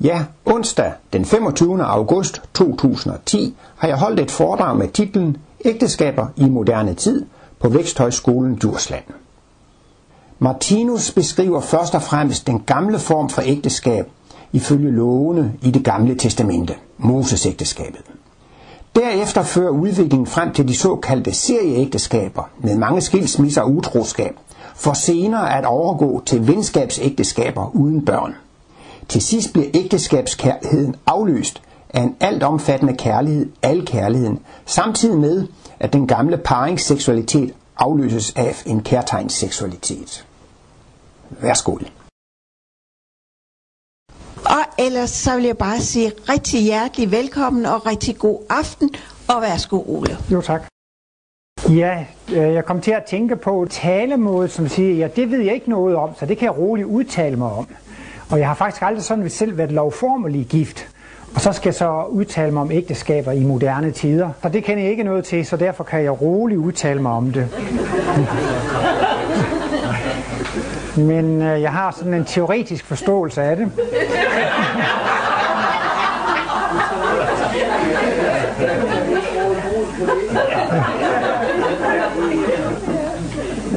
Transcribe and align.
Ja, 0.00 0.24
onsdag 0.44 0.92
den 1.12 1.24
25. 1.24 1.82
august 1.82 2.42
2010 2.54 3.56
har 3.76 3.88
jeg 3.88 3.96
holdt 3.96 4.20
et 4.20 4.30
foredrag 4.30 4.76
med 4.76 4.88
titlen 4.88 5.36
Ægteskaber 5.64 6.26
i 6.36 6.48
moderne 6.48 6.94
tid 6.94 7.26
på 7.60 7.68
Væksthøjskolen 7.68 8.54
Djursland. 8.54 9.04
Martinus 10.38 11.10
beskriver 11.10 11.60
først 11.60 11.94
og 11.94 12.02
fremmest 12.02 12.46
den 12.46 12.60
gamle 12.60 12.98
form 12.98 13.28
for 13.28 13.42
ægteskab 13.44 14.06
ifølge 14.52 14.90
lovene 14.90 15.52
i 15.62 15.70
det 15.70 15.84
gamle 15.84 16.14
testamente, 16.14 16.74
Moses-ægteskabet. 16.98 18.02
Derefter 18.94 19.42
fører 19.42 19.70
udviklingen 19.70 20.26
frem 20.26 20.52
til 20.52 20.68
de 20.68 20.76
såkaldte 20.76 21.32
serieægteskaber 21.32 22.50
med 22.58 22.76
mange 22.76 23.00
skilsmisser 23.00 23.62
og 23.62 23.72
utroskab, 23.72 24.36
for 24.74 24.92
senere 24.92 25.58
at 25.58 25.64
overgå 25.64 26.22
til 26.26 26.46
venskabsægteskaber 26.46 27.70
uden 27.74 28.04
børn. 28.04 28.34
Til 29.08 29.22
sidst 29.22 29.52
bliver 29.52 29.68
ægteskabskærligheden 29.74 30.96
afløst 31.06 31.62
af 31.90 32.02
en 32.02 32.16
altomfattende 32.20 32.96
kærlighed, 32.96 33.52
al 33.62 33.86
kærligheden, 33.86 34.38
samtidig 34.66 35.18
med, 35.18 35.46
at 35.80 35.92
den 35.92 36.06
gamle 36.06 36.36
paringsseksualitet 36.36 37.54
afløses 37.76 38.32
af 38.36 38.62
en 38.66 38.82
kærtegnsseksualitet. 38.82 40.26
Værsgo. 41.30 41.78
Og 44.44 44.64
ellers 44.78 45.10
så 45.10 45.36
vil 45.36 45.44
jeg 45.44 45.58
bare 45.58 45.80
sige 45.80 46.12
rigtig 46.28 46.62
hjertelig 46.62 47.10
velkommen 47.10 47.66
og 47.66 47.86
rigtig 47.86 48.18
god 48.18 48.40
aften, 48.50 48.90
og 49.28 49.42
værsgo 49.42 49.82
Ole. 49.86 50.16
Jo 50.32 50.40
tak. 50.40 50.62
Ja, 51.68 52.06
øh, 52.28 52.54
jeg 52.54 52.64
kom 52.64 52.80
til 52.80 52.90
at 52.90 53.04
tænke 53.04 53.36
på 53.36 53.66
talemåde, 53.70 54.48
som 54.48 54.68
siger, 54.68 54.94
ja, 54.94 55.08
det 55.16 55.30
ved 55.30 55.40
jeg 55.40 55.54
ikke 55.54 55.70
noget 55.70 55.96
om, 55.96 56.10
så 56.18 56.26
det 56.26 56.38
kan 56.38 56.46
jeg 56.46 56.58
roligt 56.58 56.86
udtale 56.86 57.36
mig 57.36 57.52
om. 57.52 57.66
Og 58.30 58.38
jeg 58.38 58.48
har 58.48 58.54
faktisk 58.54 58.82
aldrig 58.82 59.04
sådan 59.04 59.30
selv 59.30 59.58
været 59.58 59.72
lovformelig 59.72 60.46
gift. 60.46 60.88
Og 61.34 61.40
så 61.40 61.52
skal 61.52 61.68
jeg 61.68 61.74
så 61.74 62.02
udtale 62.08 62.52
mig 62.52 62.62
om 62.62 62.70
ægteskaber 62.70 63.32
i 63.32 63.44
moderne 63.44 63.90
tider. 63.90 64.30
Og 64.42 64.52
det 64.52 64.64
kender 64.64 64.82
jeg 64.82 64.90
ikke 64.90 65.02
noget 65.02 65.24
til, 65.24 65.46
så 65.46 65.56
derfor 65.56 65.84
kan 65.84 66.02
jeg 66.02 66.22
roligt 66.22 66.58
udtale 66.58 67.02
mig 67.02 67.12
om 67.12 67.32
det. 67.32 67.48
Men 70.96 71.42
øh, 71.42 71.62
jeg 71.62 71.72
har 71.72 71.90
sådan 71.90 72.14
en 72.14 72.24
teoretisk 72.24 72.84
forståelse 72.84 73.42
af 73.42 73.56
det. 73.56 73.72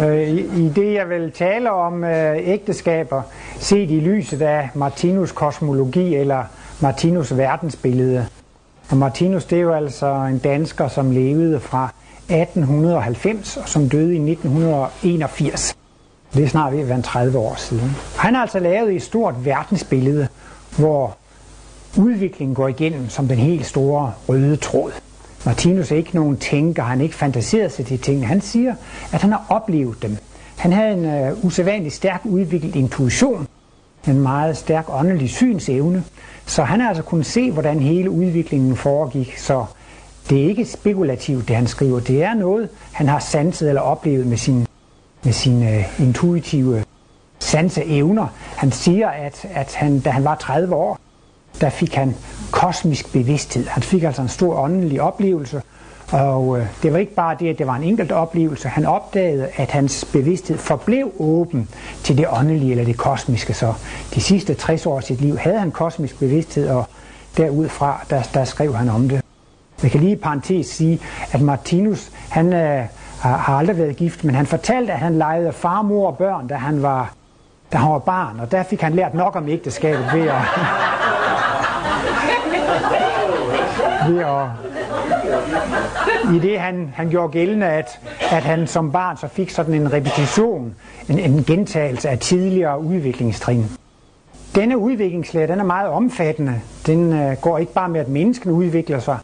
Øh, 0.03 0.47
i 0.58 0.69
det 0.75 0.94
jeg 0.94 1.09
vil 1.09 1.31
tale 1.31 1.72
om 1.72 2.03
øh, 2.03 2.38
ægteskaber, 2.38 3.22
set 3.59 3.91
i 3.91 4.00
lyset 4.00 4.41
af 4.41 4.69
Martinus 4.73 5.31
kosmologi 5.31 6.16
eller 6.16 6.44
Martinus 6.80 7.38
verdensbillede. 7.38 8.27
Og 8.89 8.97
Martinus 8.97 9.45
det 9.45 9.58
er 9.58 9.61
jo 9.61 9.73
altså 9.73 10.13
en 10.13 10.38
dansker, 10.38 10.88
som 10.88 11.11
levede 11.11 11.59
fra 11.59 11.94
1890 12.30 13.58
og 13.58 13.69
som 13.69 13.89
døde 13.89 14.16
i 14.16 14.31
1981. 14.31 15.78
Det 16.33 16.44
er 16.44 16.47
snart 16.47 16.73
ved 16.73 16.80
at 16.80 16.89
være 16.89 17.02
30 17.02 17.38
år 17.38 17.55
siden. 17.58 17.91
Han 18.17 18.33
har 18.35 18.41
altså 18.41 18.59
lavet 18.59 18.95
et 18.95 19.02
stort 19.02 19.45
verdensbillede, 19.45 20.28
hvor 20.78 21.17
udviklingen 21.97 22.55
går 22.55 22.67
igennem 22.67 23.09
som 23.09 23.28
den 23.28 23.38
helt 23.38 23.66
store 23.66 24.13
røde 24.30 24.55
tråd. 24.55 24.91
Martinus 25.45 25.91
er 25.91 25.95
ikke 25.95 26.16
nogen 26.16 26.38
tænker, 26.38 26.83
han 26.83 27.02
ikke 27.02 27.16
fantaseret 27.16 27.72
sig 27.72 27.85
til 27.85 28.00
tingene. 28.00 28.25
Han 28.28 28.41
siger, 28.41 28.75
at 29.13 29.22
han 29.22 29.31
har 29.31 29.45
oplevet 29.50 30.02
dem. 30.02 30.17
Han 30.58 30.73
havde 30.73 30.94
en 30.94 31.31
uh, 31.31 31.45
usædvanlig 31.45 31.91
stærk 31.91 32.22
udviklet 32.23 32.75
intuition, 32.75 33.47
en 34.08 34.22
meget 34.22 34.58
stærk 34.58 34.86
åndelig 34.89 35.30
synsevne, 35.30 36.03
så 36.45 36.63
han 36.63 36.81
har 36.81 36.88
altså 36.88 37.03
kunnet 37.03 37.25
se, 37.25 37.52
hvordan 37.52 37.80
hele 37.80 38.09
udviklingen 38.09 38.75
foregik. 38.75 39.38
Så 39.38 39.66
det 40.30 40.44
er 40.44 40.50
ikke 40.50 40.66
spekulativt, 40.66 41.47
det 41.47 41.55
han 41.55 41.67
skriver. 41.67 42.00
Det 42.00 42.23
er 42.23 42.33
noget, 42.33 42.69
han 42.91 43.07
har 43.07 43.19
sanset 43.19 43.69
eller 43.69 43.81
oplevet 43.81 44.28
med 44.28 44.38
sin 44.38 44.67
med 45.23 45.34
sine 45.34 45.66
uh, 45.66 45.75
øh, 45.75 46.00
intuitive 46.00 46.84
sanseevner. 47.40 48.28
Han 48.56 48.72
siger, 48.72 49.09
at, 49.09 49.46
at 49.53 49.75
han, 49.75 50.00
da 50.00 50.09
han 50.09 50.23
var 50.23 50.35
30 50.35 50.75
år, 50.75 51.00
der 51.62 51.69
fik 51.69 51.96
han 51.96 52.16
kosmisk 52.51 53.12
bevidsthed. 53.13 53.67
Han 53.67 53.84
fik 53.84 54.03
altså 54.03 54.22
en 54.22 54.28
stor 54.28 54.56
åndelig 54.56 55.01
oplevelse, 55.01 55.62
og 56.12 56.59
øh, 56.59 56.66
det 56.84 56.94
var 56.94 57.00
ikke 57.00 57.16
bare 57.16 57.35
det, 57.40 57.50
at 57.50 57.57
det 57.57 57.68
var 57.68 57.75
en 57.75 57.84
enkelt 57.84 58.12
oplevelse. 58.12 58.68
Han 58.68 58.85
opdagede, 58.85 59.47
at 59.56 59.72
hans 59.72 60.06
bevidsthed 60.13 60.57
forblev 60.57 61.12
åben 61.19 61.69
til 62.03 62.18
det 62.18 62.25
åndelige 62.31 62.72
eller 62.72 62.85
det 62.85 62.97
kosmiske. 62.97 63.53
Så 63.53 63.73
de 64.16 64.22
sidste 64.22 64.53
60 64.53 64.85
år 64.85 64.97
af 64.97 65.03
sit 65.03 65.22
liv 65.22 65.38
havde 65.38 65.59
han 65.59 65.72
kosmisk 65.72 66.19
bevidsthed, 66.19 66.69
og 66.69 66.85
derudfra, 67.38 68.06
der, 68.09 68.22
der 68.34 68.44
skrev 68.44 68.75
han 68.75 68.90
om 68.90 69.09
det. 69.09 69.22
Jeg 69.84 69.91
kan 69.91 70.00
lige 70.00 70.12
i 70.12 70.16
parentes 70.16 70.67
sige, 70.67 71.00
at 71.31 71.41
Martinus, 71.41 72.12
han 72.29 72.53
øh, 72.53 72.84
har 73.19 73.53
aldrig 73.53 73.78
været 73.78 73.96
gift, 73.96 74.23
men 74.23 74.35
han 74.35 74.46
fortalte, 74.46 74.94
at 74.94 75.00
han 75.00 75.17
legede 75.17 75.51
far, 75.51 75.81
mor 75.81 76.07
og 76.07 76.17
børn, 76.17 76.47
da 76.47 76.56
han 76.56 76.84
var, 76.84 77.13
da 77.72 77.78
han 77.78 77.91
var 77.91 78.00
barn, 78.00 78.40
og 78.40 78.51
der 78.51 78.63
fik 78.63 78.81
han 78.81 78.94
lært 78.94 79.13
nok 79.13 79.35
om 79.35 79.47
ægteskabet 79.47 80.06
ved 80.13 80.28
at, 80.28 80.41
ved 84.09 84.19
at 84.19 84.66
i 86.35 86.39
det 86.39 86.59
han, 86.59 86.89
han 86.95 87.09
gjorde 87.09 87.31
gældende, 87.31 87.66
at, 87.66 88.00
at 88.31 88.44
han 88.44 88.67
som 88.67 88.91
barn 88.91 89.17
så 89.17 89.28
fik 89.28 89.50
sådan 89.50 89.73
en 89.73 89.94
repetition, 89.94 90.75
en, 91.09 91.19
en 91.19 91.44
gentagelse 91.44 92.09
af 92.09 92.19
tidligere 92.19 92.81
udviklingstrin. 92.81 93.66
Denne 94.55 94.78
udviklingslære, 94.78 95.47
den 95.47 95.59
er 95.59 95.63
meget 95.63 95.89
omfattende. 95.89 96.61
Den 96.85 97.13
øh, 97.13 97.35
går 97.41 97.57
ikke 97.57 97.73
bare 97.73 97.89
med, 97.89 98.00
at 98.00 98.07
mennesken 98.07 98.51
udvikler 98.51 99.00
sig. 99.00 99.17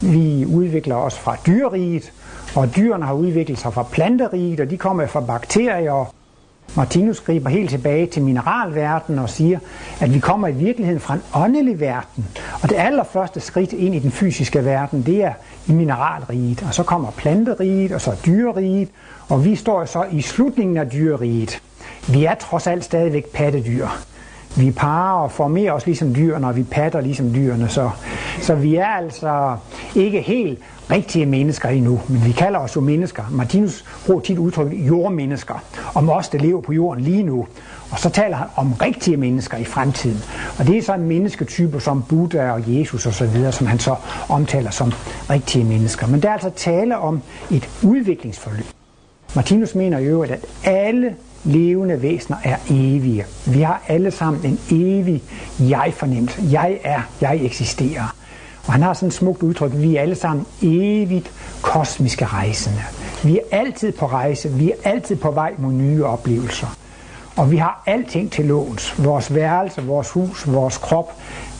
Vi 0.00 0.46
udvikler 0.46 0.96
os 0.96 1.18
fra 1.18 1.36
dyreriget, 1.46 2.12
og 2.56 2.76
dyrene 2.76 3.04
har 3.04 3.14
udviklet 3.14 3.58
sig 3.58 3.72
fra 3.72 3.82
planteriget, 3.82 4.60
og 4.60 4.70
de 4.70 4.76
kommer 4.76 5.06
fra 5.06 5.20
bakterier. 5.20 6.12
Martinus 6.74 7.20
griber 7.20 7.50
helt 7.50 7.70
tilbage 7.70 8.06
til 8.06 8.22
mineralverdenen 8.22 9.18
og 9.18 9.30
siger, 9.30 9.58
at 10.00 10.14
vi 10.14 10.18
kommer 10.18 10.48
i 10.48 10.52
virkeligheden 10.52 11.00
fra 11.00 11.14
en 11.14 11.22
åndelig 11.34 11.80
verden. 11.80 12.26
Og 12.62 12.68
det 12.68 12.76
allerførste 12.78 13.40
skridt 13.40 13.72
ind 13.72 13.94
i 13.94 13.98
den 13.98 14.10
fysiske 14.10 14.64
verden, 14.64 15.02
det 15.02 15.24
er 15.24 15.32
i 15.66 15.72
mineralriget. 15.72 16.64
Og 16.68 16.74
så 16.74 16.82
kommer 16.82 17.10
planteriget, 17.10 17.92
og 17.92 18.00
så 18.00 18.12
dyreriget, 18.26 18.88
og 19.28 19.44
vi 19.44 19.56
står 19.56 19.84
så 19.84 20.04
i 20.12 20.20
slutningen 20.20 20.76
af 20.76 20.90
dyreriget. 20.90 21.62
Vi 22.08 22.24
er 22.24 22.34
trods 22.34 22.66
alt 22.66 22.84
stadigvæk 22.84 23.26
pattedyr. 23.32 23.86
Vi 24.58 24.70
parer 24.70 25.22
og 25.22 25.32
formerer 25.32 25.72
os 25.72 25.86
ligesom 25.86 26.14
dyrene, 26.14 26.46
og 26.46 26.56
vi 26.56 26.62
patter 26.62 27.00
ligesom 27.00 27.34
dyrene. 27.34 27.68
Så, 27.68 27.90
så 28.40 28.54
vi 28.54 28.76
er 28.76 28.86
altså 28.86 29.56
ikke 29.94 30.20
helt 30.20 30.58
rigtige 30.90 31.26
mennesker 31.26 31.68
endnu, 31.68 32.00
men 32.08 32.24
vi 32.24 32.32
kalder 32.32 32.58
os 32.58 32.76
jo 32.76 32.80
mennesker. 32.80 33.22
Martinus 33.30 33.84
bruger 34.06 34.20
tit 34.20 34.38
udtrykket 34.38 34.86
jordmennesker, 34.86 35.54
om 35.94 36.10
os, 36.10 36.28
der 36.28 36.38
lever 36.38 36.60
på 36.60 36.72
jorden 36.72 37.04
lige 37.04 37.22
nu. 37.22 37.46
Og 37.90 37.98
så 37.98 38.10
taler 38.10 38.36
han 38.36 38.46
om 38.56 38.72
rigtige 38.72 39.16
mennesker 39.16 39.56
i 39.56 39.64
fremtiden. 39.64 40.18
Og 40.58 40.66
det 40.66 40.78
er 40.78 40.82
så 40.82 40.96
mennesketyper 40.96 41.78
som 41.78 42.02
Buddha 42.08 42.50
og 42.50 42.62
Jesus 42.66 43.06
osv., 43.06 43.50
som 43.50 43.66
han 43.66 43.78
så 43.78 43.94
omtaler 44.28 44.70
som 44.70 44.92
rigtige 45.30 45.64
mennesker. 45.64 46.06
Men 46.06 46.22
der 46.22 46.28
er 46.28 46.32
altså 46.32 46.50
tale 46.50 46.98
om 46.98 47.22
et 47.50 47.68
udviklingsforløb. 47.82 48.66
Martinus 49.34 49.74
mener 49.74 49.98
jo, 49.98 50.22
at 50.22 50.46
alle 50.64 51.14
levende 51.44 52.02
væsener 52.02 52.36
er 52.44 52.56
evige. 52.70 53.26
Vi 53.46 53.60
har 53.60 53.82
alle 53.88 54.10
sammen 54.10 54.46
en 54.46 54.60
evig 54.70 55.22
jeg-fornemmelse. 55.60 56.42
Jeg 56.50 56.78
er, 56.84 57.00
jeg 57.20 57.38
eksisterer. 57.44 58.14
Og 58.66 58.72
han 58.72 58.82
har 58.82 58.94
sådan 58.94 59.08
et 59.08 59.14
smukt 59.14 59.42
udtryk, 59.42 59.72
vi 59.74 59.96
er 59.96 60.02
alle 60.02 60.14
sammen 60.14 60.46
evigt 60.62 61.32
kosmiske 61.62 62.24
rejsende. 62.24 62.82
Vi 63.24 63.38
er 63.38 63.58
altid 63.58 63.92
på 63.92 64.06
rejse, 64.06 64.50
vi 64.50 64.70
er 64.70 64.74
altid 64.84 65.16
på 65.16 65.30
vej 65.30 65.54
mod 65.58 65.72
nye 65.72 66.04
oplevelser. 66.04 66.76
Og 67.36 67.50
vi 67.50 67.56
har 67.56 67.82
alting 67.86 68.32
til 68.32 68.44
låns. 68.44 69.04
Vores 69.04 69.34
værelse, 69.34 69.82
vores 69.82 70.10
hus, 70.10 70.52
vores 70.52 70.78
krop, 70.78 71.12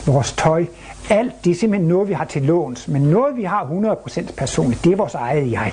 vores 0.05 0.31
tøj. 0.31 0.65
Alt 1.09 1.33
det 1.43 1.51
er 1.51 1.55
simpelthen 1.55 1.89
noget, 1.89 2.09
vi 2.09 2.13
har 2.13 2.25
til 2.25 2.41
låns. 2.41 2.87
Men 2.87 3.01
noget, 3.01 3.37
vi 3.37 3.43
har 3.43 3.63
100% 3.63 4.33
personligt, 4.37 4.83
det 4.83 4.91
er 4.91 4.95
vores 4.95 5.13
eget 5.13 5.51
jeg. 5.51 5.71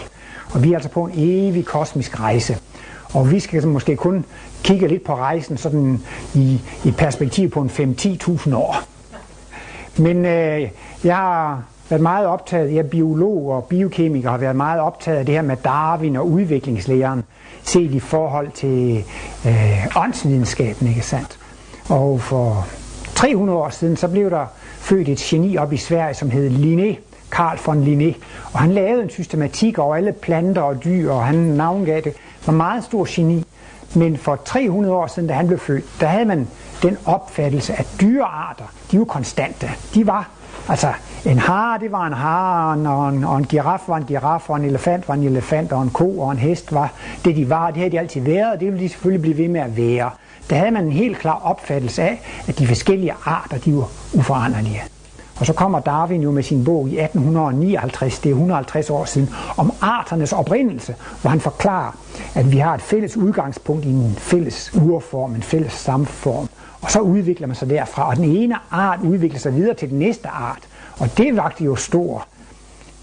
Og 0.55 0.63
vi 0.63 0.71
er 0.71 0.75
altså 0.75 0.91
på 0.91 1.05
en 1.05 1.13
evig 1.15 1.65
kosmisk 1.65 2.21
rejse. 2.21 2.59
Og 3.17 3.31
vi 3.31 3.41
skal 3.41 3.69
måske 3.69 3.97
kun 3.97 4.25
kigge 4.63 4.89
lidt 4.89 5.05
på 5.05 5.15
rejsen 5.15 5.57
sådan 5.57 6.01
i, 6.35 6.61
i 6.85 6.91
perspektiv 6.91 7.51
på 7.51 7.61
en 7.61 7.71
5-10.000 7.71 8.55
år. 8.55 8.77
Men 9.97 10.25
øh, 10.25 10.69
jeg 11.05 11.17
har 11.17 11.63
været 11.89 12.03
meget 12.03 12.27
optaget, 12.27 12.75
jeg 12.75 12.79
er 12.79 12.89
biolog 12.89 13.51
og 13.51 13.65
biokemiker, 13.65 14.31
har 14.31 14.39
været 14.39 14.57
meget 14.57 14.81
optaget 14.81 15.19
af 15.19 15.27
det 15.27 15.35
her 15.35 15.43
med 15.43 15.57
Darwin 15.57 16.17
og 16.17 16.29
udviklingslæren, 16.31 17.25
set 17.63 17.91
i 17.91 18.01
forhold 18.01 18.51
til 18.51 19.05
øh, 19.47 19.87
åndsvidenskaben, 19.97 20.89
ikke 20.89 21.03
sandt? 21.03 21.39
Og 21.89 22.21
for 22.21 22.67
300 23.15 23.59
år 23.59 23.71
siden, 23.71 23.97
så 23.97 24.09
blev 24.09 24.31
der 24.31 24.47
født 24.79 25.09
et 25.09 25.19
geni 25.19 25.57
op 25.57 25.73
i 25.73 25.77
Sverige, 25.77 26.15
som 26.15 26.31
hed 26.31 26.51
Linné, 26.51 26.97
Carl 27.31 27.59
von 27.67 27.85
Linné, 27.85 28.15
og 28.53 28.61
han 28.61 28.73
lavede 28.73 29.03
en 29.03 29.11
systematik 29.11 29.79
over 29.79 29.97
alle 29.97 30.13
planter 30.13 30.63
og 30.63 30.85
dyr, 30.85 31.11
og 31.11 31.27
han 31.27 31.35
navngav 31.35 32.01
det, 32.01 32.13
var 32.47 32.53
meget 32.53 32.85
stor 32.85 33.07
geni. 33.09 33.45
Men 33.95 34.17
for 34.17 34.37
300 34.37 34.95
år 34.95 35.07
siden, 35.07 35.29
da 35.29 35.35
han 35.35 35.47
blev 35.47 35.59
født, 35.59 35.85
der 36.01 36.07
havde 36.07 36.25
man 36.25 36.49
den 36.83 36.97
opfattelse, 37.05 37.75
at 37.75 37.87
dyrearter, 38.01 38.65
de 38.91 38.99
var 38.99 39.05
konstante. 39.05 39.71
De 39.95 40.07
var, 40.07 40.29
altså 40.69 40.93
en 41.25 41.39
hare, 41.39 41.79
det 41.81 41.93
var 41.93 42.07
en 42.07 42.13
hare, 42.13 42.91
og 42.91 43.09
en, 43.09 43.25
og 43.25 43.39
en 43.39 43.45
giraf 43.45 43.81
var 43.89 43.97
en 43.97 44.05
giraf, 44.05 44.51
og 44.51 44.57
en 44.57 44.65
elefant 44.65 45.09
var 45.09 45.15
en 45.15 45.23
elefant, 45.23 45.73
og 45.73 45.83
en 45.83 45.91
ko 45.91 46.21
og 46.21 46.33
en 46.33 46.39
hest 46.39 46.73
var 46.73 46.93
det, 47.25 47.37
de 47.37 47.51
var. 47.51 47.67
Det 47.67 47.77
havde 47.77 47.91
de 47.91 47.99
altid 47.99 48.21
været, 48.21 48.53
og 48.53 48.61
det 48.61 48.67
ville 48.67 48.85
de 48.85 48.89
selvfølgelig 48.89 49.23
blive 49.23 49.39
ved 49.39 49.49
med 49.49 49.61
at 49.61 49.77
være. 49.77 50.11
Der 50.51 50.57
havde 50.57 50.71
man 50.71 50.85
en 50.85 50.93
helt 50.93 51.19
klar 51.19 51.41
opfattelse 51.45 52.03
af, 52.03 52.21
at 52.49 52.59
de 52.59 52.67
forskellige 52.67 53.15
arter, 53.25 53.59
de 53.59 53.77
var 53.77 53.89
uforanderlige. 54.15 54.83
Og 55.37 55.47
så 55.47 55.53
kommer 55.53 55.81
Darwin 55.81 56.23
jo 56.23 56.31
med 56.31 56.43
sin 56.43 56.65
bog 56.65 56.89
i 56.89 56.99
1859, 56.99 58.19
det 58.19 58.31
er 58.31 58.35
150 58.35 58.91
år 58.91 59.05
siden, 59.05 59.31
om 59.57 59.73
arternes 59.81 60.33
oprindelse, 60.33 60.95
hvor 61.21 61.31
han 61.31 61.41
forklarer, 61.41 61.99
at 62.35 62.53
vi 62.53 62.59
har 62.59 62.75
et 62.75 62.83
fælles 62.83 63.17
udgangspunkt 63.17 63.85
i 63.85 63.89
en 63.89 64.15
fælles 64.19 64.75
urform, 64.75 65.35
en 65.35 65.43
fælles 65.43 65.73
samform. 65.73 66.49
Og 66.81 66.91
så 66.91 67.01
udvikler 67.01 67.47
man 67.47 67.57
sig 67.57 67.71
derfra, 67.71 68.09
og 68.09 68.17
den 68.17 68.25
ene 68.25 68.57
art 68.71 69.01
udvikler 69.03 69.39
sig 69.39 69.55
videre 69.55 69.75
til 69.75 69.91
den 69.91 69.99
næste 69.99 70.29
art. 70.29 70.63
Og 70.99 71.19
det 71.19 71.37
vagte 71.37 71.65
jo 71.65 71.77
stor 71.77 72.27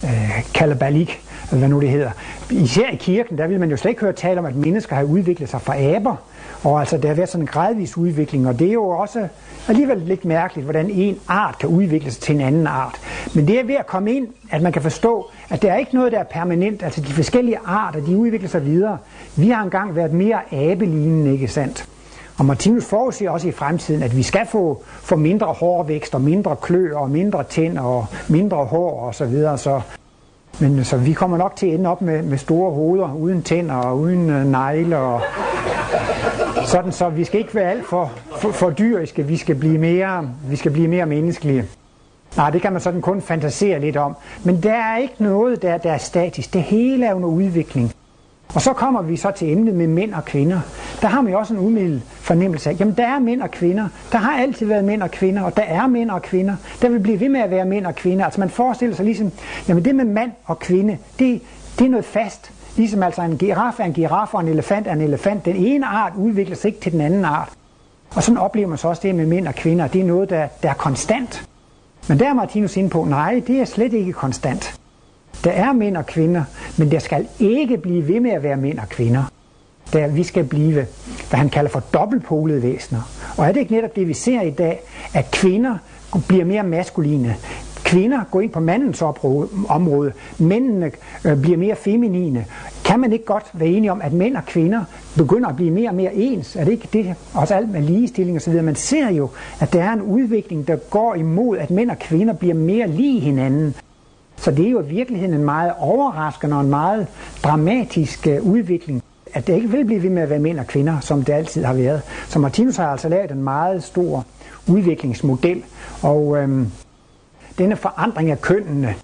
øh, 0.04 0.44
kalabalik, 0.54 1.22
eller 1.52 1.60
hvad 1.60 1.70
nu 1.70 1.82
det 1.82 1.90
hedder. 1.90 2.12
Især 2.50 2.90
i 2.90 2.96
kirken, 2.96 3.38
der 3.38 3.48
vil 3.48 3.60
man 3.60 3.70
jo 3.70 3.78
slet 3.78 3.90
ikke 3.90 4.02
høre 4.02 4.14
tale 4.14 4.40
om, 4.40 4.46
at 4.46 4.56
mennesker 4.56 4.96
har 4.96 5.04
udviklet 5.04 5.50
sig 5.50 5.62
fra 5.62 5.78
aber, 5.78 6.16
og 6.64 6.80
altså, 6.80 6.98
der 6.98 7.08
har 7.08 7.16
været 7.16 7.30
sådan 7.30 7.44
en 7.44 7.48
gradvis 7.48 7.98
udvikling, 7.98 8.48
og 8.48 8.60
det 8.60 8.68
er 8.68 8.74
jo 8.74 8.90
også 8.90 9.28
alligevel 9.68 9.98
lidt 9.98 10.26
mærkeligt, 10.26 10.66
hvordan 10.66 10.90
en 10.90 11.20
art 11.28 11.58
kan 11.58 11.70
udvikle 11.70 12.12
sig 12.12 12.22
til 12.22 12.36
en 12.36 12.42
anden 12.42 12.68
art. 12.68 13.00
Men 13.36 13.48
det 13.48 13.60
er 13.60 13.64
ved 13.64 13.76
at 13.76 13.88
komme 13.88 14.14
ind, 14.14 14.28
at 14.52 14.62
man 14.62 14.72
kan 14.72 14.82
forstå, 14.82 15.30
at 15.50 15.62
der 15.62 15.72
er 15.72 15.78
ikke 15.78 15.96
noget, 15.96 16.12
der 16.12 16.20
er 16.20 16.24
permanent. 16.24 16.84
Altså 16.84 17.02
de 17.02 17.14
forskellige 17.14 17.58
arter, 17.66 18.06
de 18.06 18.18
udvikler 18.18 18.50
sig 18.50 18.66
videre. 18.66 18.98
Vi 19.36 19.50
har 19.50 19.64
engang 19.64 19.96
været 19.96 20.14
mere 20.14 20.54
abelignende, 20.54 21.32
ikke 21.32 21.48
sandt? 21.48 21.88
Og 22.38 22.46
Martinus 22.46 22.86
forudsiger 22.86 23.32
også 23.32 23.48
i 23.48 23.52
fremtiden, 23.52 24.04
at 24.04 24.18
vi 24.18 24.24
skal 24.24 24.48
få, 24.52 24.84
få 24.86 25.16
mindre 25.16 25.48
hårvækst 25.48 26.16
og 26.16 26.22
mindre 26.22 26.56
kløer 26.56 26.98
og 26.98 27.10
mindre 27.10 27.44
tænder 27.44 27.82
og 27.82 28.06
mindre 28.30 28.58
hår 28.58 29.00
og 29.00 29.16
så 29.16 29.26
videre. 29.26 29.58
Så, 29.58 29.82
men 30.60 30.84
så 30.84 30.98
vi 30.98 31.14
kommer 31.14 31.38
nok 31.38 31.56
til 31.56 31.68
at 31.68 31.74
ende 31.74 31.90
op 31.90 32.02
med, 32.02 32.22
med 32.22 32.38
store 32.38 32.72
hoveder, 32.72 33.14
uden 33.14 33.44
tænder 33.44 33.76
og 33.76 34.00
uden 34.00 34.30
øh, 34.30 34.46
negle 34.46 34.98
og 34.98 35.22
sådan, 36.66 36.92
så 36.92 37.10
vi 37.10 37.24
skal 37.24 37.40
ikke 37.40 37.56
være 37.56 37.72
alt 37.72 37.86
for, 37.86 38.12
for, 38.44 38.52
for 38.52 38.70
dyriske, 38.70 39.28
vi 39.28 39.38
skal, 39.38 39.56
blive 39.56 39.78
mere, 39.78 40.30
vi 40.50 40.56
skal 40.56 40.72
blive 40.72 40.88
mere 40.88 41.06
menneskelige. 41.06 41.66
Nej, 42.38 42.50
det 42.50 42.62
kan 42.62 42.72
man 42.72 42.82
sådan 42.82 43.02
kun 43.02 43.22
fantasere 43.22 43.80
lidt 43.80 43.98
om. 43.98 44.16
Men 44.44 44.64
der 44.64 44.74
er 44.74 44.98
ikke 44.98 45.14
noget, 45.20 45.62
der, 45.62 45.78
der 45.78 45.92
er 45.92 45.98
statisk. 45.98 46.54
Det 46.54 46.62
hele 46.62 47.06
er 47.06 47.14
under 47.14 47.30
udvikling. 47.30 47.92
Og 48.56 48.62
så 48.62 48.74
kommer 48.74 49.02
vi 49.02 49.18
så 49.18 49.32
til 49.32 49.52
emnet 49.52 49.76
med 49.76 49.88
mænd 49.88 50.14
og 50.14 50.26
kvinder. 50.26 50.60
Der 51.02 51.08
har 51.08 51.22
man 51.22 51.32
jo 51.32 51.40
også 51.40 51.54
en 51.54 51.60
umiddel 51.60 52.02
fornemmelse 52.06 52.70
af, 52.70 52.80
jamen 52.80 52.94
der 52.98 53.08
er 53.08 53.20
mænd 53.20 53.42
og 53.42 53.52
kvinder. 53.52 53.88
Der 54.12 54.18
har 54.18 54.38
altid 54.38 54.66
været 54.66 54.86
mænd 54.86 55.04
og 55.04 55.12
kvinder, 55.12 55.44
og 55.44 55.58
der 55.58 55.64
er 55.64 55.88
mænd 55.88 56.12
og 56.12 56.22
kvinder. 56.22 56.56
Der 56.82 56.90
vil 56.90 57.00
blive 57.00 57.20
ved 57.20 57.30
med 57.30 57.40
at 57.40 57.52
være 57.52 57.66
mænd 57.66 57.86
og 57.86 57.96
kvinder. 57.96 58.26
Altså 58.26 58.40
man 58.40 58.50
forestiller 58.50 58.96
sig 58.96 59.06
ligesom, 59.06 59.32
jamen 59.68 59.86
det 59.86 59.96
med 59.96 60.06
mand 60.06 60.32
og 60.46 60.60
kvinde, 60.60 60.98
det, 61.20 61.42
det 61.80 61.86
er 61.86 61.90
noget 61.90 62.06
fast. 62.06 62.52
Ligesom 62.78 63.04
altså 63.04 63.22
en 63.22 63.38
giraf 63.38 63.80
er 63.80 63.84
en 63.84 63.94
giraf, 63.94 64.34
og 64.34 64.42
en 64.42 64.48
elefant 64.48 64.88
er 64.88 64.94
en 64.94 65.02
elefant. 65.02 65.46
Den 65.46 65.56
ene 65.56 65.86
art 65.86 66.14
udvikler 66.18 66.56
sig 66.56 66.68
ikke 66.68 66.80
til 66.80 66.92
den 66.92 67.02
anden 67.02 67.26
art. 67.26 67.50
Og 68.16 68.24
sådan 68.24 68.38
oplever 68.38 68.68
man 68.68 68.78
så 68.78 68.88
også 68.88 69.02
det 69.02 69.16
med 69.16 69.26
mænd 69.26 69.48
og 69.48 69.56
kvinder. 69.56 69.88
Det 69.88 70.02
er 70.02 70.06
noget, 70.06 70.30
der, 70.30 70.48
der 70.64 70.70
er 70.70 70.74
konstant. 70.74 71.48
Men 72.08 72.20
der 72.20 72.30
er 72.30 72.34
Martinus 72.34 72.78
inde 72.78 72.90
på, 72.90 73.06
nej, 73.06 73.42
det 73.48 73.60
er 73.60 73.66
slet 73.66 73.94
ikke 73.94 74.14
konstant. 74.14 74.80
Der 75.44 75.52
er 75.52 75.74
mænd 75.74 75.98
og 75.98 76.06
kvinder, 76.06 76.44
men 76.78 76.92
der 76.92 77.00
skal 77.00 77.28
ikke 77.40 77.78
blive 77.78 78.08
ved 78.08 78.20
med 78.20 78.32
at 78.32 78.44
være 78.44 78.58
mænd 78.58 78.80
og 78.80 78.90
kvinder. 78.90 79.24
Der 79.94 80.08
vi 80.08 80.24
skal 80.24 80.44
blive, 80.44 80.74
hvad 81.30 81.40
han 81.40 81.50
kalder 81.50 81.70
for 81.70 81.80
dobbeltpolede 81.80 82.64
væsener. 82.64 83.02
Og 83.38 83.48
er 83.48 83.52
det 83.52 83.60
ikke 83.60 83.74
netop 83.74 83.96
det, 83.96 84.08
vi 84.08 84.14
ser 84.14 84.42
i 84.42 84.50
dag, 84.50 84.82
at 85.14 85.32
kvinder 85.32 85.78
bliver 86.28 86.46
mere 86.46 86.64
maskuline? 86.64 87.36
Kvinder 87.94 88.24
går 88.32 88.42
ind 88.42 88.52
på 88.52 88.60
mandens 88.60 89.02
område, 89.70 90.14
mændene 90.40 90.92
øh, 91.26 91.42
bliver 91.42 91.58
mere 91.58 91.76
feminine. 91.76 92.46
Kan 92.86 93.00
man 93.00 93.14
ikke 93.14 93.26
godt 93.26 93.46
være 93.54 93.70
enige 93.70 93.92
om, 93.92 94.02
at 94.02 94.14
mænd 94.14 94.36
og 94.38 94.46
kvinder 94.46 94.84
begynder 95.18 95.50
at 95.50 95.56
blive 95.56 95.72
mere 95.72 95.90
og 95.90 95.96
mere 95.96 96.14
ens? 96.16 96.56
Er 96.56 96.64
det 96.64 96.72
ikke 96.72 96.90
det? 96.94 97.16
Også 97.34 97.54
alt 97.56 97.70
med 97.70 97.82
ligestilling 97.82 98.38
osv. 98.38 98.62
Man 98.62 98.76
ser 98.76 99.10
jo, 99.10 99.30
at 99.60 99.74
der 99.74 99.84
er 99.84 99.94
en 99.94 100.02
udvikling, 100.02 100.68
der 100.68 100.76
går 100.76 101.16
imod, 101.16 101.58
at 101.58 101.72
mænd 101.72 101.92
og 101.92 102.00
kvinder 102.00 102.34
bliver 102.34 102.56
mere 102.56 102.88
lige 102.88 103.20
hinanden. 103.20 103.76
Så 104.38 104.52
det 104.52 104.68
er 104.68 104.72
jo 104.72 104.82
i 104.82 104.88
virkeligheden 104.88 105.34
en 105.34 105.44
meget 105.44 105.74
overraskende 105.80 106.56
og 106.56 106.62
en 106.62 106.70
meget 106.70 107.08
dramatisk 107.44 108.28
øh, 108.28 108.42
udvikling 108.44 109.04
at 109.34 109.48
det 109.48 109.54
ikke 109.56 109.70
vil 109.70 109.86
blive 109.86 110.04
ved 110.04 110.10
med 110.10 110.22
at 110.22 110.30
være 110.30 110.40
mænd 110.40 110.60
og 110.60 110.68
kvinder, 110.68 111.00
som 111.00 111.24
det 111.24 111.34
altid 111.34 111.64
har 111.64 111.74
været. 111.74 112.02
Så 112.30 112.40
Martinus 112.40 112.76
har 112.76 112.88
altså 112.88 113.10
lavet 113.10 113.32
en 113.32 113.44
meget 113.44 113.84
stor 113.84 114.26
udviklingsmodel, 114.68 115.64
og 116.02 116.38
øhm, 116.38 116.72
denne 117.58 117.76
forandring 117.76 118.32
af 118.32 118.42
kønnene 118.42 118.96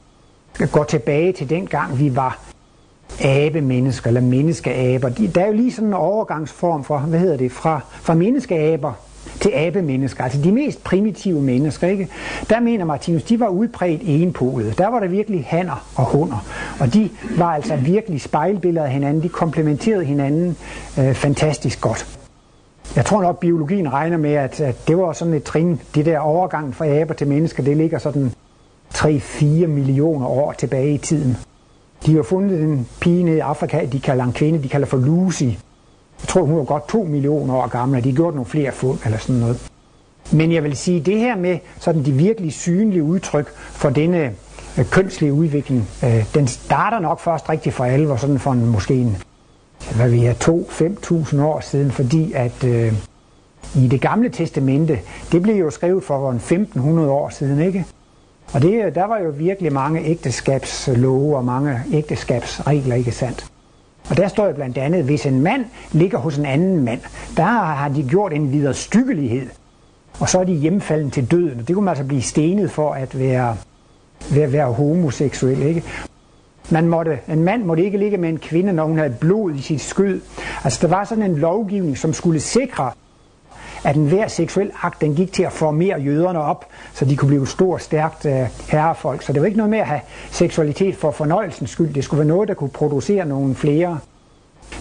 går 0.71 0.83
tilbage 0.83 1.33
til 1.33 1.49
den 1.49 1.67
gang, 1.67 1.99
vi 1.99 2.15
var 2.15 2.39
abemennesker 3.23 4.07
eller 4.07 4.21
menneskeaber. 4.21 5.09
Der 5.09 5.41
er 5.41 5.47
jo 5.47 5.53
lige 5.53 5.71
sådan 5.71 5.87
en 5.87 5.93
overgangsform 5.93 6.83
fra, 6.83 6.97
hvad 6.97 7.19
hedder 7.19 7.37
det, 7.37 7.51
fra, 7.51 7.79
fra 8.01 8.13
menneskeaber 8.13 8.93
til 9.41 9.51
abemennesker, 9.55 10.23
altså 10.23 10.41
de 10.41 10.51
mest 10.51 10.83
primitive 10.83 11.41
mennesker. 11.41 11.87
Ikke? 11.87 12.07
Der 12.49 12.59
mener 12.59 12.85
Martinus, 12.85 13.23
de 13.23 13.39
var 13.39 13.47
udbredt 13.47 14.01
enpolede. 14.05 14.73
Der 14.77 14.87
var 14.87 14.99
der 14.99 15.07
virkelig 15.07 15.45
hanner 15.47 15.87
og 15.95 16.05
hunder. 16.05 16.45
Og 16.79 16.93
de 16.93 17.09
var 17.37 17.53
altså 17.53 17.75
virkelig 17.75 18.21
spejlbilleder 18.21 18.85
af 18.85 18.91
hinanden. 18.91 19.23
De 19.23 19.29
komplementerede 19.29 20.05
hinanden 20.05 20.57
øh, 20.99 21.13
fantastisk 21.13 21.81
godt. 21.81 22.19
Jeg 22.95 23.05
tror 23.05 23.21
nok, 23.21 23.39
biologien 23.39 23.93
regner 23.93 24.17
med, 24.17 24.33
at, 24.33 24.61
at 24.61 24.87
det 24.87 24.97
var 24.97 25.13
sådan 25.13 25.33
et 25.33 25.43
trin, 25.43 25.81
det 25.95 26.05
der 26.05 26.19
overgang 26.19 26.75
fra 26.75 26.87
aber 26.87 27.13
til 27.13 27.27
mennesker, 27.27 27.63
det 27.63 27.77
ligger 27.77 27.97
sådan 27.97 28.31
3-4 28.95 29.43
millioner 29.67 30.27
år 30.27 30.51
tilbage 30.51 30.93
i 30.93 30.97
tiden. 30.97 31.37
De 32.05 32.15
har 32.15 32.23
fundet 32.23 32.61
en 32.61 32.87
pige 33.01 33.23
nede 33.23 33.37
i 33.37 33.39
Afrika, 33.39 33.85
de 33.85 33.99
kalder 33.99 34.23
en 34.23 34.33
kvinde, 34.33 34.63
de 34.63 34.69
kalder 34.69 34.87
for 34.87 34.97
Lucy. 34.97 35.43
Jeg 35.43 36.27
tror, 36.27 36.41
hun 36.41 36.57
var 36.57 36.63
godt 36.63 36.89
2 36.89 37.03
millioner 37.03 37.55
år 37.55 37.67
gammel, 37.67 37.97
og 37.97 38.03
de 38.03 38.09
har 38.09 38.15
gjort 38.15 38.33
nogle 38.33 38.45
flere 38.45 38.71
fund 38.71 38.99
eller 39.05 39.17
sådan 39.17 39.35
noget. 39.35 39.69
Men 40.31 40.51
jeg 40.51 40.63
vil 40.63 40.77
sige, 40.77 40.99
det 40.99 41.19
her 41.19 41.35
med 41.35 41.57
sådan 41.79 42.05
de 42.05 42.11
virkelig 42.11 42.53
synlige 42.53 43.03
udtryk 43.03 43.49
for 43.55 43.89
denne 43.89 44.33
øh, 44.77 44.85
kønslige 44.85 45.33
udvikling, 45.33 45.89
øh, 46.03 46.25
den 46.33 46.47
starter 46.47 46.99
nok 46.99 47.19
først 47.19 47.49
rigtig 47.49 47.73
for 47.73 47.83
alvor, 47.83 48.15
sådan 48.15 48.39
for 48.39 48.51
en, 48.51 48.65
måske 48.65 48.93
en 48.93 49.17
hvad 49.95 50.09
vi 50.09 50.25
er, 50.25 50.33
2-5.000 51.33 51.41
år 51.41 51.59
siden, 51.59 51.91
fordi 51.91 52.33
at 52.33 52.63
øh, 52.63 52.93
i 53.75 53.87
det 53.87 54.01
gamle 54.01 54.29
testamente, 54.29 54.99
det 55.31 55.41
blev 55.41 55.55
jo 55.55 55.69
skrevet 55.69 56.03
for 56.03 56.31
1500 56.31 57.09
år 57.09 57.29
siden, 57.29 57.59
ikke? 57.59 57.85
Og 58.53 58.61
det, 58.61 58.85
øh, 58.85 58.95
der 58.95 59.05
var 59.05 59.19
jo 59.19 59.29
virkelig 59.29 59.73
mange 59.73 60.05
ægteskabslove 60.05 61.37
og 61.37 61.45
mange 61.45 61.79
ægteskabsregler, 61.93 62.95
ikke 62.95 63.11
sandt? 63.11 63.45
Og 64.09 64.17
der 64.17 64.27
står 64.27 64.47
jo 64.47 64.53
blandt 64.53 64.77
andet, 64.77 65.03
hvis 65.03 65.25
en 65.25 65.41
mand 65.41 65.65
ligger 65.91 66.17
hos 66.17 66.37
en 66.37 66.45
anden 66.45 66.83
mand, 66.83 66.99
der 67.37 67.43
har 67.43 67.89
de 67.89 68.03
gjort 68.09 68.33
en 68.33 68.51
videre 68.51 68.73
styggelighed. 68.73 69.47
Og 70.19 70.29
så 70.29 70.39
er 70.39 70.43
de 70.43 70.53
hjemfalden 70.53 71.11
til 71.11 71.31
døden. 71.31 71.59
Og 71.59 71.67
det 71.67 71.75
kunne 71.75 71.85
man 71.85 71.91
altså 71.91 72.05
blive 72.05 72.21
stenet 72.21 72.71
for 72.71 72.93
at 72.93 73.19
være, 73.19 73.57
være, 74.31 74.51
være 74.51 74.73
homoseksuel. 74.73 75.61
Ikke? 75.61 75.83
Man 76.69 76.87
måtte, 76.87 77.19
en 77.27 77.43
mand 77.43 77.63
måtte 77.63 77.83
ikke 77.83 77.97
ligge 77.97 78.17
med 78.17 78.29
en 78.29 78.39
kvinde, 78.39 78.73
når 78.73 78.85
hun 78.85 78.97
havde 78.97 79.15
blod 79.19 79.53
i 79.53 79.61
sit 79.61 79.81
skød. 79.81 80.21
Altså 80.63 80.79
der 80.81 80.87
var 80.87 81.03
sådan 81.03 81.23
en 81.23 81.35
lovgivning, 81.35 81.97
som 81.97 82.13
skulle 82.13 82.39
sikre, 82.39 82.91
at 83.83 83.95
enhver 83.95 84.27
seksuel 84.27 84.71
akt, 84.83 85.01
den 85.01 85.15
gik 85.15 85.33
til 85.33 85.43
at 85.43 85.51
formere 85.51 85.99
jøderne 85.99 86.41
op, 86.41 86.65
så 86.93 87.05
de 87.05 87.17
kunne 87.17 87.29
blive 87.29 87.47
stort, 87.47 87.81
stærkt 87.81 88.25
øh, 88.25 88.47
herrefolk. 88.69 89.21
Så 89.21 89.33
det 89.33 89.41
var 89.41 89.45
ikke 89.45 89.57
noget 89.57 89.69
med 89.69 89.79
at 89.79 89.87
have 89.87 90.01
seksualitet 90.31 90.95
for 90.95 91.11
fornøjelsens 91.11 91.69
skyld. 91.69 91.93
Det 91.93 92.03
skulle 92.03 92.19
være 92.19 92.27
noget, 92.27 92.47
der 92.47 92.53
kunne 92.53 92.69
producere 92.69 93.25
nogle 93.25 93.55
flere. 93.55 93.99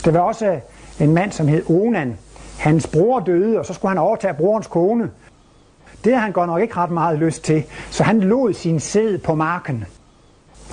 Der 0.05 0.11
var 0.11 0.21
også 0.21 0.47
øh, 0.47 0.59
en 1.01 1.15
mand, 1.15 1.33
som 1.33 1.49
hed 1.49 1.71
Onan. 1.71 2.19
Hans 2.59 2.87
bror 2.87 3.21
døde, 3.21 3.59
og 3.59 3.67
så 3.67 3.75
skulle 3.75 3.91
han 3.91 3.99
overtage 3.99 4.35
brorens 4.35 4.67
kone. 4.67 5.11
Det 6.05 6.13
havde 6.13 6.23
han 6.23 6.33
godt 6.33 6.51
nok 6.51 6.63
ikke 6.63 6.77
ret 6.77 6.91
meget 6.91 7.19
lyst 7.19 7.45
til, 7.45 7.65
så 7.91 8.03
han 8.03 8.21
lod 8.21 8.53
sin 8.53 8.81
sæd 8.81 9.19
på 9.19 9.35
marken. 9.35 9.85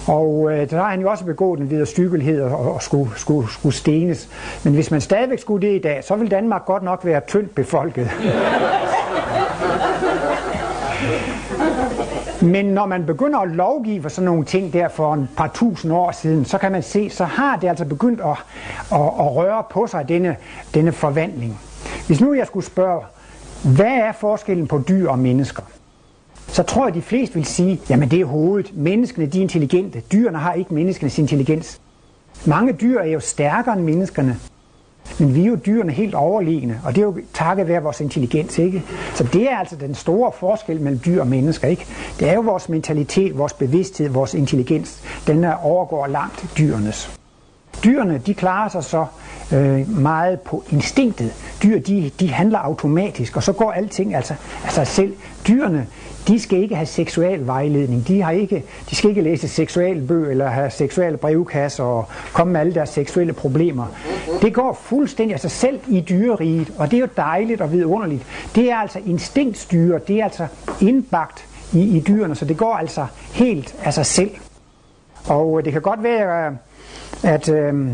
Og 0.07 0.51
øh, 0.51 0.69
der 0.69 0.77
har 0.77 0.89
han 0.89 1.01
jo 1.01 1.09
også 1.09 1.25
begået 1.25 1.59
en 1.59 1.69
videre 1.69 1.85
stykkelhed 1.85 2.41
og, 2.41 2.73
og 2.73 2.83
skulle, 2.83 3.09
skulle, 3.15 3.51
skulle 3.51 3.75
stenes. 3.75 4.29
Men 4.63 4.73
hvis 4.73 4.91
man 4.91 5.01
stadigvæk 5.01 5.39
skulle 5.39 5.67
det 5.67 5.75
i 5.75 5.79
dag, 5.79 6.03
så 6.03 6.15
ville 6.15 6.31
Danmark 6.31 6.65
godt 6.65 6.83
nok 6.83 7.05
være 7.05 7.21
tyndt 7.27 7.55
befolket. 7.55 8.09
Men 12.41 12.65
når 12.65 12.85
man 12.85 13.05
begynder 13.05 13.39
at 13.39 13.49
lovgive 13.49 14.01
for 14.01 14.09
sådan 14.09 14.25
nogle 14.25 14.45
ting 14.45 14.73
der 14.73 14.87
for 14.87 15.13
en 15.13 15.29
par 15.37 15.51
tusind 15.53 15.93
år 15.93 16.11
siden, 16.11 16.45
så 16.45 16.57
kan 16.57 16.71
man 16.71 16.83
se, 16.83 17.09
så 17.09 17.25
har 17.25 17.55
det 17.55 17.67
altså 17.67 17.85
begyndt 17.85 18.21
at, 18.21 18.27
at, 18.91 19.01
at 19.19 19.35
røre 19.35 19.63
på 19.69 19.87
sig, 19.87 20.09
denne, 20.09 20.35
denne 20.73 20.91
forvandling. 20.91 21.59
Hvis 22.07 22.21
nu 22.21 22.33
jeg 22.33 22.47
skulle 22.47 22.65
spørge, 22.65 23.01
hvad 23.63 23.85
er 23.85 24.11
forskellen 24.11 24.67
på 24.67 24.81
dyr 24.87 25.09
og 25.09 25.19
mennesker? 25.19 25.63
Så 26.55 26.63
tror 26.63 26.81
jeg, 26.81 26.87
at 26.87 26.95
de 26.95 27.01
fleste 27.01 27.35
vil 27.35 27.45
sige, 27.45 27.81
jamen 27.89 28.11
det 28.11 28.21
er 28.21 28.25
hovedet. 28.25 28.71
Menneskene 28.77 29.25
de 29.25 29.37
er 29.37 29.41
intelligente. 29.41 30.01
Dyrene 30.11 30.37
har 30.37 30.53
ikke 30.53 30.73
menneskenes 30.73 31.19
intelligens. 31.19 31.81
Mange 32.45 32.73
dyr 32.73 32.99
er 32.99 33.05
jo 33.05 33.19
stærkere 33.19 33.75
end 33.75 33.83
menneskerne. 33.83 34.39
Men 35.19 35.35
vi 35.35 35.41
er 35.41 35.45
jo 35.45 35.55
dyrene 35.55 35.91
helt 35.91 36.15
overliggende, 36.15 36.79
og 36.85 36.95
det 36.95 37.01
er 37.01 37.05
jo 37.05 37.17
takket 37.33 37.67
være 37.67 37.83
vores 37.83 38.01
intelligens, 38.01 38.57
ikke? 38.57 38.83
Så 39.13 39.23
det 39.23 39.51
er 39.51 39.57
altså 39.57 39.75
den 39.75 39.95
store 39.95 40.31
forskel 40.39 40.81
mellem 40.81 41.01
dyr 41.05 41.21
og 41.21 41.27
mennesker, 41.27 41.67
ikke? 41.67 41.85
Det 42.19 42.29
er 42.29 42.33
jo 42.33 42.41
vores 42.41 42.69
mentalitet, 42.69 43.37
vores 43.37 43.53
bevidsthed, 43.53 44.09
vores 44.09 44.33
intelligens, 44.33 45.03
den 45.27 45.43
der 45.43 45.53
overgår 45.53 46.07
langt 46.07 46.45
dyrenes. 46.57 47.19
Dyrene, 47.83 48.21
de 48.25 48.33
klarer 48.33 48.69
sig 48.69 48.83
så 48.83 49.05
øh, 49.53 49.89
meget 49.89 50.39
på 50.39 50.63
instinktet. 50.69 51.33
Dyr, 51.63 51.79
de, 51.79 52.11
de 52.19 52.31
handler 52.31 52.59
automatisk, 52.59 53.37
og 53.37 53.43
så 53.43 53.53
går 53.53 53.71
alting 53.71 54.15
altså 54.15 54.33
af 54.65 54.71
sig 54.71 54.87
selv. 54.87 55.13
Dyrene, 55.47 55.87
de 56.27 56.39
skal 56.39 56.59
ikke 56.59 56.75
have 56.75 56.85
seksuel 56.85 57.47
vejledning. 57.47 58.07
De, 58.07 58.21
har 58.21 58.31
ikke, 58.31 58.63
de 58.89 58.95
skal 58.95 59.09
ikke 59.09 59.21
læse 59.21 59.47
seksuelle 59.47 60.07
bøger 60.07 60.31
eller 60.31 60.47
have 60.47 60.69
seksuelle 60.69 61.17
brevkasser 61.17 61.83
og 61.83 62.05
komme 62.33 62.53
med 62.53 62.61
alle 62.61 62.73
deres 62.73 62.89
seksuelle 62.89 63.33
problemer. 63.33 63.85
Det 64.41 64.53
går 64.53 64.79
fuldstændig 64.81 65.33
af 65.33 65.39
sig 65.39 65.51
selv 65.51 65.79
i 65.87 66.01
dyreriget, 66.01 66.73
og 66.77 66.91
det 66.91 66.97
er 66.97 67.01
jo 67.01 67.07
dejligt 67.17 67.61
og 67.61 67.71
vidunderligt. 67.71 68.23
Det 68.55 68.71
er 68.71 68.75
altså 68.75 68.99
instinktstyre, 69.05 69.99
det 70.07 70.19
er 70.19 70.23
altså 70.23 70.47
indbagt 70.81 71.45
i, 71.73 71.97
i 71.97 71.99
dyrene, 72.07 72.35
så 72.35 72.45
det 72.45 72.57
går 72.57 72.73
altså 72.73 73.05
helt 73.33 73.75
af 73.83 73.93
sig 73.93 74.05
selv. 74.05 74.31
Og 75.27 75.59
øh, 75.59 75.65
det 75.65 75.73
kan 75.73 75.81
godt 75.81 76.03
være, 76.03 76.47
øh, 76.47 76.51
at 77.23 77.49
øh, 77.49 77.87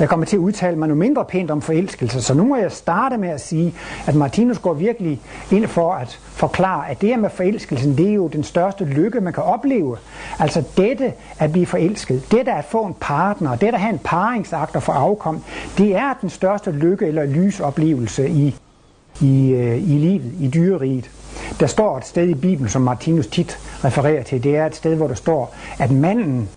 jeg 0.00 0.08
kommer 0.08 0.26
til 0.26 0.36
at 0.36 0.40
udtale 0.40 0.76
mig 0.76 0.88
noget 0.88 0.98
mindre 0.98 1.24
pænt 1.24 1.50
om 1.50 1.62
forelskelse, 1.62 2.22
så 2.22 2.34
nu 2.34 2.44
må 2.44 2.56
jeg 2.56 2.72
starte 2.72 3.16
med 3.16 3.28
at 3.28 3.40
sige, 3.40 3.74
at 4.06 4.14
Martinus 4.14 4.58
går 4.58 4.74
virkelig 4.74 5.20
ind 5.50 5.66
for 5.66 5.92
at 5.92 6.20
forklare, 6.24 6.90
at 6.90 7.00
det 7.00 7.08
her 7.08 7.16
med 7.16 7.30
forelskelsen, 7.30 7.98
det 7.98 8.08
er 8.08 8.14
jo 8.14 8.28
den 8.28 8.44
største 8.44 8.84
lykke, 8.84 9.20
man 9.20 9.32
kan 9.32 9.42
opleve. 9.42 9.96
Altså 10.38 10.64
dette 10.76 11.12
at 11.38 11.52
blive 11.52 11.66
forelsket, 11.66 12.32
dette 12.32 12.52
at 12.52 12.64
få 12.64 12.84
en 12.84 12.94
partner, 13.00 13.50
dette 13.50 13.74
at 13.74 13.80
have 13.80 13.92
en 13.92 14.00
paringsakt 14.04 14.76
og 14.76 14.82
få 14.82 14.92
afkom, 14.92 15.42
det 15.78 15.96
er 15.96 16.14
den 16.20 16.30
største 16.30 16.70
lykke 16.70 17.06
eller 17.06 17.24
lysoplevelse 17.24 18.28
i, 18.28 18.56
i, 19.20 19.52
øh, 19.52 19.76
i 19.76 19.98
livet, 19.98 20.32
i 20.40 20.48
dyreriget. 20.48 21.10
Der 21.60 21.66
står 21.66 21.98
et 21.98 22.06
sted 22.06 22.28
i 22.28 22.34
Bibelen, 22.34 22.68
som 22.68 22.82
Martinus 22.82 23.26
tit 23.26 23.58
refererer 23.84 24.22
til, 24.22 24.44
det 24.44 24.56
er 24.56 24.66
et 24.66 24.76
sted, 24.76 24.94
hvor 24.94 25.08
der 25.08 25.14
står, 25.14 25.54
at 25.78 25.90
manden 25.90 26.48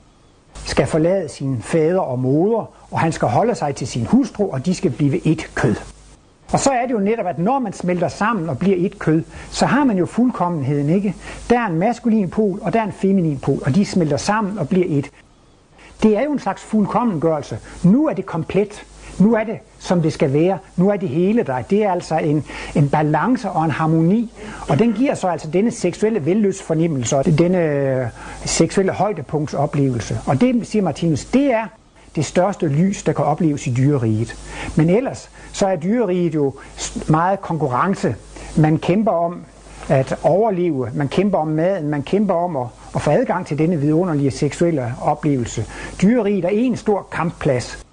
skal 0.70 0.88
forlade 0.88 1.30
sin 1.30 1.62
fader 1.62 2.00
og 2.00 2.20
moder, 2.20 2.72
og 2.92 3.00
han 3.00 3.12
skal 3.12 3.28
holde 3.28 3.56
sig 3.56 3.76
til 3.76 3.88
sin 3.88 4.06
hustru, 4.06 4.52
og 4.52 4.66
de 4.66 4.76
skal 4.76 4.92
blive 4.92 5.28
et 5.28 5.52
kød. 5.56 5.76
Og 6.52 6.60
så 6.60 6.70
er 6.70 6.86
det 6.86 6.94
jo 6.94 7.00
netop, 7.00 7.26
at 7.26 7.40
når 7.40 7.60
man 7.60 7.74
smelter 7.74 8.08
sammen 8.08 8.50
og 8.50 8.60
bliver 8.60 8.78
et 8.80 9.00
kød, 9.00 9.24
så 9.52 9.66
har 9.66 9.84
man 9.84 9.98
jo 9.98 10.06
fuldkommenheden, 10.06 10.90
ikke? 10.90 11.16
Der 11.50 11.60
er 11.60 11.66
en 11.66 11.80
maskulin 11.80 12.30
pol, 12.30 12.60
og 12.62 12.74
der 12.74 12.80
er 12.80 12.84
en 12.86 12.92
feminin 12.92 13.40
pol, 13.40 13.60
og 13.66 13.76
de 13.76 13.86
smelter 13.86 14.18
sammen 14.18 14.60
og 14.60 14.70
bliver 14.70 14.86
et. 14.90 15.10
Det 16.04 16.18
er 16.18 16.24
jo 16.24 16.32
en 16.32 16.40
slags 16.40 16.62
fuldkommengørelse. 16.62 17.60
Nu 17.84 18.08
er 18.08 18.14
det 18.14 18.26
komplet. 18.26 18.86
Nu 19.20 19.36
er 19.36 19.44
det, 19.44 19.60
som 19.80 20.02
det 20.02 20.14
skal 20.14 20.34
være. 20.34 20.58
Nu 20.78 20.90
er 20.90 20.96
det 20.96 21.10
hele 21.10 21.44
der. 21.44 21.62
Det 21.62 21.84
er 21.84 21.92
altså 21.92 22.18
en, 22.18 22.44
en 22.76 22.90
balance 22.90 23.50
og 23.50 23.66
en 23.66 23.72
harmoni. 23.72 24.34
Og 24.70 24.80
den 24.80 24.94
giver 24.94 25.16
så 25.16 25.28
altså 25.28 25.50
denne 25.52 25.72
seksuelle 25.72 26.26
velløsfornemmelse 26.26 27.18
og 27.18 27.26
denne 27.26 27.58
øh, 27.58 28.08
seksuelle 28.46 28.92
højdepunktsoplevelse. 28.92 30.20
Og 30.26 30.42
det, 30.42 30.68
siger 30.68 30.84
Martinus, 30.84 31.26
det 31.26 31.54
er 31.54 31.66
det 32.16 32.26
største 32.26 32.68
lys, 32.68 33.04
der 33.04 33.14
kan 33.14 33.26
opleves 33.26 33.68
i 33.68 33.74
dyreriget. 33.74 34.36
Men 34.76 34.90
ellers, 34.90 35.30
så 35.52 35.68
er 35.68 35.76
dyreriget 35.76 36.36
jo 36.36 36.54
meget 37.08 37.42
konkurrence. 37.42 38.16
Man 38.58 38.78
kæmper 38.78 39.12
om 39.12 39.42
at 39.90 40.20
overleve, 40.24 40.90
man 40.94 41.08
kæmper 41.08 41.38
om 41.38 41.48
maden, 41.48 41.88
man 41.88 42.04
kæmper 42.04 42.34
om 42.34 42.56
at, 42.56 42.68
at 42.96 43.02
få 43.02 43.12
adgang 43.12 43.46
til 43.46 43.58
denne 43.58 43.80
vidunderlige 43.80 44.32
seksuelle 44.32 44.94
oplevelse. 45.02 45.66
Dyreriget 46.02 46.46
er 46.46 46.50
en 46.50 46.78
stor 46.78 47.08
kampplads 47.12 47.86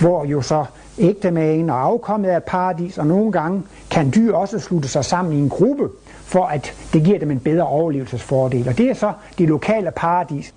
hvor 0.00 0.24
jo 0.24 0.42
så 0.42 0.64
ægtemagen 0.98 1.70
og 1.70 1.80
afkommet 1.80 2.28
af 2.28 2.42
paradis, 2.42 2.98
og 2.98 3.06
nogle 3.06 3.32
gange 3.32 3.62
kan 3.90 4.12
dyr 4.14 4.34
også 4.34 4.58
slutte 4.58 4.88
sig 4.88 5.04
sammen 5.04 5.34
i 5.34 5.38
en 5.38 5.48
gruppe, 5.48 5.88
for 6.24 6.44
at 6.44 6.74
det 6.92 7.04
giver 7.04 7.18
dem 7.18 7.30
en 7.30 7.40
bedre 7.40 7.66
overlevelsesfordel. 7.66 8.68
Og 8.68 8.78
det 8.78 8.90
er 8.90 8.94
så 8.94 9.12
det 9.38 9.48
lokale 9.48 9.90
paradis. 9.90 10.54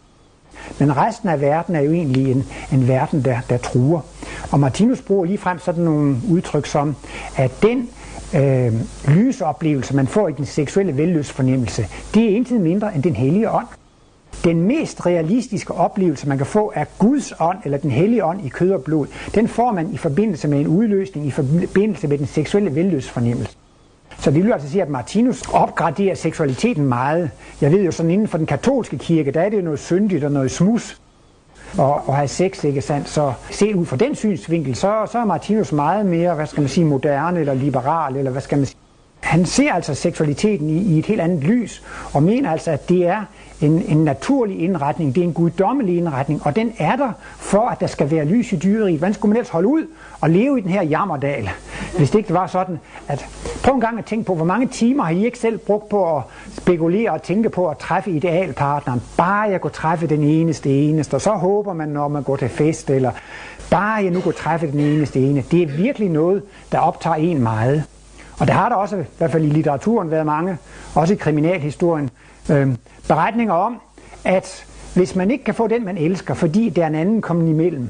Men 0.80 0.98
resten 0.98 1.30
af 1.30 1.42
verden 1.42 1.76
er 1.76 1.82
jo 1.82 1.92
egentlig 1.92 2.32
en, 2.32 2.44
en 2.74 2.88
verden, 2.88 3.26
der, 3.26 3.38
der 3.50 3.58
truer. 3.58 4.02
Og 4.52 4.60
Martinus 4.60 5.02
bruger 5.02 5.26
lige 5.26 5.38
frem 5.38 5.60
sådan 5.60 5.84
nogle 5.84 6.18
udtryk 6.30 6.66
som, 6.66 6.96
at 7.38 7.52
den 7.62 7.90
øh, 8.36 8.74
lysoplevelse, 9.08 9.96
man 9.96 10.08
får 10.08 10.28
i 10.28 10.32
den 10.32 10.46
seksuelle 10.46 10.98
velløsfornemmelse, 10.98 11.88
det 12.14 12.24
er 12.24 12.36
intet 12.36 12.62
mindre 12.62 12.96
end 12.96 13.04
den 13.04 13.16
hellige 13.16 13.52
ånd. 13.52 13.68
Den 14.46 14.62
mest 14.62 15.06
realistiske 15.06 15.74
oplevelse, 15.74 16.28
man 16.28 16.38
kan 16.38 16.46
få 16.46 16.72
af 16.76 16.88
Guds 17.00 17.34
ånd, 17.40 17.58
eller 17.66 17.78
den 17.78 17.92
hellige 17.92 18.26
ånd 18.26 18.46
i 18.46 18.50
kød 18.50 18.72
og 18.72 18.84
blod, 18.84 19.08
den 19.36 19.48
får 19.48 19.72
man 19.72 19.94
i 19.94 19.98
forbindelse 19.98 20.48
med 20.48 20.60
en 20.60 20.68
udløsning, 20.68 21.28
i 21.28 21.32
forbindelse 21.32 22.08
med 22.08 22.18
den 22.18 22.28
seksuelle 22.28 22.76
velløsfornemmelse. 22.76 23.58
Så 24.18 24.32
det 24.32 24.44
vil 24.44 24.54
altså 24.54 24.70
sige, 24.70 24.82
at 24.82 24.90
Martinus 24.90 25.42
opgraderer 25.54 26.16
seksualiteten 26.16 26.86
meget. 26.86 27.32
Jeg 27.62 27.72
ved 27.72 27.84
jo 27.84 27.92
sådan 27.92 28.12
inden 28.12 28.28
for 28.28 28.38
den 28.38 28.48
katolske 28.48 28.98
kirke, 28.98 29.32
der 29.32 29.42
er 29.42 29.50
det 29.50 29.58
jo 29.58 29.62
noget 29.62 29.80
syndigt 29.80 30.24
og 30.24 30.32
noget 30.32 30.52
smus 30.52 31.02
og, 31.78 32.08
og 32.08 32.16
have 32.16 32.28
sex, 32.28 32.64
ikke 32.64 32.82
sandt? 32.82 33.10
Så 33.10 33.34
set 33.52 33.76
ud 33.76 33.86
fra 33.86 33.98
den 33.98 34.16
synsvinkel, 34.16 34.76
så, 34.76 35.08
så 35.12 35.18
er 35.20 35.26
Martinus 35.26 35.72
meget 35.72 36.06
mere, 36.06 36.36
hvad 36.36 36.46
skal 36.46 36.62
man 36.62 36.70
sige, 36.70 36.86
moderne 36.86 37.40
eller 37.40 37.54
liberal, 37.54 38.16
eller 38.16 38.32
hvad 38.32 38.42
skal 38.42 38.58
man 38.58 38.66
sige. 38.66 38.78
Han 39.26 39.46
ser 39.46 39.74
altså 39.74 39.94
seksualiteten 39.94 40.70
i, 40.70 40.78
i 40.78 41.00
et 41.00 41.06
helt 41.06 41.22
andet 41.22 41.44
lys, 41.44 41.84
og 42.14 42.24
mener 42.24 42.52
altså, 42.52 42.72
at 42.72 42.90
det 42.90 43.08
er 43.08 43.24
en, 43.62 43.84
en 43.88 43.98
naturlig 43.98 44.60
indretning, 44.60 45.16
det 45.16 45.22
er 45.22 45.26
en 45.26 45.34
guddommelig 45.34 45.98
indretning, 45.98 46.42
og 46.46 46.56
den 46.56 46.74
er 46.78 46.96
der 46.96 47.12
for, 47.38 47.68
at 47.68 47.80
der 47.80 47.88
skal 47.88 48.12
være 48.12 48.26
lys 48.26 48.54
i 48.54 48.56
dyreriet. 48.56 48.98
Hvordan 48.98 49.14
skulle 49.14 49.30
man 49.30 49.38
ellers 49.38 49.50
holde 49.50 49.68
ud 49.68 49.88
og 50.22 50.30
leve 50.30 50.60
i 50.60 50.62
den 50.62 50.70
her 50.72 50.84
jammerdal, 50.84 51.50
hvis 51.98 52.12
det 52.12 52.20
ikke 52.20 52.34
var 52.34 52.48
sådan, 52.48 52.80
at 53.08 53.26
prøv 53.64 53.76
en 53.76 53.82
gang 53.82 54.00
at 54.00 54.06
tænke 54.06 54.26
på, 54.26 54.36
hvor 54.36 54.46
mange 54.46 54.68
timer 54.68 55.04
har 55.04 55.12
I 55.12 55.26
ikke 55.26 55.40
selv 55.40 55.58
brugt 55.58 55.90
på 55.90 56.18
at 56.18 56.24
spekulere 56.52 57.12
og 57.12 57.24
tænke 57.24 57.50
på 57.50 57.70
at 57.70 57.78
træffe 57.78 58.12
idealpartneren. 58.12 59.02
Bare 59.18 59.50
jeg 59.50 59.62
kunne 59.62 59.72
træffe 59.72 60.08
den 60.08 60.24
eneste 60.24 60.70
eneste, 60.70 61.16
og 61.16 61.22
så 61.22 61.32
håber 61.32 61.74
man, 61.74 61.90
når 61.90 62.08
man 62.08 62.24
går 62.24 62.36
til 62.36 62.50
fest, 62.50 62.90
eller 62.90 63.12
bare 63.70 64.04
jeg 64.04 64.12
nu 64.12 64.22
kunne 64.22 64.34
træffe 64.34 64.72
den 64.72 64.80
eneste 64.80 65.20
ene. 65.20 65.44
Det 65.52 65.62
er 65.62 65.68
virkelig 65.68 66.10
noget, 66.10 66.44
der 66.72 66.80
optager 66.80 67.16
en 67.16 67.44
meget. 67.44 67.84
Og 68.40 68.48
der 68.48 68.54
har 68.54 68.70
der 68.70 68.76
også, 68.76 68.98
i 68.98 69.04
hvert 69.18 69.32
fald 69.32 69.44
i 69.44 69.50
litteraturen, 69.50 70.12
været 70.12 70.26
mange, 70.26 70.58
også 70.96 71.14
i 71.14 71.18
kriminalhistorien, 71.18 72.10
øh, 72.52 72.68
beretninger 73.08 73.54
om, 73.54 73.82
at 74.26 74.66
hvis 74.96 75.16
man 75.16 75.32
ikke 75.32 75.44
kan 75.44 75.54
få 75.54 75.68
den, 75.68 75.86
man 75.86 75.98
elsker, 75.98 76.34
fordi 76.34 76.70
der 76.70 76.84
er 76.84 76.88
en 76.88 76.96
anden 76.96 77.22
kommet 77.22 77.50
imellem, 77.50 77.90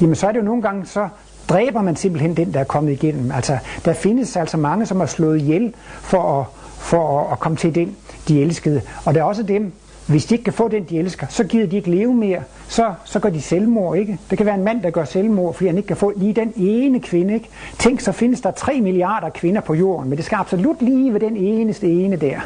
jamen 0.00 0.14
så 0.14 0.28
er 0.28 0.32
det 0.32 0.38
jo 0.38 0.44
nogle 0.44 0.62
gange, 0.62 0.86
så 0.86 1.08
dræber 1.48 1.82
man 1.82 1.96
simpelthen 1.96 2.36
den, 2.36 2.54
der 2.54 2.60
er 2.60 2.64
kommet 2.64 2.92
igennem. 2.92 3.32
Altså, 3.32 3.58
der 3.84 3.92
findes 3.92 4.36
altså 4.36 4.56
mange, 4.56 4.86
som 4.86 5.00
har 5.00 5.06
slået 5.06 5.38
ihjel 5.40 5.74
for 6.00 6.40
at, 6.40 6.46
for 6.78 7.20
at, 7.20 7.32
at 7.32 7.40
komme 7.40 7.56
til 7.56 7.74
den, 7.74 7.96
de 8.28 8.42
elskede. 8.42 8.80
Og 9.04 9.14
der 9.14 9.20
er 9.20 9.24
også 9.24 9.42
dem, 9.42 9.72
hvis 10.10 10.24
de 10.24 10.34
ikke 10.34 10.44
kan 10.44 10.52
få 10.52 10.68
den, 10.68 10.84
de 10.84 10.98
elsker, 10.98 11.26
så 11.30 11.44
gider 11.44 11.66
de 11.66 11.76
ikke 11.76 11.90
leve 11.90 12.14
mere. 12.14 12.42
Så, 12.68 12.92
så 13.04 13.20
gør 13.20 13.28
de 13.28 13.40
selvmord, 13.40 13.96
ikke? 13.96 14.18
Det 14.30 14.38
kan 14.38 14.46
være 14.46 14.54
en 14.54 14.64
mand, 14.64 14.82
der 14.82 14.90
gør 14.90 15.04
selvmord, 15.04 15.54
fordi 15.54 15.66
han 15.66 15.76
ikke 15.76 15.86
kan 15.86 15.96
få 15.96 16.12
lige 16.16 16.32
den 16.32 16.52
ene 16.56 17.00
kvinde, 17.00 17.34
ikke? 17.34 17.48
Tænk, 17.78 18.00
så 18.00 18.12
findes 18.12 18.40
der 18.40 18.50
3 18.50 18.80
milliarder 18.80 19.28
kvinder 19.28 19.60
på 19.60 19.74
jorden, 19.74 20.08
men 20.08 20.16
det 20.16 20.24
skal 20.24 20.36
absolut 20.36 20.82
lige 20.82 21.12
ved 21.12 21.20
den 21.20 21.36
eneste 21.36 21.86
ene 21.86 22.16
der. 22.16 22.40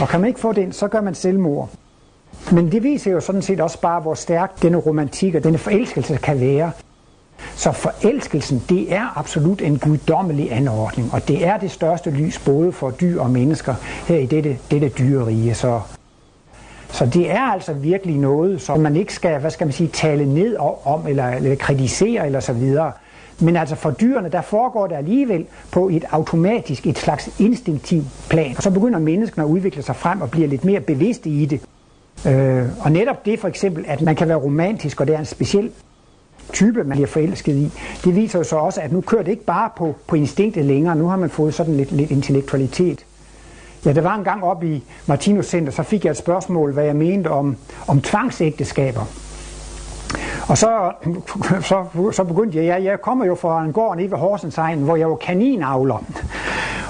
Og 0.00 0.08
kan 0.08 0.20
man 0.20 0.28
ikke 0.28 0.40
få 0.40 0.52
den, 0.52 0.72
så 0.72 0.88
gør 0.88 1.00
man 1.00 1.14
selvmord. 1.14 1.70
Men 2.52 2.72
det 2.72 2.82
viser 2.82 3.12
jo 3.12 3.20
sådan 3.20 3.42
set 3.42 3.60
også 3.60 3.80
bare, 3.80 4.00
hvor 4.00 4.14
stærk 4.14 4.62
denne 4.62 4.78
romantik 4.78 5.34
og 5.34 5.44
denne 5.44 5.58
forelskelse 5.58 6.16
kan 6.16 6.40
være. 6.40 6.70
Så 7.54 7.72
forelskelsen, 7.72 8.62
det 8.68 8.94
er 8.94 9.18
absolut 9.18 9.62
en 9.62 9.78
guddommelig 9.78 10.52
anordning, 10.52 11.10
og 11.12 11.28
det 11.28 11.46
er 11.46 11.58
det 11.58 11.70
største 11.70 12.10
lys 12.10 12.38
både 12.38 12.72
for 12.72 12.90
dyr 12.90 13.20
og 13.20 13.30
mennesker 13.30 13.74
her 14.08 14.16
i 14.16 14.26
dette, 14.26 14.58
dette 14.70 14.88
dyrerige. 14.88 15.54
Så 15.54 15.80
så 16.92 17.06
det 17.06 17.30
er 17.30 17.40
altså 17.40 17.72
virkelig 17.72 18.18
noget, 18.18 18.60
som 18.60 18.80
man 18.80 18.96
ikke 18.96 19.14
skal, 19.14 19.40
hvad 19.40 19.50
skal 19.50 19.66
man 19.66 19.72
sige, 19.72 19.88
tale 19.88 20.34
ned 20.34 20.56
om, 20.84 21.06
eller, 21.06 21.28
eller 21.28 21.54
kritisere, 21.56 22.26
eller 22.26 22.40
så 22.40 22.52
videre. 22.52 22.92
Men 23.40 23.56
altså 23.56 23.74
for 23.76 23.90
dyrene, 23.90 24.28
der 24.28 24.40
foregår 24.40 24.86
det 24.86 24.94
alligevel 24.94 25.46
på 25.70 25.88
et 25.88 26.04
automatisk, 26.10 26.86
et 26.86 26.98
slags 26.98 27.40
instinktivt 27.40 28.06
plan. 28.30 28.54
Og 28.56 28.62
så 28.62 28.70
begynder 28.70 28.98
menneskene 28.98 29.44
at 29.44 29.48
udvikle 29.48 29.82
sig 29.82 29.96
frem 29.96 30.20
og 30.20 30.30
bliver 30.30 30.48
lidt 30.48 30.64
mere 30.64 30.80
bevidste 30.80 31.30
i 31.30 31.46
det. 31.46 31.60
Øh, 32.26 32.64
og 32.80 32.92
netop 32.92 33.26
det 33.26 33.40
for 33.40 33.48
eksempel, 33.48 33.84
at 33.88 34.00
man 34.00 34.16
kan 34.16 34.28
være 34.28 34.36
romantisk, 34.36 35.00
og 35.00 35.06
det 35.06 35.14
er 35.14 35.18
en 35.18 35.24
speciel 35.24 35.70
type, 36.52 36.84
man 36.84 36.96
bliver 36.96 37.06
forelsket 37.06 37.56
i, 37.56 37.70
det 38.04 38.16
viser 38.16 38.38
jo 38.38 38.44
så 38.44 38.56
også, 38.56 38.80
at 38.80 38.92
nu 38.92 39.00
kører 39.00 39.22
det 39.22 39.30
ikke 39.30 39.44
bare 39.44 39.70
på, 39.76 39.94
på 40.06 40.16
instinktet 40.16 40.64
længere, 40.64 40.96
nu 40.96 41.08
har 41.08 41.16
man 41.16 41.30
fået 41.30 41.54
sådan 41.54 41.76
lidt, 41.76 41.92
lidt 41.92 42.10
intellektualitet. 42.10 43.04
Ja, 43.84 43.92
der 43.92 44.00
var 44.00 44.14
en 44.14 44.24
gang 44.24 44.44
op 44.44 44.64
i 44.64 44.84
Martinus 45.06 45.46
Center, 45.46 45.72
så 45.72 45.82
fik 45.82 46.04
jeg 46.04 46.10
et 46.10 46.16
spørgsmål, 46.16 46.72
hvad 46.72 46.84
jeg 46.84 46.96
mente 46.96 47.28
om, 47.28 47.56
om 47.86 48.00
tvangsægteskaber. 48.00 49.02
Og 50.48 50.58
så, 50.58 50.92
så, 51.60 51.84
så 52.12 52.24
begyndte 52.24 52.58
jeg, 52.58 52.66
jeg, 52.66 52.84
jeg 52.84 53.00
kommer 53.00 53.24
jo 53.24 53.34
fra 53.34 53.64
en 53.64 53.72
gård 53.72 53.96
nede 53.96 54.10
ved 54.10 54.18
Horsensegn, 54.18 54.78
hvor 54.78 54.96
jeg 54.96 55.10
var 55.10 55.16
kaninavler. 55.16 56.04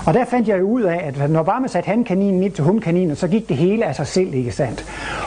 Og 0.07 0.15
der 0.15 0.25
fandt 0.25 0.49
jeg 0.49 0.59
jo 0.59 0.65
ud 0.65 0.83
af, 0.83 1.01
at 1.05 1.31
når 1.31 1.43
bare 1.43 1.61
man 1.61 1.69
satte 1.69 1.87
hankaninen 1.87 2.43
ind 2.43 2.53
til 2.53 2.65
hunkaninen, 2.65 3.17
så 3.17 3.29
gik 3.29 3.49
det 3.49 3.57
hele 3.57 3.85
af 3.85 3.95
sig 3.95 4.07
selv, 4.07 4.35
ikke 4.35 4.53
sandt? 4.53 4.87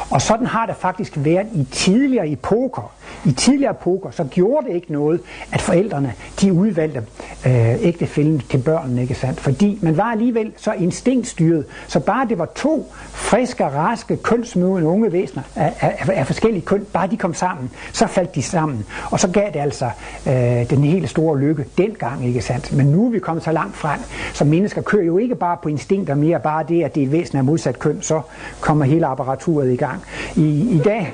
Og 0.09 0.21
sådan 0.21 0.45
har 0.45 0.65
det 0.65 0.75
faktisk 0.75 1.13
været 1.15 1.47
i 1.53 1.63
tidligere 1.63 2.29
epoker 2.29 2.91
i 3.25 3.31
tidligere 3.31 3.71
epoker, 3.71 4.11
så 4.11 4.23
gjorde 4.23 4.67
det 4.67 4.75
ikke 4.75 4.93
noget, 4.93 5.21
at 5.51 5.61
forældrene, 5.61 6.13
de 6.41 6.53
udvalgte 6.53 7.03
øh, 7.45 7.75
ægtefælden 7.81 8.41
til 8.49 8.57
børnene, 8.57 9.01
ikke 9.01 9.15
sandt? 9.15 9.39
Fordi 9.39 9.79
man 9.81 9.97
var 9.97 10.03
alligevel 10.03 10.51
så 10.57 10.71
instinktstyret, 10.71 11.65
så 11.87 11.99
bare 11.99 12.27
det 12.29 12.39
var 12.39 12.45
to 12.55 12.91
friske, 13.11 13.65
raske, 13.65 14.17
kønsmødende 14.17 14.87
unge 14.87 15.11
væsener 15.11 15.43
af, 15.55 15.73
af, 15.79 16.19
af 16.19 16.27
forskellige 16.27 16.61
køn, 16.61 16.85
bare 16.93 17.07
de 17.07 17.17
kom 17.17 17.33
sammen, 17.33 17.71
så 17.93 18.07
faldt 18.07 18.35
de 18.35 18.41
sammen. 18.41 18.85
Og 19.11 19.19
så 19.19 19.27
gav 19.27 19.47
det 19.53 19.59
altså 19.59 19.89
øh, 20.27 20.69
den 20.69 20.83
hele 20.83 21.07
store 21.07 21.39
lykke 21.39 21.65
dengang, 21.77 22.25
ikke 22.25 22.41
sandt? 22.41 22.73
Men 22.73 22.85
nu 22.85 23.05
er 23.05 23.11
vi 23.11 23.19
kommet 23.19 23.43
så 23.43 23.51
langt 23.51 23.75
frem, 23.75 23.99
så 24.33 24.45
mennesker 24.45 24.81
kører 24.81 25.03
jo 25.03 25.17
ikke 25.17 25.35
bare 25.35 25.57
på 25.63 25.69
instinkter 25.69 26.15
mere, 26.15 26.39
bare 26.39 26.65
det, 26.67 26.83
at 26.83 26.95
det 26.95 27.03
er 27.03 27.05
et 27.05 27.11
væsen 27.11 27.37
af 27.37 27.43
modsat 27.43 27.79
køn, 27.79 28.01
så 28.01 28.21
kommer 28.61 28.85
hele 28.85 29.05
apparaturet 29.05 29.71
i 29.71 29.75
gang. 29.75 30.03
I, 30.35 30.69
i 30.71 30.81
dag 30.85 31.13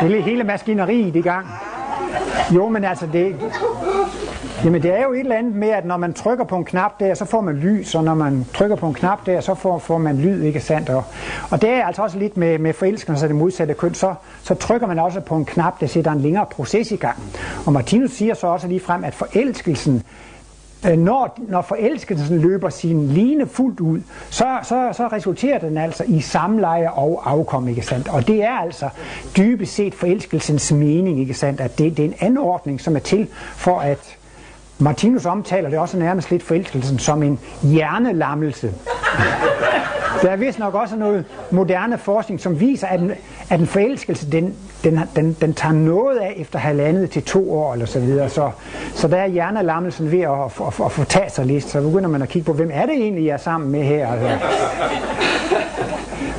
hele, 0.00 0.22
hele 0.22 0.44
maskineriet 0.76 1.16
i 1.16 1.20
gang. 1.20 1.46
Jo, 2.54 2.68
men 2.68 2.84
altså 2.84 3.06
det, 3.12 3.36
Jamen 4.64 4.82
det 4.82 4.98
er 4.98 5.02
jo 5.02 5.12
et 5.12 5.20
eller 5.20 5.36
andet 5.36 5.54
med, 5.54 5.68
at 5.68 5.84
når 5.84 5.96
man 5.96 6.12
trykker 6.12 6.44
på 6.44 6.56
en 6.56 6.64
knap 6.64 7.00
der, 7.00 7.14
så 7.14 7.24
får 7.24 7.40
man 7.40 7.54
lys, 7.54 7.94
og 7.94 8.04
når 8.04 8.14
man 8.14 8.46
trykker 8.54 8.76
på 8.76 8.86
en 8.86 8.94
knap 8.94 9.26
der, 9.26 9.40
så 9.40 9.54
får, 9.54 9.78
får 9.78 9.98
man 9.98 10.18
lyd, 10.18 10.42
ikke 10.42 10.60
sandt? 10.60 10.88
Og, 10.90 11.04
og 11.50 11.62
det 11.62 11.70
er 11.70 11.84
altså 11.84 12.02
også 12.02 12.18
lidt 12.18 12.36
med, 12.36 12.58
med 12.58 12.72
forelskelse 12.72 13.24
af 13.24 13.28
det 13.28 13.36
modsatte 13.36 13.74
køn, 13.74 13.94
så, 13.94 14.14
så 14.42 14.54
trykker 14.54 14.86
man 14.86 14.98
også 14.98 15.20
på 15.20 15.36
en 15.36 15.44
knap, 15.44 15.80
der 15.80 15.86
sætter 15.86 16.12
en 16.12 16.20
længere 16.20 16.46
proces 16.46 16.92
i 16.92 16.96
gang. 16.96 17.16
Og 17.66 17.72
Martinus 17.72 18.10
siger 18.10 18.34
så 18.34 18.46
også 18.46 18.68
lige 18.68 18.80
frem, 18.80 19.04
at 19.04 19.14
forelskelsen 19.14 20.02
Øh, 20.86 20.98
når, 20.98 21.38
når 21.48 21.62
forelskelsen 21.62 22.38
løber 22.38 22.68
sin 22.68 23.08
line 23.08 23.46
fuldt 23.46 23.80
ud, 23.80 24.00
så, 24.30 24.58
så, 24.62 24.90
så 24.92 25.06
resulterer 25.06 25.58
den 25.58 25.78
altså 25.78 26.04
i 26.06 26.20
samleje 26.20 26.90
og 26.90 27.30
afkom, 27.30 27.68
ikke 27.68 27.82
sandt? 27.82 28.08
Og 28.08 28.26
det 28.26 28.44
er 28.44 28.52
altså 28.52 28.88
dybest 29.36 29.74
set 29.74 29.94
forelskelsens 29.94 30.72
mening, 30.72 31.20
ikke 31.20 31.34
sandt? 31.34 31.60
At 31.60 31.78
det, 31.78 31.96
det 31.96 32.04
er 32.04 32.08
en 32.08 32.14
anordning, 32.20 32.80
som 32.80 32.96
er 32.96 33.00
til 33.00 33.28
for 33.56 33.80
at 33.80 34.16
Martinus 34.78 35.26
omtaler 35.26 35.70
det 35.70 35.78
også 35.78 35.96
nærmest 35.96 36.30
lidt 36.30 36.42
forelskelsen 36.42 36.98
som 36.98 37.22
en 37.22 37.38
hjernelammelse. 37.62 38.72
Der 40.22 40.30
er 40.30 40.36
vist 40.36 40.58
nok 40.58 40.74
også 40.74 40.96
noget 40.96 41.24
moderne 41.50 41.98
forskning, 41.98 42.40
som 42.40 42.60
viser, 42.60 42.86
at 42.86 43.00
en, 43.00 43.12
at 43.50 43.60
en 43.60 43.66
forelskelse, 43.66 44.30
den, 44.30 44.54
den, 44.84 45.00
den, 45.16 45.36
den 45.40 45.54
tager 45.54 45.72
noget 45.74 46.18
af 46.18 46.34
efter 46.36 46.58
halvandet 46.58 47.10
til 47.10 47.22
to 47.22 47.52
år 47.52 47.72
eller 47.72 47.86
så 47.86 48.00
videre. 48.00 48.28
Så, 48.28 48.50
så 48.94 49.08
der 49.08 49.16
er 49.16 49.26
hjernelammelsen 49.26 50.12
ved 50.12 50.20
at, 50.20 50.30
at, 50.30 50.66
at, 50.66 50.84
at 50.84 50.92
få 50.92 51.04
taget 51.04 51.32
sig 51.32 51.46
lidt. 51.46 51.64
Så 51.64 51.80
begynder 51.80 52.08
man 52.08 52.22
at 52.22 52.28
kigge 52.28 52.46
på, 52.46 52.52
hvem 52.52 52.70
er 52.72 52.86
det 52.86 52.94
egentlig, 52.94 53.26
jeg 53.26 53.32
er 53.32 53.36
sammen 53.36 53.70
med 53.70 53.82
her? 53.82 54.08
Altså. 54.12 54.46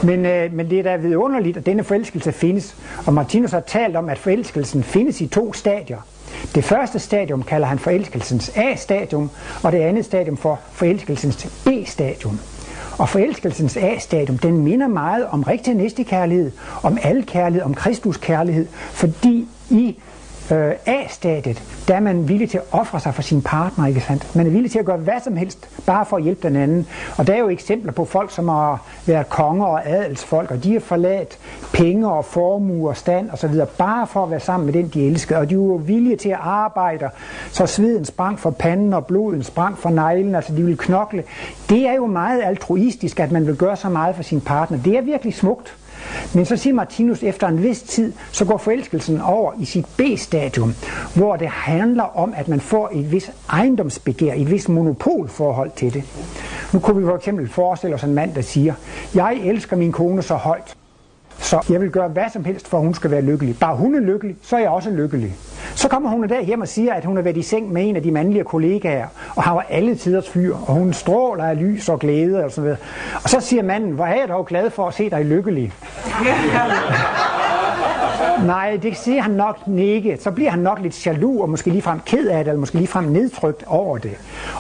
Men, 0.04 0.26
øh, 0.26 0.54
men 0.54 0.70
det 0.70 0.80
er 0.80 0.84
da 0.84 0.96
vidunderligt, 0.96 1.58
at 1.58 1.66
denne 1.66 1.84
forelskelse 1.84 2.32
findes. 2.32 2.76
Og 3.06 3.14
Martinus 3.14 3.52
har 3.52 3.60
talt 3.60 3.96
om, 3.96 4.10
at 4.10 4.18
forelskelsen 4.18 4.84
findes 4.84 5.22
i 5.22 5.28
to 5.28 5.54
stadier. 5.54 5.98
Det 6.56 6.64
første 6.64 7.00
stadium 7.00 7.44
kalder 7.44 7.68
han 7.68 7.80
forelskelsens 7.80 8.52
A-stadium, 8.56 9.30
og 9.64 9.72
det 9.72 9.78
andet 9.78 10.06
stadium 10.06 10.38
for 10.38 10.60
forelskelsens 10.72 11.48
B-stadium. 11.66 12.40
Og 12.98 13.10
forelskelsens 13.10 13.78
A-stadium, 13.78 14.38
den 14.38 14.58
minder 14.58 14.88
meget 14.88 15.26
om 15.26 15.44
rigtig 15.44 15.74
næstekærlighed, 15.74 16.52
om 16.84 16.98
alkærlighed, 17.02 17.66
om 17.66 17.74
Kristus 17.74 18.18
kærlighed, 18.18 18.68
fordi 18.72 19.48
i 19.70 19.96
øh, 20.52 20.74
A-stadiet, 20.86 21.64
der 21.88 21.96
er 21.96 22.00
man 22.00 22.28
villig 22.28 22.50
til 22.50 22.58
at 22.58 22.64
ofre 22.72 23.00
sig 23.00 23.14
for 23.14 23.22
sin 23.22 23.42
partner, 23.42 23.88
ikke 23.88 24.02
sandt? 24.02 24.36
Man 24.36 24.48
er 24.48 24.52
villig 24.52 24.72
til 24.72 24.80
at 24.80 24.86
gøre 24.86 24.98
hvad 24.98 25.20
som 25.24 25.38
helst, 25.38 25.70
bare 25.86 26.06
for 26.06 26.18
at 26.18 26.24
hjælpe 26.24 26.48
den 26.48 26.56
anden. 26.56 26.88
Og 27.18 27.28
der 27.28 27.34
er 27.34 27.40
jo 27.40 27.50
eksempler 27.50 27.92
på 27.92 28.06
folk, 28.06 28.32
som 28.32 28.48
har 28.48 28.86
været 29.06 29.30
konger 29.30 29.66
og 29.66 29.90
adelsfolk, 29.90 30.52
og 30.52 30.64
de 30.64 30.74
har 30.74 30.80
forladt 30.80 31.38
penge 31.74 32.12
og 32.12 32.26
formue 32.26 32.90
og 32.90 32.98
stand 32.98 33.30
og 33.30 33.38
så 33.38 33.48
videre, 33.48 33.68
bare 33.68 34.08
for 34.08 34.24
at 34.24 34.32
være 34.32 34.40
sammen 34.40 34.66
med 34.66 34.74
den, 34.74 34.88
de 34.88 35.08
elskede. 35.08 35.40
Og 35.40 35.50
de 35.50 35.54
er 35.54 35.58
jo 35.58 35.82
villige 35.86 36.16
til 36.16 36.30
at 36.30 36.40
arbejde, 36.42 37.10
så 37.52 37.66
sveden 37.66 38.06
sprang 38.06 38.40
for 38.40 38.50
panden 38.50 38.94
og 38.94 39.06
bloden 39.06 39.44
sprang 39.44 39.78
for 39.78 39.90
neglen, 39.90 40.36
altså 40.36 40.56
de 40.56 40.64
vil 40.64 40.78
knokle. 40.78 41.24
Det 41.70 41.88
er 41.88 41.94
jo 41.94 42.06
meget 42.06 42.42
altruistisk, 42.44 43.20
at 43.20 43.32
man 43.32 43.48
vil 43.48 43.56
gøre 43.56 43.76
så 43.76 43.90
meget 43.90 44.16
for 44.16 44.24
sin 44.24 44.42
partner. 44.42 44.78
Det 44.78 44.98
er 44.98 45.02
virkelig 45.02 45.34
smukt. 45.34 45.76
Men 46.34 46.46
så 46.46 46.58
siger 46.58 46.74
Martinus, 46.74 47.24
efter 47.24 47.48
en 47.48 47.64
vis 47.64 47.82
tid, 47.82 48.14
så 48.32 48.46
går 48.46 48.58
forelskelsen 48.58 49.22
over 49.22 49.54
i 49.60 49.66
sit 49.66 49.86
B-stadium, 49.98 50.74
hvor 51.16 51.36
det 51.36 51.48
handler 51.48 52.04
om, 52.04 52.34
at 52.38 52.48
man 52.48 52.60
får 52.60 52.90
et 52.94 53.12
vis 53.12 53.32
ejendomsbegær, 53.50 54.34
et 54.34 54.52
vis 54.52 54.70
monopolforhold 54.70 55.72
til 55.76 55.94
det. 55.94 56.04
Nu 56.74 56.80
kunne 56.80 57.02
vi 57.02 57.08
for 57.08 57.16
eksempel 57.16 57.50
forestille 57.50 57.96
os 57.96 58.04
en 58.04 58.14
mand, 58.14 58.34
der 58.34 58.42
siger, 58.42 58.74
jeg 59.16 59.38
elsker 59.44 59.76
min 59.76 59.92
kone 59.92 60.22
så 60.22 60.36
højt, 60.36 60.76
så 61.46 61.66
jeg 61.70 61.82
vil 61.82 61.90
gøre 61.92 62.08
hvad 62.08 62.24
som 62.34 62.46
helst, 62.46 62.68
for 62.68 62.78
at 62.78 62.84
hun 62.84 62.94
skal 62.94 63.12
være 63.12 63.22
lykkelig. 63.22 63.60
Bare 63.60 63.76
hun 63.76 63.96
er 63.96 64.00
lykkelig, 64.00 64.36
så 64.42 64.56
er 64.56 64.60
jeg 64.60 64.70
også 64.70 64.90
lykkelig. 64.90 65.36
Så 65.76 65.90
kommer 65.90 66.10
hun 66.10 66.30
der 66.30 66.42
hjem 66.42 66.62
og 66.62 66.68
siger, 66.68 66.94
at 66.94 67.06
hun 67.06 67.16
har 67.16 67.24
været 67.24 67.38
i 67.38 67.42
seng 67.42 67.74
med 67.74 67.90
en 67.90 67.96
af 67.96 68.04
de 68.04 68.12
mandlige 68.12 68.44
kollegaer, 68.44 69.08
og 69.36 69.44
har 69.44 69.66
alle 69.70 69.96
tiders 69.96 70.30
fyr, 70.30 70.56
og 70.56 70.74
hun 70.74 70.94
stråler 70.94 71.44
af 71.44 71.60
lys 71.60 71.90
og 71.90 72.00
glæde 72.00 72.44
og 72.44 72.52
sådan 72.52 72.64
noget. 72.64 72.78
Og 73.24 73.30
så 73.30 73.40
siger 73.40 73.64
manden, 73.64 73.92
hvor 73.92 74.06
er 74.06 74.16
jeg 74.20 74.28
dog 74.28 74.46
glad 74.46 74.70
for 74.70 74.88
at 74.88 74.94
se 74.94 75.10
dig 75.10 75.26
lykkelig. 75.26 75.74
Nej, 78.44 78.80
det 78.82 78.98
siger 78.98 79.22
han 79.22 79.32
nok 79.32 79.58
ikke. 79.78 80.18
Så 80.22 80.32
bliver 80.32 80.50
han 80.50 80.60
nok 80.60 80.80
lidt 80.82 81.06
jaloux, 81.06 81.42
og 81.42 81.50
måske 81.50 81.70
ligefrem 81.70 82.00
ked 82.06 82.28
af 82.28 82.44
det, 82.44 82.52
eller 82.52 82.60
måske 82.60 82.76
ligefrem 82.76 83.04
nedtrykt 83.04 83.64
over 83.68 83.98
det. 83.98 84.12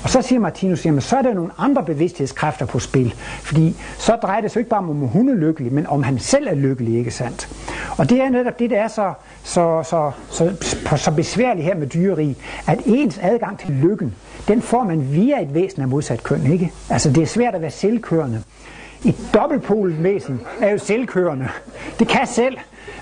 Og 0.03 0.09
så 0.09 0.21
siger 0.21 0.39
Martinus, 0.39 0.85
jamen 0.85 1.01
så 1.01 1.17
er 1.17 1.21
der 1.21 1.33
nogle 1.33 1.51
andre 1.57 1.83
bevidsthedskræfter 1.83 2.65
på 2.65 2.79
spil. 2.79 3.13
Fordi 3.41 3.75
så 3.97 4.15
drejer 4.15 4.41
det 4.41 4.51
sig 4.51 4.59
ikke 4.59 4.69
bare 4.69 4.79
om, 4.79 4.89
om 4.89 4.97
hun 4.97 5.29
er 5.29 5.33
lykkelig, 5.33 5.73
men 5.73 5.87
om 5.87 6.03
han 6.03 6.19
selv 6.19 6.47
er 6.47 6.55
lykkelig, 6.55 6.97
ikke 6.97 7.11
sandt? 7.11 7.49
Og 7.97 8.09
det 8.09 8.21
er 8.21 8.29
netop 8.29 8.59
det, 8.59 8.69
der 8.69 8.77
er 8.77 8.87
så, 8.87 9.13
så, 9.43 9.83
så, 9.83 10.11
så, 10.29 10.53
så, 10.97 11.11
besværligt 11.11 11.65
her 11.65 11.75
med 11.75 11.87
dyreri, 11.87 12.37
at 12.67 12.79
ens 12.85 13.19
adgang 13.21 13.59
til 13.59 13.69
lykken, 13.69 14.15
den 14.47 14.61
får 14.61 14.83
man 14.83 15.11
via 15.11 15.41
et 15.41 15.53
væsen 15.53 15.81
af 15.81 15.87
modsat 15.87 16.23
køn, 16.23 16.51
ikke? 16.51 16.71
Altså 16.89 17.09
det 17.09 17.23
er 17.23 17.27
svært 17.27 17.55
at 17.55 17.61
være 17.61 17.71
selvkørende. 17.71 18.43
Et 19.05 19.15
dobbeltpolet 19.33 20.03
væsen 20.03 20.41
er 20.61 20.71
jo 20.71 20.77
selvkørende. 20.77 21.47
Det 21.99 22.07
kan 22.07 22.27
selv, 22.27 22.57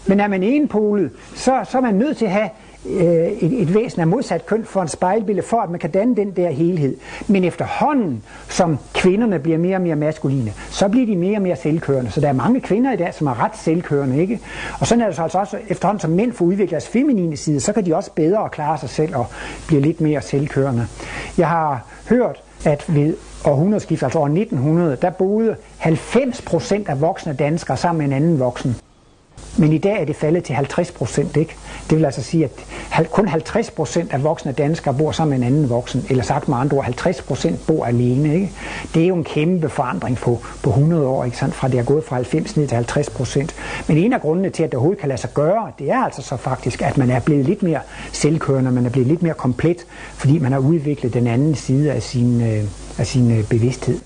men 0.06 0.20
er 0.20 0.28
man 0.28 0.44
enpolet, 0.44 1.12
så, 1.36 1.60
så 1.72 1.78
er 1.78 1.82
man 1.82 1.96
nødt 1.96 2.18
til 2.18 2.26
at 2.26 2.32
have 2.32 2.50
øh, 2.86 3.28
et, 3.28 3.62
et 3.62 3.74
væsen 3.74 4.02
af 4.02 4.08
modsat 4.08 4.46
køn 4.46 4.66
for 4.66 4.82
en 4.82 4.88
spejlbillede, 4.88 5.48
for 5.48 5.62
at 5.62 5.70
man 5.70 5.80
kan 5.80 5.90
danne 5.90 6.16
den 6.16 6.32
der 6.32 6.50
helhed. 6.50 6.98
Men 7.28 7.44
efterhånden, 7.44 8.24
som 8.50 8.78
kvinderne 8.94 9.40
bliver 9.40 9.58
mere 9.58 9.76
og 9.76 9.82
mere 9.82 9.96
maskuline, 9.96 10.54
så 10.70 10.88
bliver 10.88 11.06
de 11.06 11.16
mere 11.16 11.38
og 11.38 11.42
mere 11.42 11.56
selvkørende. 11.56 12.12
Så 12.12 12.22
der 12.22 12.28
er 12.28 12.34
mange 12.34 12.62
kvinder 12.62 12.94
i 12.94 12.98
dag, 12.98 13.14
som 13.14 13.28
er 13.28 13.44
ret 13.44 13.58
selvkørende. 13.58 14.22
Ikke? 14.22 14.40
Og 14.80 14.88
sådan 14.88 15.02
er 15.02 15.06
det 15.06 15.16
så 15.16 15.24
altså 15.24 15.38
også, 15.38 15.58
efterhånden 15.68 16.00
som 16.00 16.12
mænd 16.12 16.34
får 16.34 16.46
udviklet 16.46 16.72
deres 16.72 16.88
feminine 16.88 17.38
side, 17.38 17.60
så 17.60 17.74
kan 17.74 17.86
de 17.86 17.96
også 17.96 18.12
bedre 18.12 18.50
klare 18.50 18.78
sig 18.78 18.90
selv 18.90 19.16
og 19.16 19.26
blive 19.68 19.82
lidt 19.82 20.02
mere 20.02 20.22
selvkørende. 20.22 20.88
Jeg 21.38 21.50
har 21.50 21.86
hørt, 22.10 22.44
at 22.66 22.86
ved 22.88 23.16
århundredeskiftet, 23.46 24.06
altså 24.06 24.20
år 24.20 24.26
1900, 24.26 24.98
der 25.02 25.10
boede 25.10 25.56
90% 25.82 26.90
af 26.90 27.02
voksne 27.02 27.34
danskere 27.34 27.78
sammen 27.78 27.98
med 27.98 28.18
en 28.18 28.24
anden 28.24 28.40
voksen. 28.40 28.76
Men 29.58 29.74
i 29.74 29.78
dag 29.78 30.02
er 30.02 30.06
det 30.06 30.16
faldet 30.16 30.44
til 30.44 30.56
50 30.56 30.92
procent, 30.92 31.38
ikke? 31.38 31.56
Det 31.90 31.98
vil 31.98 32.06
altså 32.06 32.24
sige, 32.24 32.50
at 32.92 33.12
kun 33.12 33.28
50 33.28 33.72
procent 33.72 34.14
af 34.14 34.24
voksne 34.24 34.52
danskere 34.52 34.94
bor 34.94 35.12
sammen 35.12 35.40
med 35.40 35.48
en 35.48 35.54
anden 35.54 35.70
voksen, 35.70 36.06
eller 36.10 36.24
sagt 36.24 36.48
med 36.48 36.58
andre 36.58 36.78
ord, 36.78 36.84
50 36.84 37.22
procent 37.22 37.68
bor 37.68 37.86
alene, 37.86 38.34
ikke? 38.34 38.52
Det 38.94 39.04
er 39.04 39.08
jo 39.08 39.16
en 39.16 39.24
kæmpe 39.24 39.70
forandring 39.70 40.18
på, 40.18 40.40
på 40.64 40.70
100 40.70 41.08
år, 41.08 41.26
ikke 41.26 41.38
sandt? 41.38 41.56
Fra 41.56 41.68
det 41.68 41.80
er 41.80 41.84
gået 41.84 42.04
fra 42.04 42.16
90 42.16 42.58
ned 42.58 42.68
til 42.68 42.76
50 42.76 43.10
procent. 43.10 43.56
Men 43.88 43.98
en 43.98 44.14
af 44.14 44.22
grundene 44.22 44.50
til, 44.50 44.64
at 44.64 44.72
det 44.72 44.78
overhovedet 44.78 45.00
kan 45.00 45.10
lade 45.10 45.22
sig 45.22 45.34
gøre, 45.34 45.72
det 45.80 45.92
er 45.92 46.00
altså 46.00 46.22
så 46.22 46.38
faktisk, 46.38 46.82
at 46.82 46.98
man 46.98 47.10
er 47.10 47.20
blevet 47.20 47.46
lidt 47.46 47.64
mere 47.64 47.80
selvkørende, 48.12 48.72
man 48.72 48.86
er 48.86 48.90
blevet 48.90 49.08
lidt 49.08 49.24
mere 49.24 49.34
komplet, 49.34 49.86
fordi 50.16 50.40
man 50.40 50.52
har 50.52 50.60
udviklet 50.60 51.14
den 51.14 51.28
anden 51.28 51.56
side 51.56 51.92
af 51.92 52.04
sin, 52.04 52.42
øh, 52.42 52.64
af 52.98 53.08
sin 53.08 53.32
øh, 53.40 53.44
bevidsthed. 53.50 54.00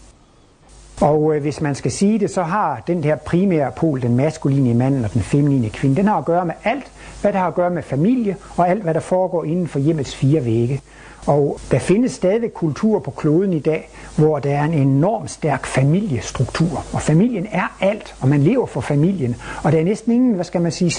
Og 1.01 1.35
øh, 1.35 1.41
hvis 1.41 1.61
man 1.61 1.75
skal 1.75 1.91
sige 1.91 2.19
det, 2.19 2.29
så 2.29 2.43
har 2.43 2.83
den 2.87 3.03
her 3.03 3.15
primære 3.15 3.71
pol, 3.71 4.01
den 4.01 4.15
maskuline 4.15 4.73
mand 4.73 5.05
og 5.05 5.13
den 5.13 5.21
feminine 5.21 5.69
kvinde, 5.69 5.95
den 5.95 6.07
har 6.07 6.17
at 6.17 6.25
gøre 6.25 6.45
med 6.45 6.53
alt, 6.63 6.91
hvad 7.21 7.33
der 7.33 7.39
har 7.39 7.47
at 7.47 7.55
gøre 7.55 7.69
med 7.69 7.83
familie, 7.83 8.35
og 8.57 8.69
alt, 8.69 8.83
hvad 8.83 8.93
der 8.93 8.99
foregår 8.99 9.43
inden 9.43 9.67
for 9.67 9.79
hjemmets 9.79 10.15
fire 10.15 10.45
vægge. 10.45 10.81
Og 11.27 11.59
der 11.71 11.79
findes 11.79 12.11
stadig 12.11 12.53
kultur 12.53 12.99
på 12.99 13.11
kloden 13.11 13.53
i 13.53 13.59
dag, 13.59 13.89
hvor 14.17 14.39
der 14.39 14.49
er 14.57 14.63
en 14.63 14.73
enorm 14.73 15.27
stærk 15.27 15.65
familiestruktur. 15.65 16.85
Og 16.93 17.01
familien 17.01 17.47
er 17.51 17.77
alt, 17.81 18.15
og 18.19 18.27
man 18.27 18.43
lever 18.43 18.65
for 18.65 18.81
familien. 18.81 19.35
Og 19.63 19.71
der 19.71 19.79
er 19.79 19.83
næsten 19.83 20.11
ingen, 20.11 20.33
hvad 20.33 20.45
skal 20.45 20.61
man 20.61 20.71
sige, 20.71 20.91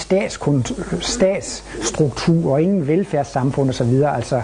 statsstruktur 1.01 2.53
og 2.53 2.61
ingen 2.61 2.87
velfærdssamfund 2.87 3.69
osv. 3.69 4.03
Altså, 4.15 4.41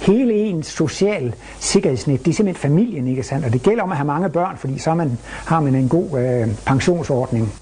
hele 0.00 0.34
ens 0.34 0.66
social 0.66 1.34
sikkerhedsnet, 1.58 2.24
det 2.24 2.30
er 2.30 2.34
simpelthen 2.34 2.70
familien, 2.70 3.06
ikke 3.06 3.22
sandt? 3.22 3.46
Og 3.46 3.52
det 3.52 3.62
gælder 3.62 3.82
om 3.82 3.90
at 3.90 3.96
have 3.96 4.06
mange 4.06 4.28
børn, 4.28 4.56
fordi 4.56 4.78
så 4.78 4.94
man, 4.94 5.18
har 5.46 5.60
man 5.60 5.74
en 5.74 5.88
god 5.88 6.18
øh, 6.18 6.48
pensionsordning. 6.66 7.52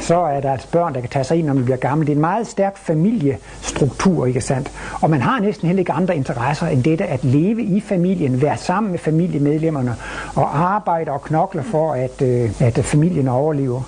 Så 0.00 0.16
er 0.16 0.40
der 0.40 0.54
et 0.54 0.68
børn, 0.72 0.94
der 0.94 1.00
kan 1.00 1.10
tage 1.10 1.24
sig 1.24 1.36
ind, 1.38 1.46
når 1.46 1.54
man 1.54 1.64
bliver 1.64 1.76
gammel. 1.76 2.06
Det 2.06 2.12
er 2.12 2.16
en 2.16 2.20
meget 2.20 2.46
stærk 2.46 2.78
familiestruktur, 2.78 4.26
ikke 4.26 4.40
sandt? 4.40 4.72
Og 5.02 5.10
man 5.10 5.20
har 5.20 5.40
næsten 5.40 5.66
heller 5.66 5.80
ikke 5.80 5.92
andre 5.92 6.16
interesser 6.16 6.66
end 6.66 6.82
dette 6.82 7.04
at 7.04 7.24
leve 7.24 7.62
i 7.62 7.80
familien, 7.80 8.42
være 8.42 8.56
sammen 8.56 8.90
med 8.90 8.98
familiemedlemmerne 8.98 9.96
og 10.34 10.58
arbejde 10.58 11.10
og 11.10 11.22
knokle 11.22 11.62
for, 11.62 11.92
at, 11.92 12.22
øh, 12.22 12.62
at 12.62 12.84
familien 12.84 13.28
overlever 13.28 13.82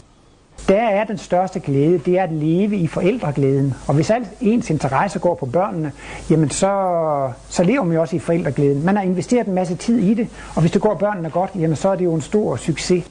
der 0.68 0.82
er 0.82 1.04
den 1.04 1.18
største 1.18 1.60
glæde, 1.60 1.98
det 1.98 2.18
er 2.18 2.22
at 2.22 2.32
leve 2.32 2.76
i 2.76 2.86
forældreglæden. 2.86 3.74
Og 3.86 3.94
hvis 3.94 4.10
alt 4.10 4.28
ens 4.40 4.70
interesse 4.70 5.18
går 5.18 5.34
på 5.34 5.46
børnene, 5.46 5.92
jamen 6.30 6.50
så, 6.50 7.32
så 7.48 7.62
lever 7.62 7.84
man 7.84 7.94
jo 7.94 8.00
også 8.00 8.16
i 8.16 8.18
forældreglæden. 8.18 8.84
Man 8.84 8.96
har 8.96 9.02
investeret 9.02 9.46
en 9.46 9.54
masse 9.54 9.74
tid 9.74 9.98
i 9.98 10.14
det, 10.14 10.28
og 10.54 10.60
hvis 10.60 10.70
det 10.70 10.82
går 10.82 10.94
børnene 10.94 11.30
godt, 11.30 11.50
jamen 11.54 11.76
så 11.76 11.88
er 11.88 11.96
det 11.96 12.04
jo 12.04 12.14
en 12.14 12.20
stor 12.20 12.56
succes. 12.56 13.04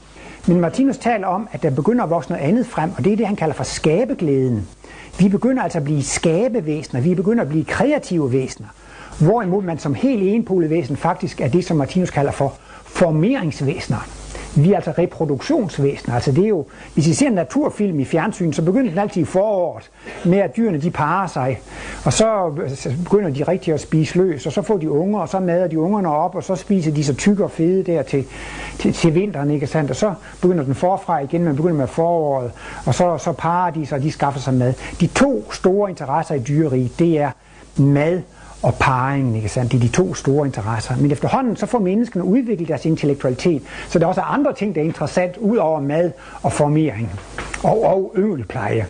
Men 0.46 0.60
Martinus 0.60 0.98
taler 0.98 1.26
om, 1.26 1.48
at 1.52 1.62
der 1.62 1.70
begynder 1.70 2.04
at 2.04 2.10
vokse 2.10 2.30
noget 2.30 2.44
andet 2.44 2.66
frem, 2.66 2.90
og 2.96 3.04
det 3.04 3.12
er 3.12 3.16
det, 3.16 3.26
han 3.26 3.36
kalder 3.36 3.54
for 3.54 3.64
skabeglæden. 3.64 4.68
Vi 5.18 5.28
begynder 5.28 5.62
altså 5.62 5.78
at 5.78 5.84
blive 5.84 6.02
skabevæsener, 6.02 7.00
vi 7.00 7.14
begynder 7.14 7.42
at 7.42 7.48
blive 7.48 7.64
kreative 7.64 8.32
væsener. 8.32 8.68
Hvorimod 9.20 9.62
man 9.62 9.78
som 9.78 9.94
helt 9.94 10.22
enpolet 10.22 10.70
væsen 10.70 10.96
faktisk 10.96 11.40
er 11.40 11.48
det, 11.48 11.64
som 11.64 11.76
Martinus 11.76 12.10
kalder 12.10 12.32
for 12.32 12.54
formeringsvæsener. 12.84 14.21
Vi 14.56 14.72
er 14.72 14.76
altså 14.76 14.92
reproduktionsvæsener. 14.98 16.14
Altså 16.14 16.32
det 16.32 16.44
er 16.44 16.48
jo, 16.48 16.66
hvis 16.94 17.06
I 17.06 17.14
ser 17.14 17.26
en 17.26 17.32
naturfilm 17.32 18.00
i 18.00 18.04
fjernsyn, 18.04 18.52
så 18.52 18.62
begynder 18.62 18.90
den 18.90 18.98
altid 18.98 19.22
i 19.22 19.24
foråret 19.24 19.90
med, 20.24 20.38
at 20.38 20.56
dyrene 20.56 20.78
de 20.78 20.90
parer 20.90 21.26
sig. 21.26 21.60
Og 22.04 22.06
altså, 22.06 22.76
så 22.76 22.90
begynder 23.04 23.30
de 23.30 23.42
rigtig 23.42 23.74
at 23.74 23.80
spise 23.80 24.18
løs, 24.18 24.46
og 24.46 24.52
så 24.52 24.62
får 24.62 24.76
de 24.76 24.90
unger, 24.90 25.20
og 25.20 25.28
så 25.28 25.40
mader 25.40 25.66
de 25.68 25.80
ungerne 25.80 26.08
op, 26.08 26.34
og 26.34 26.44
så 26.44 26.54
spiser 26.54 26.92
de 26.92 27.04
så 27.04 27.14
tykke 27.14 27.44
og 27.44 27.50
fede 27.50 27.82
der 27.82 28.02
til, 28.02 28.24
til, 28.78 28.92
til 28.92 29.14
vinteren, 29.14 29.50
ikke 29.50 29.66
sandt? 29.66 29.90
Og 29.90 29.96
så 29.96 30.14
begynder 30.40 30.64
den 30.64 30.74
forfra 30.74 31.18
igen, 31.18 31.44
man 31.44 31.56
begynder 31.56 31.76
med 31.76 31.86
foråret, 31.86 32.50
og 32.86 32.94
så, 32.94 33.18
så 33.18 33.32
parer 33.32 33.70
de 33.70 33.86
sig, 33.86 33.96
og 33.96 34.02
de 34.02 34.12
skaffer 34.12 34.40
sig 34.40 34.54
mad. 34.54 34.74
De 35.00 35.06
to 35.06 35.52
store 35.52 35.90
interesser 35.90 36.34
i 36.34 36.38
dyreriet, 36.38 36.98
det 36.98 37.20
er 37.20 37.30
mad 37.76 38.22
og 38.62 38.74
parringen, 38.74 39.36
ikke 39.36 39.48
sandt? 39.48 39.72
Det 39.72 39.78
er 39.78 39.82
de 39.82 39.88
to 39.88 40.14
store 40.14 40.46
interesser. 40.46 40.96
Men 40.96 41.10
efterhånden 41.10 41.56
så 41.56 41.66
får 41.66 41.78
menneskene 41.78 42.24
udviklet 42.24 42.68
deres 42.68 42.86
intellektualitet, 42.86 43.62
så 43.88 43.98
der 43.98 44.06
er 44.06 44.32
andre 44.32 44.54
ting, 44.54 44.74
der 44.74 44.80
er 44.80 44.84
interessant, 44.84 45.36
ud 45.36 45.56
over 45.56 45.80
mad 45.80 46.10
og 46.42 46.52
formering 46.52 47.10
og, 47.62 47.84
og 47.84 48.12
øvelpleje. 48.14 48.86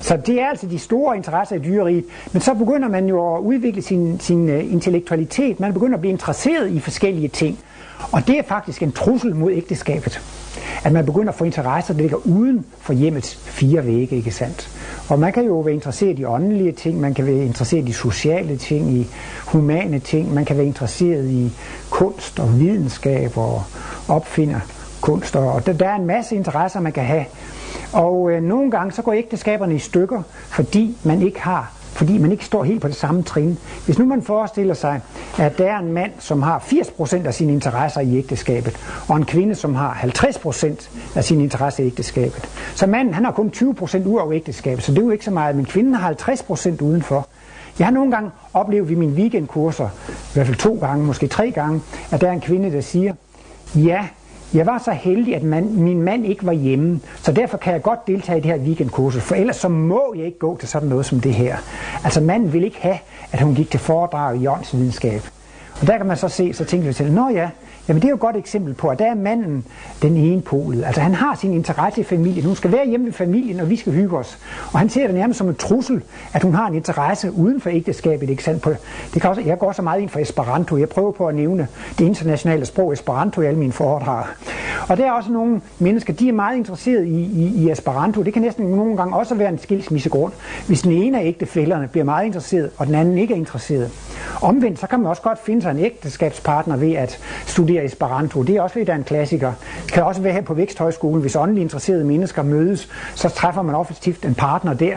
Så 0.00 0.16
det 0.16 0.40
er 0.40 0.48
altså 0.48 0.66
de 0.66 0.78
store 0.78 1.16
interesser 1.16 1.56
i 1.56 1.58
dyreriet. 1.58 2.04
Men 2.32 2.42
så 2.42 2.54
begynder 2.54 2.88
man 2.88 3.06
jo 3.06 3.36
at 3.36 3.40
udvikle 3.40 3.82
sin, 3.82 4.20
sin 4.20 4.48
øh, 4.48 4.72
intellektualitet. 4.72 5.60
Man 5.60 5.72
begynder 5.72 5.94
at 5.94 6.00
blive 6.00 6.12
interesseret 6.12 6.70
i 6.70 6.80
forskellige 6.80 7.28
ting. 7.28 7.58
Og 8.12 8.26
det 8.26 8.38
er 8.38 8.42
faktisk 8.42 8.82
en 8.82 8.92
trussel 8.92 9.34
mod 9.36 9.52
ægteskabet. 9.52 10.20
At 10.84 10.92
man 10.92 11.06
begynder 11.06 11.28
at 11.28 11.34
få 11.34 11.44
interesser, 11.44 11.94
der 11.94 12.00
ligger 12.00 12.16
uden 12.16 12.66
for 12.80 12.92
hjemmets 12.92 13.36
fire 13.36 13.86
vægge, 13.86 14.16
ikke 14.16 14.30
sandt? 14.30 14.70
Og 15.08 15.18
man 15.18 15.32
kan 15.32 15.44
jo 15.44 15.60
være 15.60 15.74
interesseret 15.74 16.18
i 16.18 16.24
åndelige 16.24 16.72
ting, 16.72 17.00
man 17.00 17.14
kan 17.14 17.26
være 17.26 17.44
interesseret 17.44 17.88
i 17.88 17.92
sociale 17.92 18.56
ting, 18.56 18.90
i 18.90 19.06
humane 19.46 19.98
ting, 19.98 20.34
man 20.34 20.44
kan 20.44 20.56
være 20.56 20.66
interesseret 20.66 21.30
i 21.30 21.52
kunst 21.90 22.40
og 22.40 22.60
videnskab 22.60 23.38
og 23.38 23.62
opfinder 24.08 24.60
kunst. 25.00 25.36
Og 25.36 25.66
der, 25.66 25.72
der 25.72 25.88
er 25.88 25.96
en 25.96 26.06
masse 26.06 26.36
interesser, 26.36 26.80
man 26.80 26.92
kan 26.92 27.04
have. 27.04 27.24
Og 27.92 28.30
øh, 28.30 28.42
nogle 28.42 28.70
gange 28.70 28.92
så 28.92 29.02
går 29.02 29.12
ægteskaberne 29.12 29.74
i 29.74 29.78
stykker, 29.78 30.22
fordi 30.48 30.96
man 31.04 31.22
ikke 31.22 31.40
har 31.40 31.72
fordi 31.94 32.18
man 32.18 32.32
ikke 32.32 32.44
står 32.44 32.64
helt 32.64 32.80
på 32.80 32.88
det 32.88 32.96
samme 32.96 33.22
trin. 33.22 33.58
Hvis 33.84 33.98
nu 33.98 34.04
man 34.04 34.22
forestiller 34.22 34.74
sig, 34.74 35.00
at 35.38 35.58
der 35.58 35.64
er 35.64 35.78
en 35.78 35.92
mand, 35.92 36.12
som 36.18 36.42
har 36.42 36.58
80% 36.58 37.26
af 37.26 37.34
sine 37.34 37.52
interesser 37.52 38.00
i 38.00 38.18
ægteskabet, 38.18 38.76
og 39.08 39.16
en 39.16 39.24
kvinde, 39.24 39.54
som 39.54 39.74
har 39.74 39.94
50% 40.02 40.88
af 41.16 41.24
sine 41.24 41.42
interesser 41.42 41.84
i 41.84 41.86
ægteskabet. 41.86 42.48
Så 42.74 42.86
manden, 42.86 43.14
han 43.14 43.24
har 43.24 43.32
kun 43.32 43.52
20% 43.56 44.06
ud 44.06 44.18
af 44.18 44.34
ægteskabet, 44.34 44.84
så 44.84 44.92
det 44.92 44.98
er 44.98 45.02
jo 45.04 45.10
ikke 45.10 45.24
så 45.24 45.30
meget, 45.30 45.56
men 45.56 45.64
kvinden 45.64 45.94
har 45.94 46.12
50% 46.12 46.82
udenfor. 46.82 47.28
Jeg 47.78 47.86
har 47.86 47.92
nogle 47.92 48.10
gange 48.10 48.30
oplevet 48.54 48.90
i 48.90 48.94
mine 48.94 49.12
weekendkurser, 49.12 49.88
i 50.08 50.34
hvert 50.34 50.46
fald 50.46 50.58
to 50.58 50.78
gange, 50.80 51.04
måske 51.04 51.26
tre 51.26 51.50
gange, 51.50 51.80
at 52.10 52.20
der 52.20 52.28
er 52.28 52.32
en 52.32 52.40
kvinde, 52.40 52.72
der 52.72 52.80
siger, 52.80 53.14
ja, 53.74 54.08
jeg 54.54 54.66
var 54.66 54.78
så 54.84 54.90
heldig, 54.92 55.36
at 55.36 55.42
man, 55.42 55.72
min 55.74 56.02
mand 56.02 56.26
ikke 56.26 56.46
var 56.46 56.52
hjemme, 56.52 57.00
så 57.16 57.32
derfor 57.32 57.56
kan 57.56 57.72
jeg 57.72 57.82
godt 57.82 58.06
deltage 58.06 58.38
i 58.38 58.40
det 58.40 58.50
her 58.50 58.58
weekendkursus, 58.58 59.22
for 59.22 59.34
ellers 59.34 59.56
så 59.56 59.68
må 59.68 60.14
jeg 60.16 60.26
ikke 60.26 60.38
gå 60.38 60.56
til 60.56 60.68
sådan 60.68 60.88
noget 60.88 61.06
som 61.06 61.20
det 61.20 61.34
her. 61.34 61.56
Altså 62.04 62.20
manden 62.20 62.52
vil 62.52 62.64
ikke 62.64 62.80
have, 62.80 62.98
at 63.32 63.40
hun 63.40 63.54
gik 63.54 63.70
til 63.70 63.80
foredrag 63.80 64.36
i 64.36 64.46
åndsvidenskab. 64.46 65.22
Og 65.80 65.86
der 65.86 65.96
kan 65.96 66.06
man 66.06 66.16
så 66.16 66.28
se, 66.28 66.52
så 66.52 66.64
tænker 66.64 66.86
vi 66.86 66.94
til, 66.94 67.12
nå 67.12 67.28
ja, 67.28 67.50
Jamen 67.88 68.02
det 68.02 68.08
er 68.08 68.10
jo 68.10 68.14
et 68.14 68.20
godt 68.20 68.36
eksempel 68.36 68.74
på, 68.74 68.88
at 68.88 68.98
der 68.98 69.10
er 69.10 69.14
manden 69.14 69.64
den 70.02 70.16
ene 70.16 70.42
polet. 70.42 70.84
Altså 70.84 71.00
han 71.00 71.14
har 71.14 71.34
sin 71.34 71.52
interesse 71.52 72.00
i 72.00 72.04
familien. 72.04 72.44
Hun 72.44 72.56
skal 72.56 72.72
være 72.72 72.88
hjemme 72.88 73.06
ved 73.06 73.12
familien, 73.12 73.60
og 73.60 73.70
vi 73.70 73.76
skal 73.76 73.92
hygge 73.92 74.18
os. 74.18 74.38
Og 74.72 74.78
han 74.78 74.88
ser 74.88 75.06
det 75.06 75.14
nærmest 75.14 75.38
som 75.38 75.48
en 75.48 75.54
trussel, 75.54 76.02
at 76.32 76.42
hun 76.42 76.54
har 76.54 76.66
en 76.66 76.74
interesse 76.74 77.32
uden 77.32 77.60
for 77.60 77.70
ægteskabet. 77.70 78.30
Ikke 78.30 78.44
sandt? 78.44 78.64
Det 79.14 79.22
kan 79.22 79.30
også, 79.30 79.42
jeg 79.42 79.58
går 79.58 79.72
så 79.72 79.82
meget 79.82 80.00
ind 80.00 80.08
for 80.08 80.18
Esperanto. 80.18 80.76
Jeg 80.76 80.88
prøver 80.88 81.12
på 81.12 81.26
at 81.26 81.34
nævne 81.34 81.68
det 81.98 82.04
internationale 82.04 82.66
sprog 82.66 82.92
Esperanto 82.92 83.40
i 83.40 83.46
alle 83.46 83.58
mine 83.58 83.72
foredrag. 83.72 84.24
Og 84.88 84.96
der 84.96 85.06
er 85.06 85.12
også 85.12 85.32
nogle 85.32 85.60
mennesker, 85.78 86.12
de 86.12 86.28
er 86.28 86.32
meget 86.32 86.56
interesserede 86.56 87.08
i, 87.08 87.22
i, 87.22 87.64
i 87.64 87.70
Esperanto. 87.70 88.22
Det 88.22 88.32
kan 88.32 88.42
næsten 88.42 88.66
nogle 88.66 88.96
gange 88.96 89.16
også 89.16 89.34
være 89.34 89.48
en 89.48 89.58
skilsmissegrund, 89.58 90.32
hvis 90.66 90.82
den 90.82 90.92
ene 90.92 91.20
af 91.20 91.24
ægtefælderne 91.24 91.88
bliver 91.88 92.04
meget 92.04 92.26
interesseret, 92.26 92.70
og 92.76 92.86
den 92.86 92.94
anden 92.94 93.18
ikke 93.18 93.34
er 93.34 93.38
interesseret. 93.38 93.90
Omvendt, 94.42 94.80
så 94.80 94.86
kan 94.86 95.00
man 95.00 95.08
også 95.08 95.22
godt 95.22 95.38
finde 95.44 95.62
sig 95.62 95.70
en 95.70 95.78
ægteskabspartner 95.78 96.76
ved 96.76 96.92
at 96.92 97.18
studere 97.46 97.84
Esperanto. 97.84 98.42
Det 98.42 98.56
er 98.56 98.62
også 98.62 98.78
lidt 98.78 98.88
af 98.88 98.94
en 98.94 99.04
klassiker. 99.04 99.52
Det 99.84 99.92
kan 99.92 100.04
også 100.04 100.20
være 100.20 100.32
her 100.32 100.42
på 100.42 100.54
Væksthøjskolen, 100.54 101.20
hvis 101.20 101.36
åndeligt 101.36 101.62
interesserede 101.62 102.04
mennesker 102.04 102.42
mødes, 102.42 102.88
så 103.14 103.28
træffer 103.28 103.62
man 103.62 103.74
ofte 103.74 104.14
en 104.24 104.34
partner 104.34 104.74
der. 104.74 104.94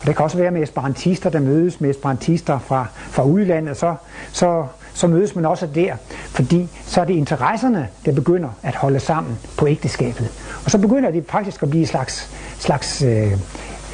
Og 0.00 0.06
det 0.06 0.16
kan 0.16 0.24
også 0.24 0.36
være 0.36 0.50
med 0.50 0.62
esperantister, 0.62 1.30
der 1.30 1.40
mødes 1.40 1.80
med 1.80 1.90
esperantister 1.90 2.58
fra, 2.58 2.86
fra 2.94 3.24
udlandet, 3.24 3.76
så, 3.76 3.94
så, 4.32 4.66
så 4.94 5.06
mødes 5.06 5.34
man 5.34 5.44
også 5.44 5.66
der, 5.74 5.96
fordi 6.26 6.68
så 6.86 7.00
er 7.00 7.04
det 7.04 7.14
interesserne, 7.14 7.88
der 8.06 8.12
begynder 8.12 8.48
at 8.62 8.74
holde 8.74 9.00
sammen 9.00 9.38
på 9.58 9.68
ægteskabet. 9.68 10.28
Og 10.64 10.70
så 10.70 10.78
begynder 10.78 11.10
det 11.10 11.24
faktisk 11.28 11.62
at 11.62 11.70
blive 11.70 11.82
et 11.82 11.88
slags, 11.88 12.30
slags 12.58 13.02
øh, 13.02 13.32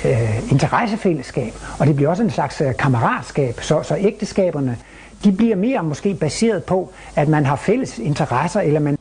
øh, 0.04 0.52
interessefællesskab, 0.52 1.52
og 1.78 1.86
det 1.86 1.96
bliver 1.96 2.10
også 2.10 2.22
en 2.22 2.30
slags 2.30 2.60
øh, 2.60 2.76
kammeratskab, 2.76 3.60
så, 3.60 3.82
så 3.82 3.96
ægteskaberne 3.98 4.78
de 5.24 5.32
bliver 5.32 5.56
mere 5.56 5.82
måske 5.82 6.14
baseret 6.14 6.64
på, 6.64 6.92
at 7.16 7.28
man 7.28 7.46
har 7.46 7.56
fælles 7.56 7.98
interesser, 7.98 8.60
eller 8.60 8.80
man 8.80 8.98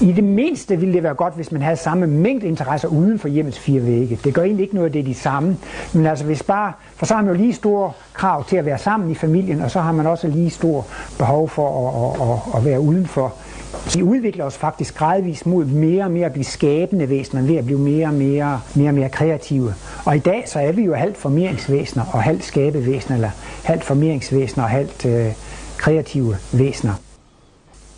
i 0.00 0.12
det 0.12 0.24
mindste 0.24 0.76
ville 0.76 0.94
det 0.94 1.02
være 1.02 1.14
godt, 1.14 1.34
hvis 1.34 1.52
man 1.52 1.62
havde 1.62 1.76
samme 1.76 2.06
mængde 2.06 2.46
interesser 2.46 2.88
uden 2.88 3.18
for 3.18 3.28
hjemmets 3.28 3.58
fire 3.58 3.86
vægge. 3.86 4.18
Det 4.24 4.34
gør 4.34 4.42
egentlig 4.42 4.62
ikke 4.62 4.74
noget, 4.74 4.92
det 4.92 4.98
er 4.98 5.04
de 5.04 5.14
samme. 5.14 5.56
Men 5.94 6.06
altså 6.06 6.24
hvis 6.24 6.42
bare, 6.42 6.72
for 6.96 7.06
så 7.06 7.14
har 7.14 7.22
man 7.22 7.34
jo 7.34 7.36
lige 7.36 7.54
store 7.54 7.92
krav 8.12 8.44
til 8.44 8.56
at 8.56 8.66
være 8.66 8.78
sammen 8.78 9.10
i 9.10 9.14
familien, 9.14 9.60
og 9.60 9.70
så 9.70 9.80
har 9.80 9.92
man 9.92 10.06
også 10.06 10.28
lige 10.28 10.50
stor 10.50 10.86
behov 11.18 11.48
for 11.48 11.88
at, 11.88 12.20
at, 12.20 12.28
at, 12.28 12.60
at 12.60 12.64
være 12.64 12.80
udenfor 12.80 13.34
vi 13.94 14.02
udvikler 14.02 14.44
os 14.44 14.56
faktisk 14.56 14.94
gradvist 14.94 15.46
mod 15.46 15.64
mere 15.64 16.04
og 16.04 16.10
mere 16.10 16.26
at 16.26 16.32
blive 16.32 16.44
skabende 16.44 17.08
væsener, 17.08 17.42
ved 17.42 17.56
at 17.56 17.64
blive 17.64 17.78
mere 17.78 18.06
og 18.06 18.14
mere, 18.14 18.60
mere, 18.74 18.90
og 18.90 18.94
mere 18.94 19.08
kreative. 19.08 19.74
Og 20.04 20.16
i 20.16 20.18
dag 20.18 20.44
så 20.46 20.60
er 20.60 20.72
vi 20.72 20.82
jo 20.82 20.94
halvt 20.94 21.16
formeringsvæsener 21.16 22.04
og 22.12 22.22
halvt 22.22 22.44
skabevæsener, 22.44 23.16
eller 23.16 23.30
halvt 23.64 23.84
formeringsvæsener 23.84 24.64
og 24.64 24.70
halvt 24.70 25.06
øh, 25.06 25.32
kreative 25.76 26.36
væsener. 26.52 26.94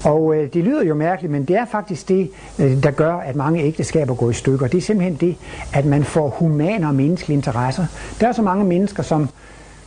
Og 0.05 0.35
øh, 0.35 0.53
det 0.53 0.65
lyder 0.65 0.85
jo 0.85 0.95
mærkeligt, 0.95 1.33
men 1.33 1.45
det 1.45 1.57
er 1.57 1.65
faktisk 1.65 2.09
det, 2.09 2.31
øh, 2.59 2.83
der 2.83 2.91
gør, 2.91 3.15
at 3.15 3.37
mange 3.37 3.63
ægteskaber 3.63 4.15
går 4.15 4.31
i 4.31 4.35
stykker. 4.35 4.67
Det 4.67 4.79
er 4.79 4.83
simpelthen 4.83 5.17
det, 5.17 5.37
at 5.75 5.85
man 5.85 6.05
får 6.05 6.29
humane 6.29 6.87
og 6.87 6.95
menneskelige 6.95 7.37
interesser. 7.37 7.87
Der 8.21 8.29
er 8.29 8.33
så 8.33 8.43
mange 8.43 8.65
mennesker, 8.65 9.03
som 9.03 9.29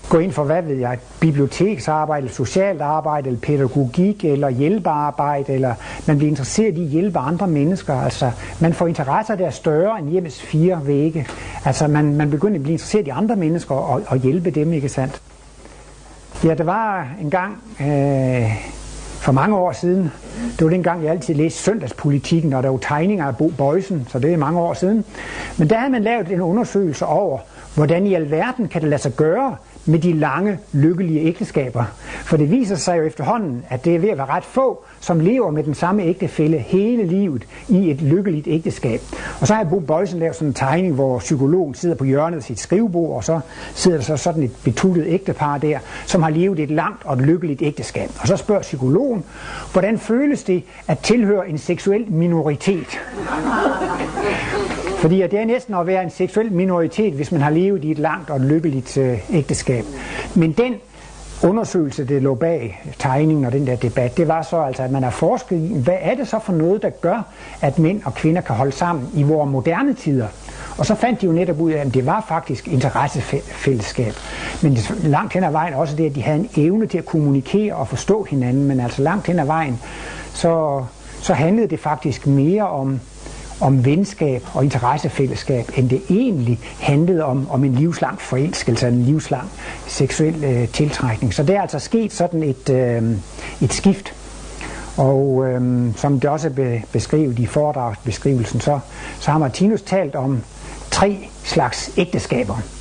gå 0.09 0.17
ind 0.17 0.31
for, 0.31 0.43
hvad 0.43 0.61
ved 0.61 0.75
jeg, 0.75 0.97
biblioteksarbejde, 1.19 2.29
socialt 2.29 2.81
arbejde, 2.81 3.27
eller 3.27 3.41
pædagogik, 3.41 4.25
eller 4.25 4.49
hjælpearbejde, 4.49 5.53
eller 5.53 5.73
man 6.07 6.17
bliver 6.17 6.29
interesseret 6.29 6.77
i 6.77 6.83
at 6.83 6.89
hjælpe 6.89 7.19
andre 7.19 7.47
mennesker. 7.47 7.93
Altså, 7.93 8.31
man 8.59 8.73
får 8.73 8.87
interesser, 8.87 9.35
der 9.35 9.45
er 9.45 9.49
større 9.51 9.99
end 9.99 10.09
hjemmes 10.09 10.41
fire 10.41 10.81
vægge. 10.87 11.27
Altså, 11.65 11.87
man, 11.87 12.15
man 12.15 12.31
begynder 12.31 12.55
at 12.55 12.63
blive 12.63 12.73
interesseret 12.73 13.07
i 13.07 13.09
andre 13.09 13.35
mennesker 13.35 13.75
og, 13.75 14.01
og 14.07 14.17
hjælpe 14.17 14.49
dem, 14.49 14.73
ikke 14.73 14.89
sandt? 14.89 15.21
Ja, 16.43 16.53
der 16.53 16.63
var 16.63 17.07
en 17.21 17.29
gang 17.29 17.57
øh, 17.81 18.75
for 19.25 19.31
mange 19.31 19.57
år 19.57 19.71
siden, 19.71 20.11
det 20.59 20.65
var 20.65 20.69
den 20.69 20.83
gang, 20.83 21.03
jeg 21.03 21.11
altid 21.11 21.33
læste 21.35 21.63
søndagspolitikken, 21.63 22.53
og 22.53 22.63
der 22.63 22.69
var 22.69 22.77
tegninger 22.77 23.25
af 23.25 23.37
Bo 23.37 23.47
Bøjsen, 23.57 24.07
så 24.09 24.19
det 24.19 24.33
er 24.33 24.37
mange 24.37 24.59
år 24.59 24.73
siden. 24.73 25.05
Men 25.57 25.69
der 25.69 25.77
havde 25.77 25.91
man 25.91 26.03
lavet 26.03 26.31
en 26.31 26.41
undersøgelse 26.41 27.05
over, 27.05 27.39
hvordan 27.75 28.07
i 28.07 28.13
alverden 28.13 28.67
kan 28.67 28.81
det 28.81 28.89
lade 28.89 29.01
sig 29.01 29.15
gøre, 29.15 29.55
med 29.85 29.99
de 29.99 30.13
lange, 30.13 30.59
lykkelige 30.73 31.21
ægteskaber. 31.21 31.83
For 32.23 32.37
det 32.37 32.51
viser 32.51 32.75
sig 32.75 32.97
jo 32.97 33.03
efterhånden, 33.03 33.65
at 33.69 33.85
det 33.85 33.95
er 33.95 33.99
ved 33.99 34.09
at 34.09 34.17
være 34.17 34.27
ret 34.27 34.43
få, 34.43 34.83
som 34.99 35.19
lever 35.19 35.51
med 35.51 35.63
den 35.63 35.73
samme 35.73 36.03
ægtefælle 36.03 36.57
hele 36.57 37.05
livet 37.05 37.47
i 37.69 37.91
et 37.91 38.01
lykkeligt 38.01 38.47
ægteskab. 38.47 39.01
Og 39.41 39.47
så 39.47 39.53
har 39.53 39.63
Bo 39.63 39.79
Bøjsen 39.79 40.19
lavet 40.19 40.35
sådan 40.35 40.47
en 40.47 40.53
tegning, 40.53 40.93
hvor 40.93 41.19
psykologen 41.19 41.73
sidder 41.73 41.95
på 41.95 42.03
hjørnet 42.03 42.37
af 42.37 42.43
sit 42.43 42.59
skrivebord, 42.59 43.15
og 43.15 43.23
så 43.23 43.39
sidder 43.73 43.97
der 43.97 44.03
så 44.03 44.17
sådan 44.17 44.43
et 44.43 44.51
betuttet 44.63 45.05
ægtepar 45.07 45.57
der, 45.57 45.79
som 46.05 46.23
har 46.23 46.29
levet 46.29 46.59
et 46.59 46.71
langt 46.71 47.05
og 47.05 47.13
et 47.13 47.21
lykkeligt 47.21 47.61
ægteskab. 47.61 48.09
Og 48.21 48.27
så 48.27 48.37
spørger 48.37 48.61
psykologen, 48.61 49.23
hvordan 49.71 49.99
føles 49.99 50.43
det 50.43 50.63
at 50.87 50.99
tilhøre 50.99 51.49
en 51.49 51.57
seksuel 51.57 52.11
minoritet? 52.11 52.99
Fordi 55.05 55.21
det 55.21 55.33
er 55.33 55.45
næsten 55.45 55.73
at 55.73 55.87
være 55.87 56.03
en 56.03 56.09
seksuel 56.09 56.51
minoritet, 56.51 57.13
hvis 57.13 57.31
man 57.31 57.41
har 57.41 57.49
levet 57.49 57.83
i 57.83 57.91
et 57.91 57.99
langt 57.99 58.29
og 58.29 58.39
lykkeligt 58.39 58.97
øh, 58.97 59.19
ægteskab. 59.33 59.85
Men 60.35 60.51
den 60.51 60.75
undersøgelse, 61.43 62.05
det 62.07 62.21
lå 62.21 62.35
bag 62.35 62.83
tegningen 62.99 63.45
og 63.45 63.51
den 63.51 63.67
der 63.67 63.75
debat, 63.75 64.17
det 64.17 64.27
var 64.27 64.41
så 64.41 64.61
altså, 64.61 64.83
at 64.83 64.91
man 64.91 65.03
har 65.03 65.09
forsket 65.09 65.57
i, 65.57 65.77
hvad 65.83 65.97
er 65.99 66.15
det 66.15 66.27
så 66.27 66.39
for 66.39 66.53
noget, 66.53 66.81
der 66.81 66.89
gør, 66.89 67.21
at 67.61 67.79
mænd 67.79 68.01
og 68.05 68.13
kvinder 68.13 68.41
kan 68.41 68.55
holde 68.55 68.71
sammen 68.71 69.09
i 69.13 69.23
vores 69.23 69.51
moderne 69.51 69.93
tider? 69.93 70.27
Og 70.77 70.85
så 70.85 70.95
fandt 70.95 71.21
de 71.21 71.25
jo 71.25 71.31
netop 71.31 71.59
ud 71.59 71.71
af, 71.71 71.81
at 71.81 71.93
det 71.93 72.05
var 72.05 72.25
faktisk 72.27 72.67
interessefællesskab. 72.67 74.13
Men 74.63 74.77
langt 75.03 75.33
hen 75.33 75.43
ad 75.43 75.51
vejen 75.51 75.73
også 75.73 75.95
det, 75.95 76.05
at 76.05 76.15
de 76.15 76.21
havde 76.21 76.39
en 76.39 76.49
evne 76.57 76.87
til 76.87 76.97
at 76.97 77.05
kommunikere 77.05 77.75
og 77.75 77.87
forstå 77.87 78.23
hinanden, 78.23 78.63
men 78.63 78.79
altså 78.79 79.01
langt 79.01 79.27
hen 79.27 79.39
ad 79.39 79.45
vejen, 79.45 79.79
så, 80.33 80.83
så 81.21 81.33
handlede 81.33 81.67
det 81.67 81.79
faktisk 81.79 82.27
mere 82.27 82.67
om, 82.67 82.99
om 83.61 83.85
venskab 83.85 84.43
og 84.53 84.63
interessefællesskab, 84.63 85.71
end 85.75 85.89
det 85.89 86.01
egentlig 86.09 86.59
handlede 86.79 87.23
om, 87.23 87.47
om 87.49 87.63
en 87.63 87.73
livslang 87.73 88.21
forelskelse, 88.21 88.87
en 88.87 89.03
livslang 89.03 89.49
seksuel 89.87 90.43
øh, 90.43 90.67
tiltrækning. 90.67 91.33
Så 91.33 91.43
der 91.43 91.57
er 91.57 91.61
altså 91.61 91.79
sket 91.79 92.13
sådan 92.13 92.43
et, 92.43 92.69
øh, 92.69 93.03
et 93.61 93.73
skift. 93.73 94.13
Og 94.97 95.45
øh, 95.47 95.61
som 95.95 96.19
det 96.19 96.29
også 96.29 96.47
er 96.57 96.79
beskrevet 96.91 97.39
i 97.39 97.45
foredragsbeskrivelsen, 97.45 98.61
så, 98.61 98.79
så 99.19 99.31
har 99.31 99.37
Martinus 99.37 99.81
talt 99.81 100.15
om 100.15 100.43
tre 100.91 101.29
slags 101.43 101.91
ægteskaber. 101.97 102.74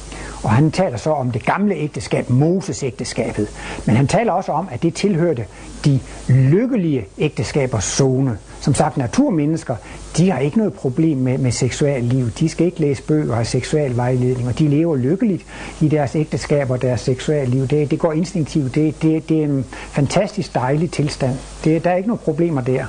Og 0.45 0.51
han 0.51 0.71
taler 0.71 0.97
så 0.97 1.11
om 1.11 1.31
det 1.31 1.45
gamle 1.45 1.75
ægteskab, 1.75 2.31
Moses 2.31 2.83
ægteskabet. 2.83 3.49
Men 3.87 3.97
han 3.97 4.07
taler 4.07 4.33
også 4.33 4.53
om, 4.53 4.69
at 4.71 4.83
det 4.83 4.95
tilhørte 4.95 5.45
de 5.85 6.01
lykkelige 6.29 7.07
ægteskabers 7.19 7.85
zone. 7.85 8.39
Som 8.61 8.75
sagt, 8.75 8.97
naturmennesker, 8.97 9.77
de 10.17 10.31
har 10.31 10.39
ikke 10.39 10.59
noget 10.59 10.73
problem 10.73 11.19
med, 11.19 11.39
med 11.39 11.53
seksuel 11.53 12.05
liv. 12.05 12.31
De 12.31 12.49
skal 12.49 12.67
ikke 12.67 12.81
læse 12.81 13.03
bøger 13.03 13.31
og 13.31 13.37
have 13.37 13.45
seksuel 13.45 13.97
vejledning, 13.97 14.49
og 14.49 14.59
de 14.59 14.69
lever 14.69 14.97
lykkeligt 14.97 15.43
i 15.81 15.89
deres 15.89 16.17
ægteskab 16.17 16.71
og 16.71 16.83
deres 16.83 17.01
seksuelle 17.01 17.51
liv. 17.51 17.67
Det, 17.67 17.91
det 17.91 17.99
går 17.99 18.13
instinktivt. 18.13 18.75
Det, 18.75 19.03
det, 19.03 19.29
det 19.29 19.41
er 19.41 19.45
en 19.45 19.65
fantastisk 19.71 20.55
dejlig 20.55 20.91
tilstand. 20.91 21.37
Det, 21.65 21.85
der 21.85 21.91
er 21.91 21.97
ikke 21.97 22.09
nogen 22.09 22.23
problemer 22.25 22.61
der. 22.61 22.85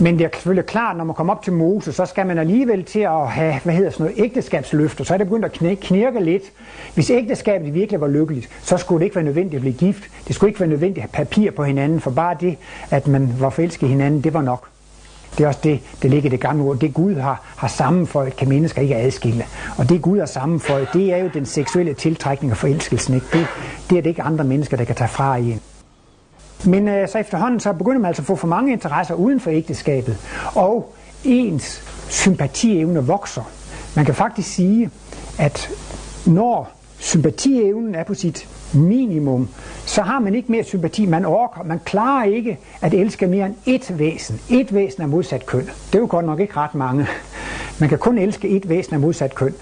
Men 0.00 0.18
det 0.18 0.24
er 0.24 0.28
selvfølgelig 0.32 0.66
klart, 0.66 0.96
når 0.96 1.04
man 1.04 1.14
kommer 1.14 1.34
op 1.34 1.42
til 1.42 1.52
Moses, 1.52 1.94
så 1.94 2.06
skal 2.06 2.26
man 2.26 2.38
alligevel 2.38 2.84
til 2.84 3.00
at 3.00 3.28
have, 3.28 3.54
hvad 3.64 3.74
hedder 3.74 3.90
sådan 3.90 4.06
noget, 4.06 4.24
ægteskabsløfter. 4.24 5.04
Så 5.04 5.14
er 5.14 5.18
det 5.18 5.26
begyndt 5.26 5.44
at 5.44 5.80
knirke 5.80 6.20
lidt. 6.20 6.42
Hvis 6.94 7.10
ægteskabet 7.10 7.74
virkelig 7.74 8.00
var 8.00 8.08
lykkeligt, 8.08 8.48
så 8.62 8.76
skulle 8.76 9.00
det 9.00 9.04
ikke 9.04 9.16
være 9.16 9.24
nødvendigt 9.24 9.54
at 9.54 9.60
blive 9.60 9.74
gift. 9.74 10.02
Det 10.28 10.34
skulle 10.34 10.50
ikke 10.50 10.60
være 10.60 10.68
nødvendigt 10.68 11.04
at 11.04 11.10
have 11.10 11.24
papir 11.24 11.50
på 11.50 11.64
hinanden, 11.64 12.00
for 12.00 12.10
bare 12.10 12.36
det, 12.40 12.56
at 12.90 13.06
man 13.06 13.34
var 13.38 13.50
forelsket 13.50 13.86
i 13.86 13.90
hinanden, 13.90 14.20
det 14.20 14.34
var 14.34 14.42
nok. 14.42 14.68
Det 15.38 15.44
er 15.44 15.48
også 15.48 15.60
det, 15.62 15.80
det 16.02 16.10
ligger 16.10 16.30
i 16.30 16.30
det 16.30 16.40
gamle 16.40 16.64
ord. 16.64 16.76
Det 16.78 16.94
Gud 16.94 17.14
har, 17.14 17.42
har 17.56 17.68
sammenføjet, 17.68 18.36
kan 18.36 18.48
mennesker 18.48 18.82
ikke 18.82 18.96
adskille. 18.96 19.44
Og 19.78 19.88
det 19.88 20.02
Gud 20.02 20.18
har 20.18 20.26
sammenføjet, 20.26 20.88
det 20.92 21.12
er 21.12 21.16
jo 21.16 21.30
den 21.34 21.46
seksuelle 21.46 21.94
tiltrækning 21.94 22.52
og 22.52 22.56
forelskelsen. 22.56 23.14
Ikke? 23.14 23.26
Det, 23.32 23.46
det 23.90 23.98
er 23.98 24.02
det 24.02 24.10
ikke 24.10 24.22
andre 24.22 24.44
mennesker, 24.44 24.76
der 24.76 24.84
kan 24.84 24.94
tage 24.94 25.08
fra 25.08 25.36
i 25.36 25.52
en. 25.52 25.60
Men 26.66 26.88
øh, 26.88 27.08
så 27.08 27.18
efterhånden 27.18 27.60
så 27.60 27.72
begynder 27.72 27.98
man 27.98 28.08
altså 28.08 28.22
at 28.22 28.26
få 28.26 28.36
for 28.36 28.46
mange 28.46 28.72
interesser 28.72 29.14
uden 29.14 29.40
for 29.40 29.50
ægteskabet, 29.50 30.16
og 30.54 30.94
ens 31.24 31.82
sympatievne 32.08 33.06
vokser. 33.06 33.42
Man 33.96 34.04
kan 34.04 34.14
faktisk 34.14 34.54
sige, 34.54 34.90
at 35.38 35.70
når 36.26 36.72
sympatievnen 36.98 37.94
er 37.94 38.04
på 38.04 38.14
sit 38.14 38.48
minimum, 38.74 39.48
så 39.86 40.02
har 40.02 40.18
man 40.18 40.34
ikke 40.34 40.52
mere 40.52 40.64
sympati. 40.64 41.06
Man 41.06 41.24
orker, 41.24 41.62
man 41.62 41.80
klarer 41.84 42.24
ikke 42.24 42.58
at 42.80 42.94
elske 42.94 43.26
mere 43.26 43.46
end 43.46 43.82
ét 43.82 43.92
væsen. 43.94 44.40
Et 44.50 44.74
væsen 44.74 45.02
af 45.02 45.08
modsat 45.08 45.46
køn. 45.46 45.60
Det 45.66 45.94
er 45.94 45.98
jo 45.98 46.06
godt 46.10 46.26
nok 46.26 46.40
ikke 46.40 46.56
ret 46.56 46.74
mange. 46.74 47.06
Man 47.80 47.88
kan 47.88 47.98
kun 47.98 48.18
elske 48.18 48.48
et 48.48 48.68
væsen 48.68 48.94
af 48.94 49.00
modsat 49.00 49.34
køn. 49.34 49.54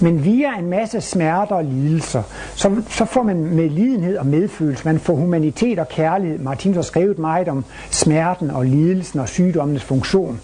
Men 0.00 0.24
via 0.24 0.58
en 0.58 0.70
masse 0.70 1.00
smerter 1.00 1.54
og 1.54 1.64
lidelser, 1.64 2.22
så, 2.54 2.82
så 2.88 3.04
får 3.04 3.22
man 3.22 3.36
med 3.36 3.70
lidenhed 3.70 4.16
og 4.16 4.26
medfølelse, 4.26 4.84
man 4.84 4.98
får 4.98 5.14
humanitet 5.14 5.78
og 5.78 5.88
kærlighed. 5.88 6.38
Martin 6.38 6.74
har 6.74 6.82
skrevet 6.82 7.18
meget 7.18 7.48
om 7.48 7.64
smerten 7.90 8.50
og 8.50 8.64
lidelsen 8.64 9.20
og 9.20 9.28
sygdommens 9.28 9.82
funktion. 9.82 10.40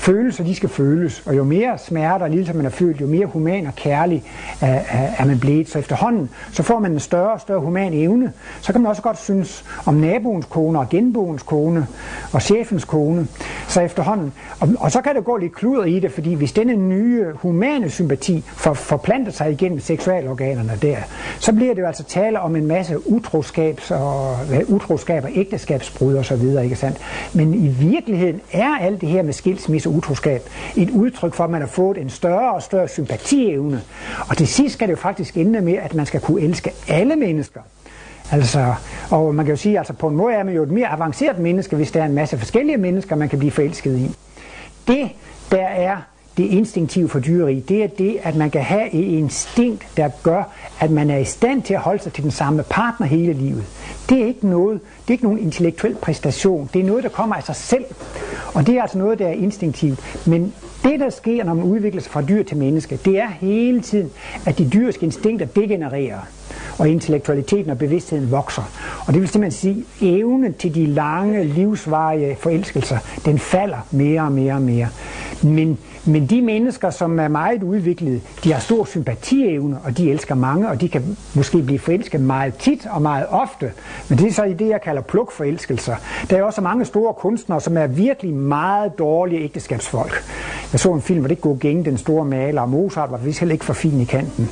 Følelser, 0.00 0.44
de 0.44 0.54
skal 0.54 0.68
føles, 0.68 1.22
og 1.26 1.36
jo 1.36 1.44
mere 1.44 1.78
smerte 1.78 2.22
og 2.22 2.30
lidelse 2.30 2.52
man 2.52 2.64
har 2.64 2.70
følt, 2.70 3.00
jo 3.00 3.06
mere 3.06 3.26
human 3.26 3.66
og 3.66 3.74
kærlig 3.74 4.22
er, 4.60 4.82
er 5.18 5.24
man 5.24 5.38
blevet. 5.40 5.68
Så 5.68 5.78
efterhånden, 5.78 6.30
så 6.52 6.62
får 6.62 6.78
man 6.78 6.92
en 6.92 7.00
større 7.00 7.32
og 7.32 7.40
større 7.40 7.60
human 7.60 7.92
evne. 7.94 8.32
Så 8.60 8.72
kan 8.72 8.80
man 8.80 8.90
også 8.90 9.02
godt 9.02 9.18
synes 9.18 9.64
om 9.86 9.94
naboens 9.94 10.46
kone 10.46 10.78
og 10.78 10.88
genboens 10.88 11.42
kone 11.42 11.86
og 12.32 12.42
chefens 12.42 12.84
kone. 12.84 13.26
Så 13.68 13.80
efterhånden, 13.80 14.32
og, 14.60 14.68
og 14.78 14.92
så 14.92 15.00
kan 15.00 15.14
det 15.14 15.24
gå 15.24 15.36
lidt 15.36 15.54
kluder 15.54 15.84
i 15.84 16.00
det, 16.00 16.12
fordi 16.12 16.34
hvis 16.34 16.52
denne 16.52 16.76
nye 16.76 17.26
humane 17.34 17.90
sympati 17.90 18.44
for, 18.46 18.74
forplanter 18.74 19.32
sig 19.32 19.52
igennem 19.52 19.80
seksualorganerne 19.80 20.78
der, 20.82 20.96
så 21.38 21.52
bliver 21.52 21.74
det 21.74 21.82
jo 21.82 21.86
altså 21.86 22.04
tale 22.04 22.40
om 22.40 22.56
en 22.56 22.66
masse 22.66 23.10
utroskabs 23.10 23.90
og, 23.90 24.36
utroskab 24.68 25.24
og 25.24 25.30
ægteskabsbrud 25.34 26.14
og 26.14 26.24
så 26.24 26.36
videre, 26.36 26.64
ikke 26.64 26.76
sandt? 26.76 26.98
Men 27.32 27.54
i 27.54 27.68
virkeligheden 27.68 28.40
er 28.52 28.76
alt 28.80 29.00
det 29.00 29.08
her 29.08 29.22
med 29.22 29.32
skilsmisse 29.32 29.89
utroskab 29.90 30.42
et 30.76 30.90
udtryk 30.90 31.34
for, 31.34 31.44
at 31.44 31.50
man 31.50 31.60
har 31.60 31.68
fået 31.68 31.98
en 31.98 32.10
større 32.10 32.54
og 32.54 32.62
større 32.62 32.88
sympatievne. 32.88 33.82
Og 34.28 34.36
til 34.36 34.46
sidst 34.46 34.74
skal 34.74 34.88
det 34.88 34.92
jo 34.92 34.98
faktisk 34.98 35.36
ende 35.36 35.60
med, 35.60 35.74
at 35.74 35.94
man 35.94 36.06
skal 36.06 36.20
kunne 36.20 36.42
elske 36.42 36.72
alle 36.88 37.16
mennesker. 37.16 37.60
Altså, 38.32 38.74
og 39.10 39.34
man 39.34 39.44
kan 39.44 39.52
jo 39.52 39.56
sige, 39.56 39.74
at 39.74 39.78
altså 39.78 39.92
på 39.92 40.08
en 40.08 40.16
måde 40.16 40.34
er 40.34 40.42
man 40.42 40.54
jo 40.54 40.62
et 40.62 40.70
mere 40.70 40.88
avanceret 40.88 41.38
menneske, 41.38 41.76
hvis 41.76 41.90
der 41.90 42.02
er 42.02 42.06
en 42.06 42.14
masse 42.14 42.38
forskellige 42.38 42.76
mennesker, 42.76 43.16
man 43.16 43.28
kan 43.28 43.38
blive 43.38 43.50
forelsket 43.50 43.98
i. 43.98 44.16
Det, 44.86 45.10
der 45.50 45.66
er 45.66 45.96
det 46.36 46.44
instinktive 46.44 47.08
for 47.08 47.18
dyreri, 47.18 47.60
det 47.60 47.82
er 47.82 47.86
det, 47.86 48.18
at 48.22 48.36
man 48.36 48.50
kan 48.50 48.62
have 48.62 48.94
et 48.94 49.04
instinkt, 49.04 49.86
der 49.96 50.10
gør, 50.22 50.42
at 50.80 50.90
man 50.90 51.10
er 51.10 51.18
i 51.18 51.24
stand 51.24 51.62
til 51.62 51.74
at 51.74 51.80
holde 51.80 52.02
sig 52.02 52.12
til 52.12 52.24
den 52.24 52.30
samme 52.30 52.62
partner 52.62 53.06
hele 53.06 53.32
livet. 53.32 53.64
Det 54.08 54.22
er 54.22 54.26
ikke 54.26 54.48
noget, 54.48 54.80
det 55.02 55.08
er 55.08 55.12
ikke 55.12 55.24
nogen 55.24 55.38
intellektuel 55.38 55.94
præstation. 55.94 56.70
Det 56.74 56.80
er 56.80 56.86
noget, 56.86 57.04
der 57.04 57.10
kommer 57.10 57.36
af 57.36 57.42
sig 57.42 57.56
selv. 57.56 57.84
Og 58.54 58.66
det 58.66 58.76
er 58.76 58.82
altså 58.82 58.98
noget, 58.98 59.18
der 59.18 59.26
er 59.26 59.32
instinktivt. 59.32 60.26
Men 60.26 60.54
det, 60.84 61.00
der 61.00 61.10
sker, 61.10 61.44
når 61.44 61.54
man 61.54 61.64
udvikler 61.64 62.02
sig 62.02 62.12
fra 62.12 62.22
dyr 62.22 62.42
til 62.42 62.56
menneske, 62.56 62.98
det 63.04 63.18
er 63.18 63.28
hele 63.28 63.80
tiden, 63.80 64.10
at 64.46 64.58
de 64.58 64.70
dyriske 64.70 65.04
instinkter 65.04 65.46
degenererer, 65.46 66.18
og 66.78 66.88
intellektualiteten 66.88 67.70
og 67.70 67.78
bevidstheden 67.78 68.30
vokser. 68.30 68.62
Og 69.06 69.12
det 69.12 69.20
vil 69.20 69.28
simpelthen 69.28 69.60
sige, 69.60 69.76
at 69.78 70.18
evnen 70.18 70.54
til 70.54 70.74
de 70.74 70.86
lange, 70.86 71.44
livsvarige 71.44 72.36
forelskelser, 72.40 72.98
den 73.24 73.38
falder 73.38 73.78
mere 73.90 74.22
og 74.22 74.32
mere 74.32 74.54
og 74.54 74.62
mere. 74.62 74.88
Men 75.42 75.78
men 76.04 76.26
de 76.26 76.42
mennesker, 76.42 76.90
som 76.90 77.20
er 77.20 77.28
meget 77.28 77.62
udviklede, 77.62 78.20
de 78.44 78.52
har 78.52 78.60
stor 78.60 78.84
sympatievne, 78.84 79.78
og 79.84 79.98
de 79.98 80.10
elsker 80.10 80.34
mange, 80.34 80.68
og 80.68 80.80
de 80.80 80.88
kan 80.88 81.16
måske 81.34 81.62
blive 81.62 81.78
forelsket 81.78 82.20
meget 82.20 82.54
tit 82.54 82.86
og 82.90 83.02
meget 83.02 83.26
ofte. 83.28 83.72
Men 84.08 84.18
det 84.18 84.28
er 84.28 84.32
så 84.32 84.44
i 84.44 84.52
det, 84.52 84.68
jeg 84.68 84.80
kalder 84.82 85.02
plukforelskelser. 85.02 85.96
Der 86.30 86.36
er 86.36 86.42
også 86.42 86.60
mange 86.60 86.84
store 86.84 87.14
kunstnere, 87.14 87.60
som 87.60 87.76
er 87.76 87.86
virkelig 87.86 88.34
meget 88.34 88.98
dårlige 88.98 89.40
ægteskabsfolk. 89.40 90.24
Jeg 90.72 90.80
så 90.80 90.92
en 90.92 91.02
film, 91.02 91.20
hvor 91.20 91.28
det 91.28 91.36
ikke 91.36 91.58
gænge 91.58 91.84
den 91.84 91.98
store 91.98 92.24
maler, 92.24 92.62
og 92.62 92.68
Mozart 92.68 93.10
var 93.10 93.18
vist 93.18 93.38
heller 93.38 93.52
ikke 93.52 93.64
for 93.64 93.72
fin 93.72 94.00
i 94.00 94.04
kanten. 94.04 94.50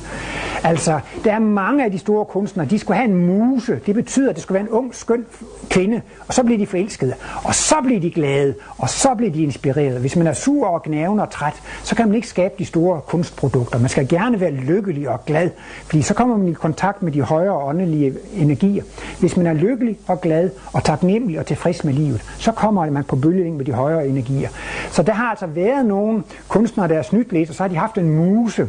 Altså, 0.63 0.99
der 1.23 1.33
er 1.33 1.39
mange 1.39 1.85
af 1.85 1.91
de 1.91 1.97
store 1.97 2.25
kunstnere, 2.25 2.67
de 2.67 2.79
skulle 2.79 2.97
have 2.97 3.09
en 3.09 3.25
muse. 3.27 3.79
Det 3.85 3.95
betyder, 3.95 4.29
at 4.29 4.35
det 4.35 4.43
skulle 4.43 4.55
være 4.55 4.63
en 4.63 4.69
ung, 4.69 4.95
skøn 4.95 5.25
kvinde, 5.69 6.01
og 6.27 6.33
så 6.33 6.43
bliver 6.43 6.57
de 6.57 6.67
forelskede. 6.67 7.13
Og 7.43 7.55
så 7.55 7.75
bliver 7.83 8.01
de 8.01 8.11
glade, 8.11 8.53
og 8.77 8.89
så 8.89 9.09
bliver 9.17 9.31
de 9.31 9.43
inspireret. 9.43 9.99
Hvis 9.99 10.15
man 10.15 10.27
er 10.27 10.33
sur 10.33 10.67
og 10.67 10.83
gnavende 10.83 11.23
og 11.23 11.29
træt, 11.29 11.53
så 11.83 11.95
kan 11.95 12.07
man 12.07 12.15
ikke 12.15 12.27
skabe 12.27 12.53
de 12.59 12.65
store 12.65 13.01
kunstprodukter. 13.01 13.79
Man 13.79 13.89
skal 13.89 14.07
gerne 14.07 14.39
være 14.39 14.51
lykkelig 14.51 15.09
og 15.09 15.25
glad, 15.25 15.49
fordi 15.85 16.01
så 16.01 16.13
kommer 16.13 16.37
man 16.37 16.47
i 16.47 16.53
kontakt 16.53 17.03
med 17.03 17.11
de 17.11 17.21
højere 17.21 17.53
åndelige 17.53 18.13
energier. 18.35 18.83
Hvis 19.19 19.37
man 19.37 19.47
er 19.47 19.53
lykkelig 19.53 19.97
og 20.07 20.21
glad 20.21 20.49
og 20.73 20.83
taknemmelig 20.83 21.39
og 21.39 21.45
tilfreds 21.45 21.83
med 21.83 21.93
livet, 21.93 22.21
så 22.37 22.51
kommer 22.51 22.89
man 22.89 23.03
på 23.03 23.15
bølgelængde 23.15 23.57
med 23.57 23.65
de 23.65 23.71
højere 23.71 24.07
energier. 24.07 24.49
Så 24.91 25.03
der 25.03 25.13
har 25.13 25.29
altså 25.29 25.47
været 25.47 25.85
nogle 26.09 26.23
kunstnere, 26.47 26.87
der 26.87 26.97
er 26.97 27.01
snydt 27.01 27.49
og 27.49 27.55
så 27.55 27.63
har 27.63 27.67
de 27.67 27.75
haft 27.75 27.97
en 27.97 28.09
muse. 28.09 28.67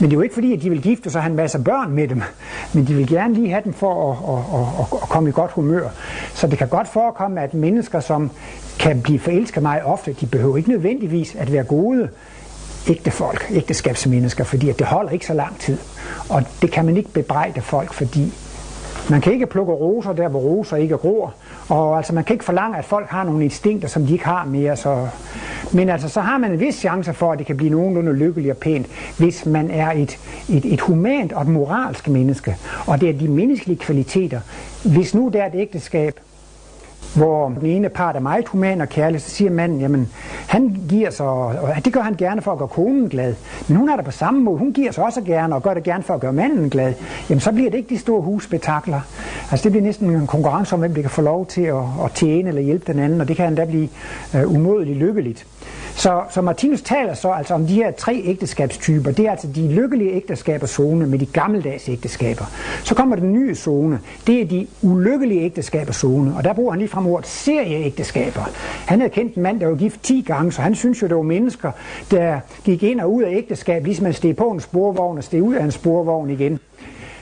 Men 0.00 0.10
det 0.10 0.16
er 0.16 0.18
jo 0.18 0.20
ikke 0.20 0.34
fordi, 0.34 0.52
at 0.52 0.62
de 0.62 0.70
vil 0.70 0.82
gifte 0.82 1.10
sig 1.10 1.18
og 1.18 1.22
have 1.22 1.30
en 1.30 1.36
masse 1.36 1.58
børn 1.58 1.92
med 1.92 2.08
dem, 2.08 2.22
men 2.74 2.86
de 2.86 2.94
vil 2.94 3.08
gerne 3.08 3.34
lige 3.34 3.50
have 3.50 3.62
dem 3.64 3.72
for 3.72 4.12
at, 4.12 4.18
at, 4.34 4.60
at, 4.80 5.02
at 5.02 5.08
komme 5.08 5.28
i 5.28 5.32
godt 5.32 5.50
humør. 5.50 5.88
Så 6.34 6.46
det 6.46 6.58
kan 6.58 6.68
godt 6.68 6.88
forekomme, 6.88 7.40
at 7.40 7.54
mennesker, 7.54 8.00
som 8.00 8.30
kan 8.78 9.02
blive 9.02 9.18
forelsket 9.18 9.62
meget 9.62 9.82
ofte, 9.84 10.12
de 10.20 10.26
behøver 10.26 10.56
ikke 10.56 10.70
nødvendigvis 10.70 11.34
at 11.34 11.52
være 11.52 11.64
gode 11.64 12.08
ægte 12.88 13.10
folk, 13.10 13.46
ægteskabsmennesker, 13.50 14.44
fordi 14.44 14.68
at 14.68 14.78
det 14.78 14.86
holder 14.86 15.10
ikke 15.10 15.26
så 15.26 15.34
lang 15.34 15.58
tid. 15.58 15.78
Og 16.28 16.42
det 16.62 16.70
kan 16.70 16.84
man 16.84 16.96
ikke 16.96 17.10
bebrejde 17.12 17.60
folk, 17.60 17.92
fordi 17.92 18.34
man 19.10 19.20
kan 19.20 19.32
ikke 19.32 19.46
plukke 19.46 19.72
roser 19.72 20.12
der, 20.12 20.28
hvor 20.28 20.40
roser 20.40 20.76
ikke 20.76 20.96
gror. 20.96 21.34
Og 21.68 21.96
altså, 21.96 22.14
man 22.14 22.24
kan 22.24 22.34
ikke 22.34 22.44
forlange, 22.44 22.78
at 22.78 22.84
folk 22.84 23.08
har 23.08 23.24
nogle 23.24 23.44
instinkter, 23.44 23.88
som 23.88 24.06
de 24.06 24.12
ikke 24.12 24.24
har 24.24 24.44
mere. 24.44 24.76
Så... 24.76 25.08
Men 25.72 25.88
altså, 25.88 26.08
så 26.08 26.20
har 26.20 26.38
man 26.38 26.52
en 26.52 26.60
vis 26.60 26.74
chance 26.74 27.14
for, 27.14 27.32
at 27.32 27.38
det 27.38 27.46
kan 27.46 27.56
blive 27.56 27.70
nogenlunde 27.70 28.12
lykkeligt 28.12 28.50
og 28.50 28.56
pænt, 28.56 28.86
hvis 29.18 29.46
man 29.46 29.70
er 29.70 29.92
et, 29.92 30.18
et, 30.48 30.72
et 30.72 30.80
humant 30.80 31.32
og 31.32 31.42
et 31.42 31.48
moralsk 31.48 32.08
menneske. 32.08 32.56
Og 32.86 33.00
det 33.00 33.08
er 33.08 33.12
de 33.12 33.28
menneskelige 33.28 33.78
kvaliteter. 33.78 34.40
Hvis 34.84 35.14
nu 35.14 35.30
der 35.32 35.42
er 35.42 35.46
et 35.46 35.54
ægteskab, 35.54 36.20
hvor 37.16 37.48
den 37.48 37.66
ene 37.66 37.88
part 37.88 38.16
er 38.16 38.20
meget 38.20 38.48
human 38.48 38.80
og 38.80 38.88
kærlig, 38.88 39.20
så 39.20 39.30
siger 39.30 39.50
manden, 39.50 39.80
jamen, 39.80 40.08
han 40.48 40.76
giver 40.88 41.10
sig, 41.10 41.26
og 41.26 41.84
det 41.84 41.92
gør 41.92 42.00
han 42.00 42.14
gerne 42.14 42.42
for 42.42 42.52
at 42.52 42.58
gøre 42.58 42.68
konen 42.68 43.08
glad. 43.08 43.34
Men 43.68 43.76
hun 43.76 43.88
er 43.88 43.96
der 43.96 44.02
på 44.02 44.10
samme 44.10 44.40
måde, 44.40 44.58
hun 44.58 44.72
giver 44.72 44.92
sig 44.92 45.04
også 45.04 45.20
gerne, 45.20 45.54
og 45.54 45.62
gør 45.62 45.74
det 45.74 45.82
gerne 45.82 46.02
for 46.02 46.14
at 46.14 46.20
gøre 46.20 46.32
manden 46.32 46.70
glad. 46.70 46.94
Jamen, 47.30 47.40
så 47.40 47.52
bliver 47.52 47.70
det 47.70 47.78
ikke 47.78 47.94
de 47.94 47.98
store 47.98 48.22
husbetakler. 48.22 49.00
Altså, 49.50 49.64
det 49.64 49.72
bliver 49.72 49.84
næsten 49.84 50.10
en 50.10 50.26
konkurrence 50.26 50.74
om, 50.74 50.80
hvem 50.80 50.94
det 50.94 51.02
kan 51.02 51.10
få 51.10 51.22
lov 51.22 51.46
til 51.46 51.62
at, 51.62 51.82
at 52.04 52.12
tjene 52.14 52.48
eller 52.48 52.62
hjælpe 52.62 52.92
den 52.92 53.00
anden, 53.00 53.20
og 53.20 53.28
det 53.28 53.36
kan 53.36 53.46
endda 53.48 53.64
blive 53.64 53.88
uh, 54.34 54.54
umådeligt 54.54 54.98
lykkeligt. 54.98 55.46
Så, 55.98 56.22
så 56.30 56.42
Martinus 56.42 56.82
taler 56.82 57.14
så 57.14 57.30
altså 57.30 57.54
om 57.54 57.66
de 57.66 57.74
her 57.74 57.90
tre 57.90 58.22
ægteskabstyper. 58.24 59.10
Det 59.10 59.26
er 59.26 59.30
altså 59.30 59.48
de 59.54 59.72
lykkelige 59.72 60.12
ægteskaber 60.12 60.66
zone 60.66 61.06
med 61.06 61.18
de 61.18 61.26
gammeldags 61.26 61.88
ægteskaber. 61.88 62.44
Så 62.84 62.94
kommer 62.94 63.16
den 63.16 63.32
nye 63.32 63.54
zone. 63.54 64.00
Det 64.26 64.42
er 64.42 64.46
de 64.46 64.66
ulykkelige 64.82 65.40
ægteskaber 65.40 65.92
zone. 65.92 66.36
Og 66.36 66.44
der 66.44 66.52
bruger 66.52 66.70
han 66.72 66.78
lige 66.78 66.88
frem 66.88 67.06
ordet 67.06 67.26
serieægteskaber. 67.26 68.50
Han 68.86 69.00
havde 69.00 69.10
kendt 69.10 69.34
en 69.34 69.42
mand, 69.42 69.60
der 69.60 69.66
var 69.66 69.74
gift 69.74 70.02
10 70.02 70.24
gange, 70.26 70.52
så 70.52 70.62
han 70.62 70.74
synes 70.74 71.02
jo, 71.02 71.06
det 71.06 71.16
var 71.16 71.22
mennesker, 71.22 71.70
der 72.10 72.40
gik 72.64 72.82
ind 72.82 73.00
og 73.00 73.12
ud 73.14 73.22
af 73.22 73.30
ægteskab, 73.36 73.84
ligesom 73.84 74.04
man 74.04 74.12
steg 74.12 74.36
på 74.36 74.50
en 74.50 74.60
sporvogn 74.60 75.18
og 75.18 75.24
steg 75.24 75.42
ud 75.42 75.54
af 75.54 75.64
en 75.64 75.70
sporvogn 75.70 76.30
igen. 76.30 76.60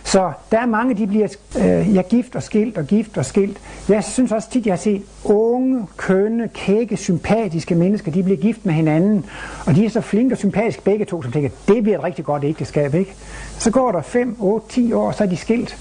Så 0.07 0.33
der 0.51 0.59
er 0.59 0.66
mange, 0.66 0.95
de 0.95 1.07
bliver 1.07 1.29
øh, 1.59 1.95
ja, 1.95 2.03
gift 2.03 2.37
og 2.37 2.42
skilt 2.42 2.79
og 2.79 2.87
gift 2.87 3.19
og 3.19 3.25
skilt. 3.25 3.59
Jeg 3.88 4.05
synes 4.05 4.33
også 4.33 4.51
tit, 4.51 4.66
jeg 4.66 4.73
har 4.73 4.79
set 4.79 5.03
unge, 5.25 5.87
kønne, 5.97 6.49
kække, 6.55 6.97
sympatiske 6.97 7.75
mennesker, 7.75 8.12
de 8.12 8.23
bliver 8.23 8.38
gift 8.38 8.66
med 8.66 8.75
hinanden. 8.75 9.25
Og 9.66 9.75
de 9.75 9.85
er 9.85 9.90
så 9.90 10.01
flinke 10.01 10.35
og 10.35 10.38
sympatiske 10.38 10.83
begge 10.83 11.05
to, 11.05 11.23
som 11.23 11.33
tænker, 11.33 11.49
det 11.69 11.83
bliver 11.83 11.99
et 11.99 12.05
rigtig 12.05 12.25
godt 12.25 12.45
ægteskab, 12.45 12.95
ikke? 12.95 13.14
Så 13.59 13.71
går 13.71 13.92
der 13.92 14.03
5, 14.03 14.37
8, 14.40 14.66
10 14.69 14.92
år, 14.92 15.12
så 15.12 15.25
er 15.25 15.29
de 15.29 15.37
skilt. 15.37 15.77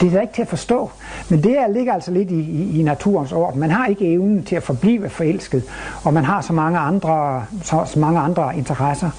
Det 0.00 0.14
er 0.14 0.20
ikke 0.20 0.34
til 0.34 0.42
at 0.42 0.48
forstå. 0.48 0.90
Men 1.28 1.42
det 1.42 1.50
her 1.50 1.68
ligger 1.68 1.92
altså 1.92 2.10
lidt 2.10 2.30
i, 2.30 2.40
i, 2.40 2.80
i 2.80 2.82
naturens 2.82 3.32
orden. 3.32 3.60
Man 3.60 3.70
har 3.70 3.86
ikke 3.86 4.12
evnen 4.12 4.44
til 4.44 4.56
at 4.56 4.62
forblive 4.62 5.08
forelsket, 5.08 5.62
og 6.04 6.14
man 6.14 6.24
har 6.24 6.40
så 6.40 6.52
mange 6.52 6.78
andre, 6.78 7.44
så, 7.62 7.82
så 7.86 7.98
mange 7.98 8.20
andre 8.20 8.56
interesser. 8.56 9.10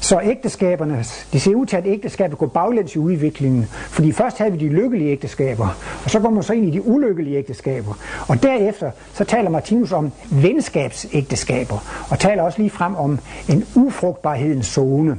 Så 0.00 0.20
ægteskaberne, 0.24 1.04
det 1.32 1.42
ser 1.42 1.54
ud 1.54 1.66
til, 1.66 1.76
at 1.76 1.86
ægteskabet 1.86 2.38
går 2.38 2.46
baglæns 2.46 2.94
i 2.94 2.98
udviklingen. 2.98 3.66
Fordi 3.70 4.12
først 4.12 4.38
havde 4.38 4.52
vi 4.52 4.58
de 4.58 4.68
lykkelige 4.68 5.10
ægteskaber, 5.10 5.68
og 6.04 6.10
så 6.10 6.20
går 6.20 6.30
man 6.30 6.42
så 6.42 6.52
ind 6.52 6.66
i 6.66 6.70
de 6.70 6.86
ulykkelige 6.86 7.38
ægteskaber. 7.38 7.94
Og 8.28 8.42
derefter 8.42 8.90
så 9.12 9.24
taler 9.24 9.50
Martinus 9.50 9.92
om 9.92 10.12
venskabsægteskaber, 10.30 12.06
og 12.10 12.18
taler 12.18 12.42
også 12.42 12.58
lige 12.58 12.70
frem 12.70 12.94
om 12.96 13.18
en 13.48 13.64
ufrugtbarhedens 13.74 14.66
zone. 14.66 15.18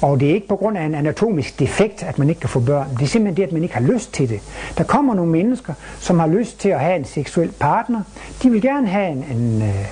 Og 0.00 0.20
det 0.20 0.30
er 0.30 0.34
ikke 0.34 0.48
på 0.48 0.56
grund 0.56 0.78
af 0.78 0.84
en 0.84 0.94
anatomisk 0.94 1.58
defekt, 1.58 2.02
at 2.02 2.18
man 2.18 2.28
ikke 2.28 2.40
kan 2.40 2.50
få 2.50 2.60
børn. 2.60 2.88
Det 2.90 3.02
er 3.02 3.06
simpelthen 3.06 3.36
det, 3.36 3.42
at 3.42 3.52
man 3.52 3.62
ikke 3.62 3.74
har 3.74 3.92
lyst 3.92 4.12
til 4.12 4.28
det. 4.28 4.40
Der 4.78 4.84
kommer 4.84 5.14
nogle 5.14 5.30
mennesker, 5.30 5.74
som 6.00 6.18
har 6.18 6.26
lyst 6.26 6.60
til 6.60 6.68
at 6.68 6.80
have 6.80 6.96
en 6.96 7.04
seksuel 7.04 7.52
partner. 7.52 8.02
De 8.42 8.50
vil 8.50 8.62
gerne 8.62 8.86
have 8.86 9.08
en, 9.08 9.24
en 9.38 9.62
øh, 9.62 9.86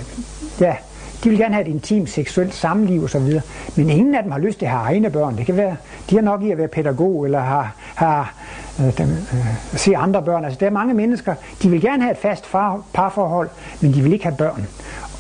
ja, 0.61 0.77
de 1.25 1.29
vil 1.29 1.39
gerne 1.39 1.55
have 1.55 1.67
et 1.67 1.71
intimt 1.71 2.11
seksuelt 2.11 2.55
samliv 2.55 3.05
osv. 3.05 3.41
Men 3.77 3.91
ingen 3.91 4.15
af 4.15 4.23
dem 4.23 4.33
har 4.33 4.39
lyst 4.39 4.59
til 4.59 4.67
at 4.67 4.73
have 4.73 4.83
egne 4.83 5.11
børn. 5.11 5.37
Det 5.37 5.47
kan 5.47 5.57
være, 5.57 5.77
de 6.11 6.15
har 6.15 6.23
nok 6.23 6.43
i 6.43 6.51
at 6.51 6.59
være 6.59 6.69
pædagog 6.69 7.25
eller 7.25 7.41
har, 7.41 7.75
har 7.95 8.35
øh, 8.81 8.99
dem, 8.99 9.09
øh, 9.11 9.47
se 9.77 9.97
andre 9.97 10.23
børn. 10.23 10.45
Altså, 10.45 10.59
der 10.61 10.67
er 10.67 10.71
mange 10.71 10.95
mennesker, 10.95 11.35
de 11.63 11.71
vil 11.71 11.81
gerne 11.81 12.03
have 12.03 12.13
et 12.13 12.19
fast 12.19 12.47
far, 12.47 12.83
parforhold, 12.93 13.49
men 13.81 13.95
de 13.95 14.03
vil 14.03 14.13
ikke 14.13 14.25
have 14.25 14.37
børn. 14.37 14.67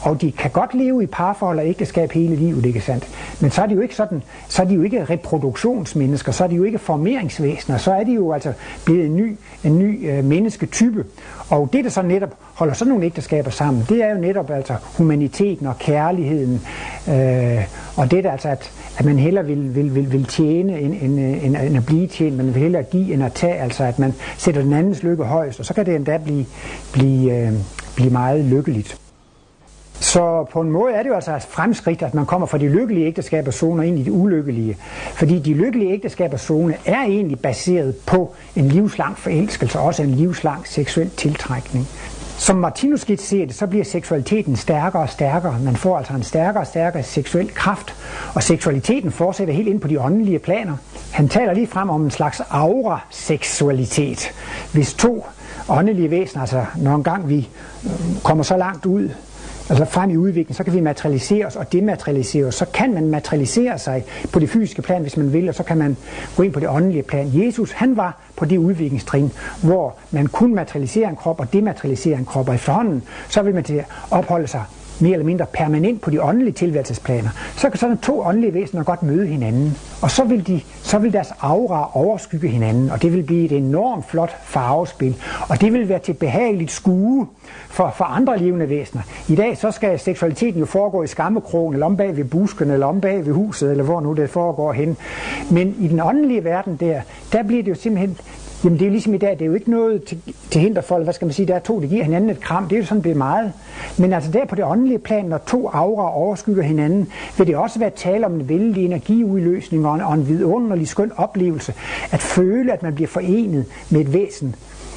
Og 0.00 0.20
de 0.20 0.32
kan 0.32 0.50
godt 0.50 0.74
leve 0.74 1.02
i 1.02 1.06
parforhold 1.06 1.58
og 1.58 1.66
ægteskab 1.66 2.12
hele 2.12 2.36
livet, 2.36 2.66
ikke 2.66 2.80
sandt? 2.80 3.08
Men 3.40 3.50
så 3.50 3.62
er 3.62 3.66
de 3.66 3.74
jo 3.74 3.80
ikke 3.80 3.94
sådan, 3.94 4.22
så 4.48 4.62
er 4.62 4.66
de 4.66 4.74
jo 4.74 4.82
ikke 4.82 5.04
reproduktionsmennesker, 5.04 6.32
så 6.32 6.44
er 6.44 6.48
de 6.48 6.54
jo 6.54 6.64
ikke 6.64 6.78
formeringsvæsener, 6.78 7.78
så 7.78 7.92
er 7.92 8.04
de 8.04 8.12
jo 8.12 8.32
altså 8.32 8.52
blevet 8.84 9.06
en 9.06 9.16
ny, 9.16 9.36
en 9.64 9.78
ny 9.78 10.10
øh, 10.10 10.24
mennesketype. 10.24 11.04
Og 11.48 11.68
det, 11.72 11.84
der 11.84 11.90
så 11.90 12.02
netop 12.02 12.34
holder 12.54 12.74
sådan 12.74 12.88
nogle 12.88 13.04
ægteskaber 13.04 13.50
sammen, 13.50 13.86
det 13.88 14.04
er 14.04 14.14
jo 14.14 14.20
netop 14.20 14.50
altså 14.50 14.74
humaniteten 14.96 15.66
og 15.66 15.78
kærligheden, 15.78 16.60
øh, 17.08 17.64
og 17.96 18.10
det 18.10 18.24
der 18.24 18.30
altså, 18.32 18.48
at, 18.48 18.70
at 18.98 19.04
man 19.04 19.18
hellere 19.18 19.46
vil, 19.46 19.74
vil, 19.74 19.94
vil, 19.94 20.12
vil 20.12 20.24
tjene 20.24 20.80
end, 20.80 20.94
end, 21.02 21.18
end, 21.18 21.56
end 21.56 21.76
at 21.76 21.86
blive 21.86 22.06
tjent, 22.06 22.36
man 22.36 22.46
vil 22.46 22.62
hellere 22.62 22.82
give 22.82 23.14
end 23.14 23.22
at 23.22 23.32
tage, 23.32 23.54
altså 23.54 23.84
at 23.84 23.98
man 23.98 24.14
sætter 24.38 24.62
den 24.62 24.72
andens 24.72 25.02
lykke 25.02 25.24
højst, 25.24 25.60
og 25.60 25.66
så 25.66 25.74
kan 25.74 25.86
det 25.86 25.96
endda 25.96 26.18
blive, 26.18 26.46
blive, 26.92 27.36
øh, 27.36 27.52
blive 27.96 28.10
meget 28.10 28.44
lykkeligt. 28.44 29.00
Så 30.00 30.46
på 30.52 30.60
en 30.60 30.70
måde 30.70 30.92
er 30.92 31.02
det 31.02 31.08
jo 31.08 31.14
altså 31.14 31.36
et 31.36 31.42
fremskridt, 31.42 32.02
at 32.02 32.14
man 32.14 32.26
kommer 32.26 32.46
fra 32.46 32.58
de 32.58 32.68
lykkelige 32.68 33.06
ægteskaberzoner 33.06 33.82
ind 33.82 33.98
i 33.98 34.02
de 34.02 34.12
ulykkelige. 34.12 34.76
Fordi 35.14 35.38
de 35.38 35.54
lykkelige 35.54 35.92
ægteskaberzoner 35.92 36.74
er 36.86 37.02
egentlig 37.02 37.38
baseret 37.38 37.94
på 38.06 38.34
en 38.56 38.68
livslang 38.68 39.18
forelskelse, 39.18 39.78
også 39.78 40.02
en 40.02 40.10
livslang 40.10 40.66
seksuel 40.66 41.10
tiltrækning. 41.10 41.86
Som 42.38 42.56
Martinus 42.56 43.00
ser 43.00 43.46
det, 43.46 43.54
så 43.54 43.66
bliver 43.66 43.84
seksualiteten 43.84 44.56
stærkere 44.56 45.02
og 45.02 45.08
stærkere. 45.08 45.58
Man 45.64 45.76
får 45.76 45.98
altså 45.98 46.12
en 46.12 46.22
stærkere 46.22 46.62
og 46.62 46.66
stærkere 46.66 47.02
seksuel 47.02 47.54
kraft, 47.54 47.94
og 48.34 48.42
seksualiteten 48.42 49.12
fortsætter 49.12 49.54
helt 49.54 49.68
ind 49.68 49.80
på 49.80 49.88
de 49.88 50.00
åndelige 50.00 50.38
planer. 50.38 50.76
Han 51.12 51.28
taler 51.28 51.52
lige 51.52 51.66
frem 51.66 51.90
om 51.90 52.04
en 52.04 52.10
slags 52.10 52.42
aura-seksualitet. 52.50 54.32
Hvis 54.72 54.94
to 54.94 55.26
åndelige 55.68 56.10
væsener, 56.10 56.40
altså 56.40 56.64
når 56.76 56.94
en 56.94 57.02
gang 57.02 57.28
vi 57.28 57.48
øh, 57.84 57.90
kommer 58.22 58.44
så 58.44 58.56
langt 58.56 58.86
ud 58.86 59.08
altså 59.70 59.84
frem 59.84 60.10
i 60.10 60.16
udviklingen, 60.16 60.54
så 60.54 60.64
kan 60.64 60.72
vi 60.72 60.80
materialisere 60.80 61.46
os 61.46 61.56
og 61.56 61.72
dematerialisere 61.72 62.46
os. 62.46 62.54
Så 62.54 62.64
kan 62.64 62.94
man 62.94 63.06
materialisere 63.06 63.78
sig 63.78 64.04
på 64.32 64.38
det 64.38 64.50
fysiske 64.50 64.82
plan, 64.82 65.02
hvis 65.02 65.16
man 65.16 65.32
vil, 65.32 65.48
og 65.48 65.54
så 65.54 65.62
kan 65.62 65.78
man 65.78 65.96
gå 66.36 66.42
ind 66.42 66.52
på 66.52 66.60
det 66.60 66.68
åndelige 66.68 67.02
plan. 67.02 67.30
Jesus, 67.34 67.72
han 67.72 67.96
var 67.96 68.18
på 68.36 68.44
det 68.44 68.58
udviklingstrin, 68.58 69.32
hvor 69.62 69.94
man 70.10 70.26
kunne 70.26 70.54
materialisere 70.54 71.08
en 71.08 71.16
krop 71.16 71.40
og 71.40 71.52
dematerialisere 71.52 72.18
en 72.18 72.24
krop, 72.24 72.48
og 72.48 72.54
efterhånden, 72.54 73.02
så 73.28 73.42
vil 73.42 73.54
man 73.54 73.64
til 73.64 73.74
at 73.74 73.86
opholde 74.10 74.46
sig 74.46 74.64
mere 75.00 75.12
eller 75.12 75.26
mindre 75.26 75.46
permanent 75.52 76.00
på 76.00 76.10
de 76.10 76.22
åndelige 76.22 76.52
tilværelsesplaner, 76.52 77.30
så 77.56 77.70
kan 77.70 77.78
sådan 77.78 77.98
to 77.98 78.20
åndelige 78.20 78.54
væsener 78.54 78.82
godt 78.82 79.02
møde 79.02 79.26
hinanden. 79.26 79.76
Og 80.02 80.10
så 80.10 80.24
vil, 80.24 80.46
de, 80.46 80.60
så 80.82 80.98
vil 80.98 81.12
deres 81.12 81.32
aura 81.40 81.90
overskygge 81.94 82.48
hinanden, 82.48 82.90
og 82.90 83.02
det 83.02 83.12
vil 83.12 83.22
blive 83.22 83.44
et 83.44 83.52
enormt 83.52 84.10
flot 84.10 84.36
farvespil. 84.42 85.16
Og 85.48 85.60
det 85.60 85.72
vil 85.72 85.88
være 85.88 85.98
til 85.98 86.12
behageligt 86.12 86.70
skue 86.70 87.26
for, 87.68 87.94
for 87.96 88.04
andre 88.04 88.38
levende 88.38 88.68
væsener. 88.68 89.02
I 89.28 89.34
dag 89.34 89.56
så 89.56 89.70
skal 89.70 89.98
seksualiteten 89.98 90.60
jo 90.60 90.66
foregå 90.66 91.02
i 91.02 91.06
skammekrogen, 91.06 91.74
eller 91.74 91.86
om 91.86 91.96
bag 91.96 92.16
ved 92.16 92.24
busken, 92.24 92.70
eller 92.70 92.86
om 92.86 93.00
bag 93.00 93.26
ved 93.26 93.32
huset, 93.32 93.70
eller 93.70 93.84
hvor 93.84 94.00
nu 94.00 94.12
det 94.12 94.30
foregår 94.30 94.72
hen. 94.72 94.96
Men 95.50 95.76
i 95.80 95.88
den 95.88 96.00
åndelige 96.00 96.44
verden 96.44 96.76
der, 96.76 97.00
der 97.32 97.42
bliver 97.42 97.62
det 97.62 97.70
jo 97.70 97.74
simpelthen 97.74 98.16
Jamen 98.64 98.78
det 98.78 98.84
er 98.84 98.88
jo 98.88 98.92
ligesom 98.92 99.14
i 99.14 99.18
dag, 99.18 99.30
det 99.30 99.42
er 99.42 99.46
jo 99.46 99.54
ikke 99.54 99.70
noget 99.70 100.04
til, 100.04 100.18
til 100.50 100.60
hinder 100.60 100.80
for, 100.80 100.98
hvad 100.98 101.14
skal 101.14 101.26
man 101.26 101.32
sige, 101.32 101.46
der 101.46 101.54
er 101.54 101.58
to, 101.58 101.80
der 101.80 101.86
giver 101.86 102.04
hinanden 102.04 102.30
et 102.30 102.40
kram, 102.40 102.68
det 102.68 102.76
er 102.76 102.80
jo 102.80 102.86
sådan, 102.86 103.04
det 103.04 103.16
meget. 103.16 103.52
Men 103.98 104.12
altså 104.12 104.30
der 104.30 104.44
på 104.44 104.54
det 104.54 104.64
åndelige 104.64 104.98
plan, 104.98 105.24
når 105.24 105.38
to 105.38 105.68
aura 105.68 106.16
overskygger 106.16 106.62
hinanden, 106.62 107.08
vil 107.38 107.46
det 107.46 107.56
også 107.56 107.78
være 107.78 107.90
tale 107.90 108.26
om 108.26 108.34
en 108.34 108.48
vældig 108.48 108.84
energiudløsning 108.84 109.86
og 109.86 109.94
en, 109.94 110.00
og 110.00 110.14
en 110.14 110.28
vidunderlig 110.28 110.88
skøn 110.88 111.12
oplevelse. 111.16 111.74
At 112.12 112.20
føle, 112.20 112.72
at 112.72 112.82
man 112.82 112.94
bliver 112.94 113.08
forenet 113.08 113.64
med 113.90 114.00
et 114.00 114.12
væsen, 114.12 114.56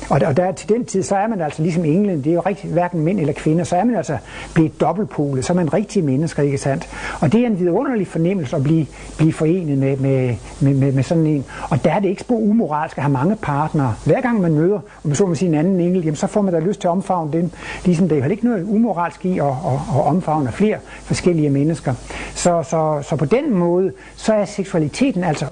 og, 0.09 0.21
og 0.25 0.37
der, 0.37 0.51
til 0.51 0.69
den 0.69 0.85
tid, 0.85 1.03
så 1.03 1.15
er 1.15 1.27
man 1.27 1.41
altså 1.41 1.61
ligesom 1.61 1.85
englen, 1.85 2.23
det 2.23 2.29
er 2.29 2.33
jo 2.33 2.39
rigtig, 2.39 2.69
hverken 2.69 3.01
mænd 3.01 3.19
eller 3.19 3.33
kvinder, 3.33 3.63
så 3.63 3.75
er 3.75 3.83
man 3.83 3.95
altså 3.95 4.17
blevet 4.53 4.81
dobbeltpolet, 4.81 5.45
så 5.45 5.53
er 5.53 5.55
man 5.55 5.73
rigtig 5.73 6.03
mennesker, 6.03 6.43
ikke 6.43 6.57
sandt? 6.57 6.89
Og 7.21 7.31
det 7.31 7.41
er 7.41 7.47
en 7.47 7.59
vidunderlig 7.59 8.07
fornemmelse 8.07 8.55
at 8.55 8.63
blive, 8.63 8.85
blive 9.17 9.33
forenet 9.33 9.77
med, 9.77 9.97
med, 9.97 10.35
med, 10.59 10.73
med, 10.73 10.91
med 10.91 11.03
sådan 11.03 11.25
en. 11.25 11.45
Og 11.69 11.83
der 11.83 11.91
er 11.91 11.99
det 11.99 12.09
ikke 12.09 12.21
spor 12.21 12.35
umoralsk 12.35 12.97
at 12.97 13.03
have 13.03 13.13
mange 13.13 13.35
partnere. 13.35 13.95
Hver 14.05 14.21
gang 14.21 14.41
man 14.41 14.53
møder, 14.53 14.75
og 14.75 14.83
man 15.03 15.15
så 15.15 15.25
med 15.25 15.35
sin 15.35 15.53
anden 15.53 15.79
engel, 15.79 16.03
jamen, 16.03 16.15
så 16.15 16.27
får 16.27 16.41
man 16.41 16.53
da 16.53 16.59
lyst 16.59 16.81
til 16.81 16.87
at 16.87 16.91
omfavne 16.91 17.33
dem. 17.33 17.51
Ligesom 17.85 18.09
det 18.09 18.17
er 18.17 18.25
jo 18.25 18.31
ikke 18.31 18.45
noget 18.45 18.63
umoralsk 18.63 19.25
i 19.25 19.39
at, 19.39 19.45
at, 19.45 19.53
at 19.95 20.01
omfavne 20.05 20.51
flere 20.51 20.77
forskellige 21.01 21.49
mennesker. 21.49 21.93
Så, 22.35 22.63
så, 22.63 22.99
så 23.09 23.15
på 23.15 23.25
den 23.25 23.53
måde, 23.53 23.91
så 24.15 24.33
er 24.33 24.45
seksualiteten 24.45 25.23
altså 25.23 25.45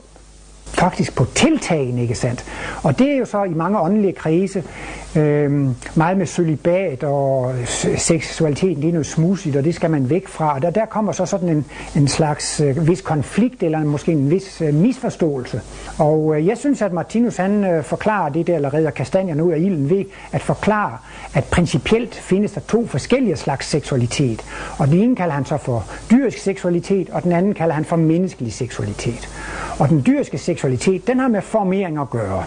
faktisk 0.82 1.16
på 1.16 1.26
tiltagen, 1.36 1.98
ikke 1.98 2.16
sandt? 2.16 2.46
Og 2.84 3.00
det 3.00 3.12
er 3.12 3.18
jo 3.18 3.26
så 3.26 3.44
i 3.44 3.54
mange 3.54 3.80
åndelige 3.80 4.14
krise 4.14 4.64
øh, 5.16 5.52
meget 5.96 6.18
med 6.18 6.26
sølibat 6.26 7.04
og 7.04 7.54
seksualiteten, 7.98 8.82
det 8.82 8.88
er 8.88 8.92
noget 8.92 9.06
smusigt, 9.06 9.56
og 9.56 9.64
det 9.64 9.76
skal 9.76 9.90
man 9.90 10.10
væk 10.10 10.28
fra. 10.28 10.56
Og 10.56 10.62
der, 10.62 10.70
der 10.70 10.86
kommer 10.86 11.12
så 11.12 11.26
sådan 11.26 11.50
en, 11.50 11.66
en 11.96 12.08
slags 12.08 12.62
øh, 12.62 12.88
vis 12.88 13.02
konflikt, 13.02 13.64
eller 13.64 13.84
måske 13.84 14.12
en 14.12 14.30
vis 14.30 14.62
øh, 14.62 14.74
misforståelse. 14.74 15.62
Og 15.98 16.36
øh, 16.38 16.48
jeg 16.48 16.58
synes, 16.58 16.82
at 16.82 16.94
Martinus 16.94 17.38
han 17.38 17.64
øh, 17.64 17.84
forklarer 17.84 18.30
det 18.30 18.48
der, 18.48 18.56
eller 18.56 18.74
redder 18.74 18.92
kastanjerne 18.92 19.44
ud 19.44 19.52
af 19.52 19.60
ilden 19.60 19.90
ved 19.90 20.06
at 20.32 20.42
forklare, 20.42 20.98
at 21.34 21.44
principielt 21.44 22.16
findes 22.16 22.52
der 22.52 22.62
to 22.62 22.88
forskellige 22.88 23.36
slags 23.36 23.68
seksualitet. 23.68 24.42
Og 24.78 24.88
den 24.88 24.98
ene 24.98 25.16
kalder 25.16 25.34
han 25.34 25.46
så 25.46 25.58
for 25.58 25.86
dyrisk 26.12 26.38
seksualitet, 26.38 27.10
og 27.10 27.24
den 27.24 27.32
anden 27.32 27.54
kalder 27.54 27.76
han 27.76 27.86
for 27.86 27.96
menneskelig 27.96 28.54
seksualitet. 28.54 29.30
Og 29.80 29.90
den 29.90 30.04
dyriske 30.06 30.38
seksualitet, 30.38 31.08
den 31.08 31.20
har 31.20 31.28
med 31.28 31.42
formering 31.42 32.00
at 32.00 32.10
gøre. 32.10 32.44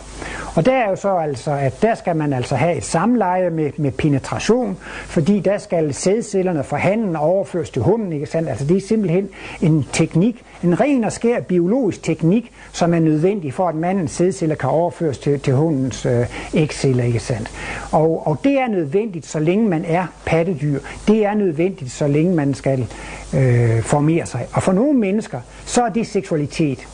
Og 0.55 0.67
der 0.67 0.73
er 0.73 0.91
jo 0.91 0.97
så 0.97 1.17
altså, 1.17 1.51
at 1.51 1.83
der 1.83 1.95
skal 1.95 2.17
man 2.17 2.33
altså 2.33 2.57
have 2.57 2.77
et 2.77 2.85
samleje 2.85 3.51
med, 3.51 3.71
med 3.77 3.93
penetration, 3.93 4.77
fordi 5.07 5.41
der 5.41 5.59
skal 5.59 5.95
sædcellerne 5.95 6.65
fra 6.65 6.77
handen 6.77 7.17
overføres 7.17 7.71
til 7.71 7.83
hunden, 7.83 8.13
ikke 8.13 8.27
sandt? 8.27 8.49
Altså 8.49 8.65
det 8.65 8.77
er 8.77 8.81
simpelthen 8.81 9.29
en 9.63 9.87
teknik, 9.93 10.45
en 10.65 10.81
ren 10.81 11.05
og 11.05 11.13
skær 11.13 11.41
biologisk 11.41 12.03
teknik, 12.03 12.53
som 12.73 12.95
er 12.95 12.99
nødvendig 12.99 13.55
for, 13.55 13.69
at 13.69 13.75
mandens 13.75 14.11
sædceller 14.11 14.55
kan 14.55 14.71
overføres 14.71 15.19
til, 15.19 15.41
til 15.41 15.55
hundens 15.55 16.07
øh, 16.07 16.27
ægceller, 16.55 17.05
ikke 17.05 17.21
sandt? 17.21 17.51
Og, 17.93 18.27
og 18.27 18.39
det 18.45 18.59
er 18.59 18.69
nødvendigt, 18.69 19.27
så 19.27 19.39
længe 19.39 19.69
man 19.69 19.85
er 19.85 20.07
pattedyr. 20.27 20.79
Det 21.09 21.25
er 21.25 21.35
nødvendigt, 21.35 21.93
så 21.93 22.07
længe 22.07 22.35
man 22.35 22.55
skal 22.55 22.87
øh, 23.35 23.83
formere 23.83 24.27
sig. 24.27 24.47
Og 24.53 24.63
for 24.63 24.73
nogle 24.73 24.99
mennesker, 24.99 25.41
så 25.67 25.83
er 25.83 25.89
det 25.89 26.07
seksualitet. 26.07 26.87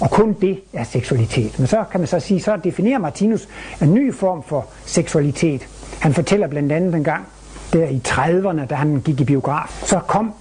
Og 0.00 0.10
kun 0.10 0.32
det 0.40 0.60
er 0.72 0.84
seksualitet. 0.84 1.58
Men 1.58 1.66
så 1.66 1.84
kan 1.90 2.00
man 2.00 2.06
så 2.06 2.20
sige, 2.20 2.40
så 2.40 2.56
definerer 2.64 2.98
Martinus 2.98 3.48
en 3.82 3.94
ny 3.94 4.14
form 4.14 4.42
for 4.42 4.66
seksualitet. 4.86 5.68
Han 6.00 6.14
fortæller 6.14 6.46
blandt 6.46 6.72
andet 6.72 6.94
en 6.94 7.04
gang, 7.04 7.26
der 7.72 7.88
i 7.88 8.00
30'erne, 8.08 8.66
da 8.66 8.74
han 8.74 9.02
gik 9.04 9.20
i 9.20 9.24
biograf, 9.24 9.82
så 9.84 9.98
kom 9.98 10.32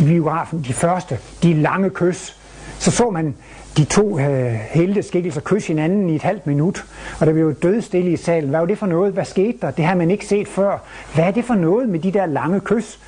i 0.00 0.04
biografen, 0.04 0.64
de 0.68 0.72
første, 0.72 1.18
de 1.42 1.54
lange 1.54 1.90
kys, 1.90 2.36
så 2.78 2.90
så 2.90 3.10
man 3.10 3.34
de 3.76 3.84
to 3.84 4.18
øh, 4.18 4.52
helte 4.52 5.02
skikkelser 5.02 5.40
kysse 5.40 5.68
hinanden 5.68 6.10
i 6.10 6.14
et 6.14 6.22
halvt 6.22 6.46
minut, 6.46 6.84
og 7.20 7.26
der 7.26 7.32
blev 7.32 7.44
jo 7.44 7.52
dødstille 7.62 8.12
i 8.12 8.16
salen. 8.16 8.50
Hvad 8.50 8.60
var 8.60 8.66
det 8.66 8.78
for 8.78 8.86
noget? 8.86 9.12
Hvad 9.12 9.24
skete 9.24 9.58
der? 9.62 9.70
Det 9.70 9.84
har 9.84 9.94
man 9.94 10.10
ikke 10.10 10.26
set 10.26 10.48
før. 10.48 10.78
Hvad 11.14 11.24
er 11.24 11.30
det 11.30 11.44
for 11.44 11.54
noget 11.54 11.88
med 11.88 11.98
de 11.98 12.12
der 12.12 12.26
lange 12.26 12.60
kys? 12.60 12.98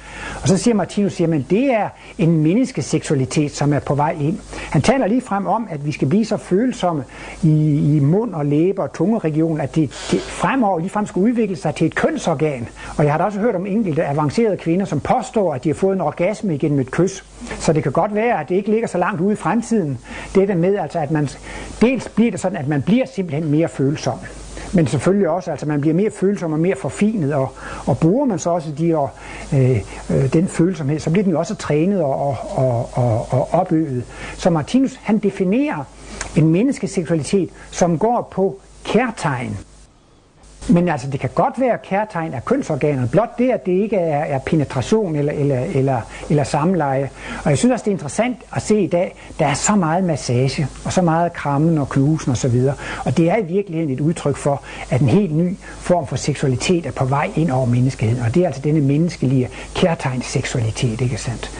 Og 0.42 0.48
så 0.48 0.56
siger 0.56 0.74
Martinus, 0.74 1.12
siger, 1.12 1.42
det 1.50 1.72
er 1.72 1.88
en 2.18 2.42
menneskeseksualitet, 2.42 3.50
som 3.50 3.72
er 3.72 3.78
på 3.78 3.94
vej 3.94 4.16
ind. 4.20 4.38
Han 4.54 4.82
taler 4.82 5.06
lige 5.06 5.20
frem 5.20 5.46
om, 5.46 5.68
at 5.70 5.86
vi 5.86 5.92
skal 5.92 6.08
blive 6.08 6.24
så 6.24 6.36
følsomme 6.36 7.04
i, 7.42 7.96
i 7.96 8.00
mund 8.00 8.34
og 8.34 8.46
læber 8.46 8.82
og 8.82 8.92
tungeregion, 8.92 9.60
at 9.60 9.74
det, 9.74 10.08
det 10.10 10.20
fremover 10.20 10.78
ligefrem 10.78 11.06
skal 11.06 11.22
udvikle 11.22 11.56
sig 11.56 11.74
til 11.74 11.86
et 11.86 11.94
kønsorgan. 11.94 12.68
Og 12.96 13.04
jeg 13.04 13.12
har 13.12 13.18
da 13.18 13.24
også 13.24 13.38
hørt 13.38 13.54
om 13.54 13.66
enkelte 13.66 14.06
avancerede 14.06 14.56
kvinder, 14.56 14.86
som 14.86 15.00
påstår, 15.00 15.54
at 15.54 15.64
de 15.64 15.68
har 15.68 15.74
fået 15.74 15.94
en 15.94 16.00
orgasme 16.00 16.54
igennem 16.54 16.78
et 16.78 16.90
kys. 16.90 17.24
Så 17.58 17.72
det 17.72 17.82
kan 17.82 17.92
godt 17.92 18.14
være, 18.14 18.40
at 18.40 18.48
det 18.48 18.54
ikke 18.54 18.70
ligger 18.70 18.88
så 18.88 18.98
langt 18.98 19.20
ude 19.20 19.32
i 19.32 19.36
fremtiden. 19.36 19.98
Det 20.34 20.48
der 20.48 20.54
med, 20.58 20.76
altså, 20.76 20.98
at 20.98 21.10
man, 21.10 21.28
dels 21.80 22.08
bliver 22.08 22.30
det 22.30 22.40
sådan, 22.40 22.58
at 22.58 22.68
man 22.68 22.82
bliver 22.82 23.06
simpelthen 23.14 23.50
mere 23.50 23.68
følsom 23.68 24.18
men 24.72 24.86
selvfølgelig 24.86 25.28
også, 25.28 25.50
altså 25.50 25.66
man 25.66 25.80
bliver 25.80 25.94
mere 25.94 26.10
følsom 26.10 26.52
og 26.52 26.60
mere 26.60 26.76
forfinet, 26.76 27.34
og, 27.34 27.52
og 27.86 27.98
bruger 27.98 28.26
man 28.26 28.38
så 28.38 28.50
også 28.50 28.72
de, 28.78 28.96
og, 28.96 29.10
øh, 29.54 29.82
øh, 30.10 30.32
den 30.32 30.48
følsomhed, 30.48 30.98
så 30.98 31.10
bliver 31.10 31.22
den 31.22 31.32
jo 31.32 31.38
også 31.38 31.54
trænet 31.54 32.02
og, 32.02 32.28
og, 32.28 32.36
og, 32.50 32.88
og, 32.92 33.26
og 33.30 33.48
opøvet. 33.52 34.04
Så 34.36 34.50
Martinus, 34.50 34.94
han 35.02 35.18
definerer 35.18 35.84
en 36.36 36.48
menneskeseksualitet, 36.48 37.50
som 37.70 37.98
går 37.98 38.28
på 38.30 38.60
kærtegn. 38.84 39.58
Men 40.70 40.88
altså, 40.88 41.10
det 41.10 41.20
kan 41.20 41.30
godt 41.34 41.60
være 41.60 41.78
kærtegn 41.84 42.34
af 42.34 42.44
kønsorganer, 42.44 43.06
blot 43.06 43.38
det, 43.38 43.50
at 43.50 43.66
det 43.66 43.72
ikke 43.72 43.96
er, 43.96 44.24
er 44.24 44.38
penetration 44.38 45.16
eller, 45.16 45.32
eller, 45.32 45.60
eller, 45.60 46.00
eller 46.30 46.44
samleje. 46.44 47.10
Og 47.44 47.50
jeg 47.50 47.58
synes 47.58 47.72
også, 47.72 47.84
det 47.84 47.90
er 47.90 47.94
interessant 47.94 48.36
at 48.56 48.62
se 48.62 48.80
i 48.80 48.86
dag, 48.86 49.14
der 49.38 49.46
er 49.46 49.54
så 49.54 49.76
meget 49.76 50.04
massage, 50.04 50.66
og 50.84 50.92
så 50.92 51.02
meget 51.02 51.32
krammen 51.32 51.78
og 51.78 51.88
knusen 51.88 52.32
osv. 52.32 52.56
Og, 52.68 52.74
og 53.04 53.16
det 53.16 53.30
er 53.30 53.36
i 53.36 53.42
virkeligheden 53.42 53.92
et 53.92 54.00
udtryk 54.00 54.36
for, 54.36 54.62
at 54.90 55.00
en 55.00 55.08
helt 55.08 55.36
ny 55.36 55.56
form 55.78 56.06
for 56.06 56.16
seksualitet 56.16 56.86
er 56.86 56.92
på 56.92 57.04
vej 57.04 57.30
ind 57.36 57.50
over 57.50 57.66
menneskeheden. 57.66 58.22
Og 58.22 58.34
det 58.34 58.42
er 58.42 58.46
altså 58.46 58.62
denne 58.62 58.80
menneskelige 58.80 59.48
kærtegnsseksualitet, 59.74 61.00
ikke 61.00 61.16
sandt? 61.16 61.50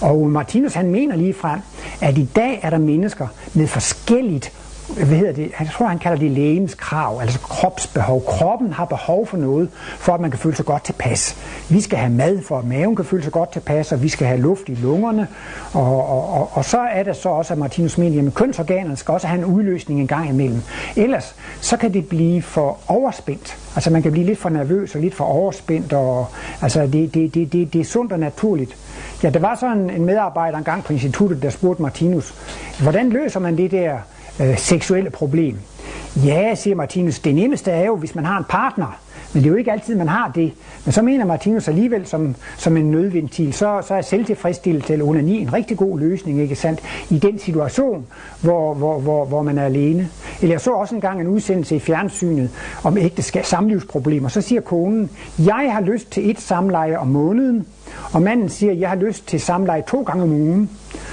Og 0.00 0.26
Martinus 0.26 0.74
han 0.74 0.90
mener 0.90 1.16
lige 1.16 1.34
frem, 1.34 1.60
at 2.00 2.18
i 2.18 2.28
dag 2.36 2.60
er 2.62 2.70
der 2.70 2.78
mennesker 2.78 3.26
med 3.54 3.66
forskelligt 3.66 4.52
hvad 4.94 5.06
hedder 5.06 5.32
det, 5.32 5.50
jeg 5.60 5.68
tror 5.72 5.86
han 5.86 5.98
kalder 5.98 6.18
det 6.18 6.30
lægens 6.30 6.74
krav, 6.74 7.20
altså 7.20 7.38
kropsbehov. 7.38 8.24
Kroppen 8.24 8.72
har 8.72 8.84
behov 8.84 9.26
for 9.26 9.36
noget, 9.36 9.68
for 9.98 10.12
at 10.12 10.20
man 10.20 10.30
kan 10.30 10.38
føle 10.38 10.56
sig 10.56 10.64
godt 10.64 10.84
tilpas. 10.84 11.36
Vi 11.68 11.80
skal 11.80 11.98
have 11.98 12.12
mad, 12.12 12.42
for 12.42 12.58
at 12.58 12.64
maven 12.64 12.96
kan 12.96 13.04
føle 13.04 13.22
sig 13.22 13.32
godt 13.32 13.52
tilpas, 13.52 13.92
og 13.92 14.02
vi 14.02 14.08
skal 14.08 14.26
have 14.26 14.40
luft 14.40 14.68
i 14.68 14.74
lungerne. 14.74 15.28
Og, 15.72 16.08
og, 16.08 16.32
og, 16.32 16.50
og 16.52 16.64
så 16.64 16.78
er 16.78 17.02
det 17.02 17.16
så 17.16 17.28
også, 17.28 17.54
at 17.54 17.58
Martinus 17.58 17.98
mener, 17.98 18.26
at 18.26 18.34
kønsorganerne 18.34 18.96
skal 18.96 19.12
også 19.12 19.26
have 19.26 19.38
en 19.38 19.44
udløsning 19.44 20.00
en 20.00 20.06
gang 20.06 20.28
imellem. 20.28 20.62
Ellers 20.96 21.34
så 21.60 21.76
kan 21.76 21.92
det 21.92 22.08
blive 22.08 22.42
for 22.42 22.78
overspændt. 22.88 23.58
Altså 23.74 23.90
man 23.90 24.02
kan 24.02 24.12
blive 24.12 24.26
lidt 24.26 24.38
for 24.38 24.48
nervøs 24.48 24.94
og 24.94 25.00
lidt 25.00 25.14
for 25.14 25.24
overspændt. 25.24 25.92
Og, 25.92 26.26
altså 26.62 26.82
det, 26.82 27.14
det, 27.14 27.34
det, 27.34 27.52
det, 27.52 27.72
det 27.72 27.80
er 27.80 27.84
sundt 27.84 28.12
og 28.12 28.18
naturligt. 28.18 28.76
Ja, 29.22 29.30
der 29.30 29.40
var 29.40 29.54
så 29.54 29.72
en, 29.72 29.90
en 29.90 30.04
medarbejder 30.04 30.58
engang 30.58 30.84
på 30.84 30.92
instituttet, 30.92 31.42
der 31.42 31.50
spurgte 31.50 31.82
Martinus, 31.82 32.34
hvordan 32.82 33.10
løser 33.10 33.40
man 33.40 33.56
det 33.56 33.70
der 33.70 33.98
øh, 34.40 34.58
seksuelle 34.58 35.10
problem. 35.10 35.58
Ja, 36.24 36.54
siger 36.54 36.76
Martinus, 36.76 37.18
det 37.18 37.34
nemmeste 37.34 37.70
er 37.70 37.86
jo, 37.86 37.96
hvis 37.96 38.14
man 38.14 38.24
har 38.24 38.38
en 38.38 38.44
partner. 38.48 39.00
Men 39.32 39.42
det 39.42 39.48
er 39.48 39.52
jo 39.52 39.56
ikke 39.56 39.72
altid, 39.72 39.94
man 39.94 40.08
har 40.08 40.32
det. 40.34 40.52
Men 40.84 40.92
så 40.92 41.02
mener 41.02 41.24
Martinus 41.24 41.68
alligevel 41.68 42.06
som, 42.06 42.34
som 42.56 42.76
en 42.76 42.90
nødventil, 42.90 43.52
så, 43.52 43.82
så 43.88 43.94
er 43.94 44.00
selvtilfredsstillelse 44.02 44.92
eller 44.92 45.06
onani 45.06 45.38
en 45.38 45.52
rigtig 45.52 45.76
god 45.76 45.98
løsning, 45.98 46.40
ikke 46.40 46.54
sandt? 46.54 46.80
I 47.10 47.18
den 47.18 47.38
situation, 47.38 48.06
hvor, 48.40 48.74
hvor, 48.74 48.98
hvor, 48.98 49.24
hvor 49.24 49.42
man 49.42 49.58
er 49.58 49.64
alene. 49.64 50.08
Eller 50.40 50.54
jeg 50.54 50.60
så 50.60 50.70
også 50.70 50.94
engang 50.94 51.20
en 51.20 51.26
udsendelse 51.26 51.76
i 51.76 51.80
fjernsynet 51.80 52.50
om 52.84 52.98
ægteskab, 52.98 53.44
samlivsproblemer. 53.44 54.28
Så 54.28 54.40
siger 54.40 54.60
konen, 54.60 55.10
jeg 55.38 55.70
har 55.72 55.80
lyst 55.80 56.10
til 56.10 56.30
et 56.30 56.40
samleje 56.40 56.96
om 56.96 57.08
måneden, 57.08 57.66
og 58.12 58.22
manden 58.22 58.48
siger, 58.48 58.72
jeg 58.72 58.88
har 58.88 58.96
lyst 58.96 59.26
til 59.26 59.40
samleje 59.40 59.82
to 59.88 60.02
gange 60.02 60.22
om 60.22 60.32
ugen. 60.32 60.70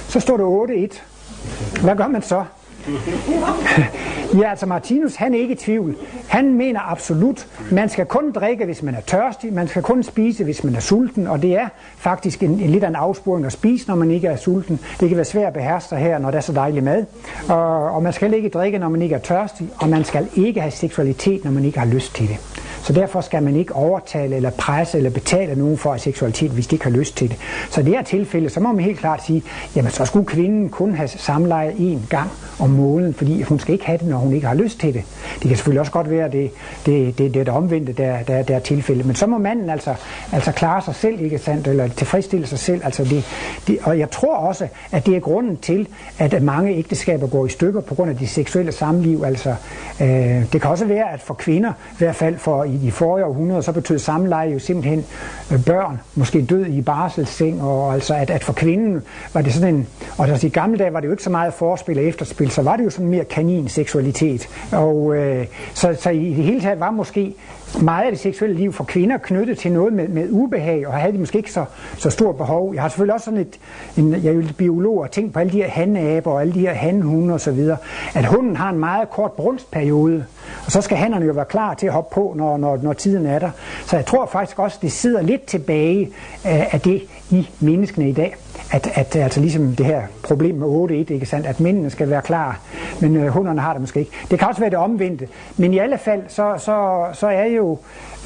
Så 0.08 0.20
står 0.20 0.68
det 0.68 0.90
8-1. 0.94 1.82
Hvad 1.82 1.96
gør 1.96 2.08
man 2.08 2.22
så? 2.22 2.44
ja, 4.42 4.50
altså 4.50 4.66
Martinus, 4.66 5.16
han 5.16 5.34
er 5.34 5.38
ikke 5.38 5.54
i 5.54 5.58
tvivl. 5.58 5.96
Han 6.28 6.54
mener 6.54 6.92
absolut, 6.92 7.48
man 7.72 7.90
skal 7.90 8.06
kun 8.06 8.32
drikke, 8.32 8.66
hvis 8.66 8.84
man 8.84 8.96
er 8.96 9.02
tørstig, 9.02 9.54
man 9.54 9.68
skal 9.68 9.82
kun 9.82 10.04
spise, 10.04 10.44
hvis 10.44 10.64
man 10.64 10.76
er 10.76 10.80
sulten, 10.80 11.28
og 11.28 11.42
det 11.42 11.56
er 11.56 11.68
faktisk 11.98 12.44
en, 12.44 12.50
en 12.50 12.70
lidt 12.70 12.84
af 12.84 12.88
en 12.88 12.96
afsporing 12.96 13.46
at 13.46 13.52
spise, 13.52 13.88
når 13.88 13.96
man 13.96 14.12
ikke 14.12 14.28
er 14.28 14.36
sulten. 14.36 14.80
Det 15.00 15.10
kan 15.10 15.18
være 15.18 15.26
svært 15.26 15.48
at 15.48 15.54
beherske 15.54 15.90
sig 15.90 15.98
her, 15.98 16.18
når 16.18 16.32
der 16.32 16.38
er 16.38 16.42
så 16.42 16.54
dejlig 16.54 16.84
mad. 16.84 17.06
Og, 17.50 17.92
og 17.92 18.04
man 18.04 18.14
skal 18.14 18.34
ikke 18.34 18.50
drikke, 18.50 18.78
når 18.78 18.90
man 18.90 19.02
ikke 19.02 19.16
er 19.16 19.20
tørstig, 19.20 19.70
og 19.80 19.90
man 19.90 20.04
skal 20.04 20.28
ikke 20.36 20.62
have 20.62 20.72
seksualitet, 20.72 21.44
når 21.44 21.52
man 21.52 21.66
ikke 21.66 21.80
har 21.80 21.88
lyst 21.88 22.16
til 22.16 22.28
det. 22.28 22.63
Så 22.84 22.94
derfor 22.94 23.22
skal 23.22 23.44
man 23.44 23.56
ikke 23.56 23.76
overtale 23.76 24.36
eller 24.36 24.50
presse 24.50 24.98
eller 24.98 25.10
betale 25.10 25.56
nogen 25.56 25.78
for 25.78 25.98
seksualitet, 25.98 26.52
hvis 26.52 26.68
de 26.68 26.76
ikke 26.76 26.86
har 26.86 26.92
lyst 26.92 27.18
til 27.18 27.30
det. 27.30 27.38
Så 27.70 27.82
i 27.82 27.84
det 27.84 27.94
her 27.94 28.04
tilfælde, 28.04 28.50
så 28.50 28.60
må 28.60 28.72
man 28.72 28.84
helt 28.84 29.00
klart 29.00 29.26
sige, 29.26 29.44
jamen 29.76 29.92
så 29.92 30.06
skulle 30.06 30.26
kvinden 30.26 30.70
kun 30.70 30.96
have 30.96 31.08
samleje 31.08 31.72
én 31.72 32.08
gang 32.10 32.30
om 32.60 32.70
måneden, 32.70 33.14
fordi 33.14 33.42
hun 33.42 33.60
skal 33.60 33.74
ikke 33.74 33.86
have 33.86 33.98
det, 33.98 34.08
når 34.08 34.18
hun 34.18 34.34
ikke 34.34 34.48
har 34.48 34.54
lyst 34.54 34.80
til 34.80 34.94
det. 34.94 35.04
Det 35.34 35.48
kan 35.48 35.56
selvfølgelig 35.56 35.80
også 35.80 35.92
godt 35.92 36.10
være, 36.10 36.32
det, 36.32 36.52
det, 36.86 37.18
det, 37.18 37.34
det 37.34 37.40
er 37.40 37.44
det 37.44 37.54
omvendte, 37.54 37.94
der, 37.94 38.24
der, 38.24 38.44
der 38.44 38.56
er 38.56 38.60
tilfælde. 38.60 39.04
Men 39.04 39.16
så 39.16 39.28
må 39.28 39.38
manden 39.38 39.70
altså, 39.70 39.96
altså 40.32 40.52
klare 40.52 40.82
sig 40.82 40.96
selv, 40.96 41.22
ikke 41.22 41.38
sandt, 41.38 41.68
eller 41.68 41.88
tilfredsstille 41.88 42.48
sig 42.48 42.60
selv. 42.60 42.82
Altså 42.84 43.04
det, 43.04 43.24
det, 43.68 43.78
og 43.84 44.00
jeg 44.00 44.12
tror 44.12 44.36
også, 44.36 44.68
at 44.92 45.06
det 45.06 45.16
er 45.16 45.20
grunden 45.20 45.58
til, 45.58 45.88
at 46.20 46.44
mange 46.44 46.76
ægteskaber 46.76 47.28
går 47.28 47.46
i 47.46 47.50
stykker 47.50 47.82
på 47.82 47.96
grund 47.96 48.10
af 48.10 48.18
de 48.18 48.28
seksuelle 48.28 48.72
samliv. 48.72 49.24
Altså, 49.26 49.56
øh, 50.02 50.08
det 50.54 50.62
kan 50.62 50.64
også 50.64 50.86
være, 50.86 51.14
at 51.14 51.22
for 51.22 51.34
kvinder, 51.34 51.70
i 51.70 51.98
hvert 51.98 52.16
fald 52.16 52.38
for 52.38 52.64
i 52.74 52.78
de 52.78 52.92
forrige 52.92 53.26
århundreder, 53.26 53.62
så 53.62 53.72
betød 53.72 54.00
samleje 54.00 54.50
jo 54.50 54.60
simpelthen 54.60 55.06
øh, 55.52 55.66
børn, 55.66 56.00
måske 56.16 56.42
død 56.42 56.66
i 56.66 56.82
barselsseng, 56.82 57.62
og 57.62 57.94
altså 57.94 58.14
at, 58.14 58.30
at 58.30 58.44
for 58.44 58.54
kvinden 58.54 59.02
var 59.34 59.42
det 59.42 59.54
sådan 59.54 59.76
en, 59.76 59.88
og 60.18 60.28
altså 60.28 60.48
i 60.48 60.50
gamle 60.50 60.78
dage 60.78 60.94
var 60.94 61.00
det 61.00 61.08
jo 61.08 61.12
ikke 61.12 61.24
så 61.24 61.30
meget 61.30 61.54
forspil 61.54 61.98
og 61.98 62.04
efterspil, 62.04 62.52
så 62.52 62.62
var 62.62 62.76
det 62.76 62.84
jo 62.84 62.90
sådan 62.90 63.08
mere 63.08 63.24
kanin 63.24 63.68
seksualitet. 63.68 64.50
Og 64.72 65.16
øh, 65.16 65.46
så, 65.74 65.96
så 66.00 66.10
i 66.10 66.34
det 66.34 66.44
hele 66.44 66.62
taget 66.62 66.80
var 66.80 66.92
måske 66.92 67.34
meget 67.82 68.06
af 68.06 68.12
det 68.12 68.20
seksuelle 68.20 68.56
liv 68.56 68.74
for 68.74 68.84
kvinder 68.84 69.18
knyttet 69.18 69.58
til 69.58 69.72
noget 69.72 69.94
med, 69.94 70.08
med 70.08 70.28
ubehag, 70.32 70.88
og 70.88 70.94
havde 70.94 71.14
de 71.14 71.18
måske 71.18 71.38
ikke 71.38 71.52
så, 71.52 71.66
så 71.98 72.10
stort 72.10 72.38
behov. 72.38 72.74
Jeg 72.74 72.82
har 72.82 72.90
selvfølgelig 72.90 73.14
også 73.14 73.26
sådan 73.26 73.40
et, 73.40 73.60
en, 73.98 74.14
jeg 74.14 74.26
er 74.26 74.32
jo 74.32 74.44
biolog 74.58 75.00
og 75.00 75.12
tænkt 75.12 75.34
på 75.34 75.40
alle 75.40 75.52
de 75.52 75.58
her 75.58 75.70
handeaber 75.70 76.32
og 76.32 76.42
alle 76.42 76.54
de 76.54 76.60
her 76.60 76.74
hanhunde 76.74 77.34
osv., 77.34 77.70
at 78.14 78.26
hunden 78.26 78.56
har 78.56 78.70
en 78.70 78.80
meget 78.80 79.10
kort 79.10 79.32
brunstperiode, 79.32 80.26
og 80.66 80.72
så 80.72 80.82
skal 80.82 80.98
hænderne 80.98 81.26
jo 81.26 81.34
være 81.34 81.46
klar 81.46 81.74
til 81.74 81.88
at 81.88 81.94
hoppe 81.94 82.16
på, 82.16 82.34
når, 82.36 82.58
når, 82.58 82.80
når 82.82 82.94
tiden 82.94 83.26
er 83.26 83.40
der. 83.40 83.50
Så 83.86 83.96
jeg 83.96 84.06
tror 84.06 84.26
faktisk 84.26 84.60
også, 84.60 84.78
det 84.82 84.92
sidder 84.92 85.22
lidt 85.22 85.46
tilbage 85.46 86.10
af, 86.44 86.70
af 86.72 86.82
det 86.82 87.02
i 87.30 87.50
menneskene 87.60 88.10
i 88.10 88.14
dag 88.14 88.36
at, 88.74 88.92
at 88.94 89.16
altså 89.16 89.40
ligesom 89.40 89.76
det 89.76 89.86
her 89.86 90.02
problem 90.24 90.56
med 90.56 91.08
8-1, 91.10 91.14
ikke 91.14 91.26
sandt, 91.26 91.46
at 91.46 91.60
mændene 91.60 91.90
skal 91.90 92.10
være 92.10 92.22
klar, 92.22 92.60
men 93.02 93.16
øh, 93.18 93.28
hunderne 93.28 93.62
har 93.62 93.74
det 93.74 93.82
måske 93.82 94.00
ikke. 94.00 94.12
Det 94.32 94.40
kan 94.40 94.48
også 94.48 94.62
være 94.62 94.70
det 94.70 94.78
omvendte, 94.80 95.28
men 95.58 95.74
i 95.74 95.78
alle 95.78 95.98
fald, 95.98 96.22
så, 96.28 96.54
så, 96.58 97.06
så 97.14 97.28
er 97.28 97.46
jo 97.46 97.78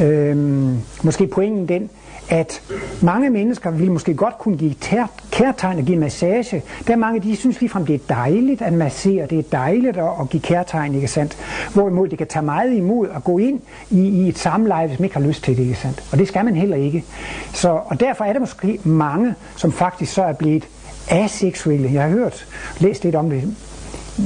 øh, 0.02 0.38
måske 1.04 1.28
pointen 1.28 1.68
den, 1.68 1.90
at 2.30 2.62
mange 3.02 3.30
mennesker 3.30 3.72
vil 3.72 3.92
måske 3.92 4.14
godt 4.14 4.38
kunne 4.38 4.58
give 4.58 4.76
kærtegn 5.32 5.80
og 5.80 5.86
give 5.86 6.00
massage. 6.00 6.64
Der 6.88 6.94
er 6.94 6.98
mange, 6.98 7.20
de 7.20 7.36
synes 7.36 7.60
ligefrem, 7.60 7.86
det 7.86 7.96
er 7.96 8.16
dejligt 8.16 8.62
at 8.62 8.74
massere, 8.74 9.28
det 9.28 9.40
er 9.40 9.44
dejligt 9.52 9.98
at, 9.98 10.10
at 10.22 10.30
give 10.30 10.42
kærtegn, 10.42 10.96
ikke 10.96 11.08
sandt? 11.08 11.38
Hvorimod 11.74 12.08
det 12.08 12.18
kan 12.18 12.28
tage 12.28 12.46
meget 12.46 12.74
imod 12.74 13.08
at 13.16 13.24
gå 13.24 13.38
ind 13.38 13.60
i, 13.90 14.00
i 14.00 14.30
et 14.30 14.38
samleje, 14.38 14.88
hvis 14.88 15.00
man 15.00 15.06
ikke 15.06 15.16
har 15.18 15.28
lyst 15.28 15.44
til 15.44 15.58
det, 15.58 15.64
ikke 15.64 15.76
sandt? 15.76 16.04
Og 16.12 16.18
det 16.18 16.28
skal 16.28 16.46
man 16.46 16.56
heller 16.56 16.78
ikke. 16.78 17.04
Så, 17.54 17.70
og 17.70 18.00
derfor 18.00 18.26
er 18.26 18.34
der 18.34 18.40
måske 18.40 18.80
mange, 18.84 19.36
som 19.56 19.72
faktisk 19.72 20.14
så 20.14 20.24
er 20.24 20.34
blevet 20.34 20.68
aseksuelle. 21.10 21.94
Jeg 21.94 22.02
har 22.04 22.10
hørt, 22.10 22.48
læst 22.80 23.04
lidt 23.04 23.16
om 23.16 23.30
det, 23.30 23.56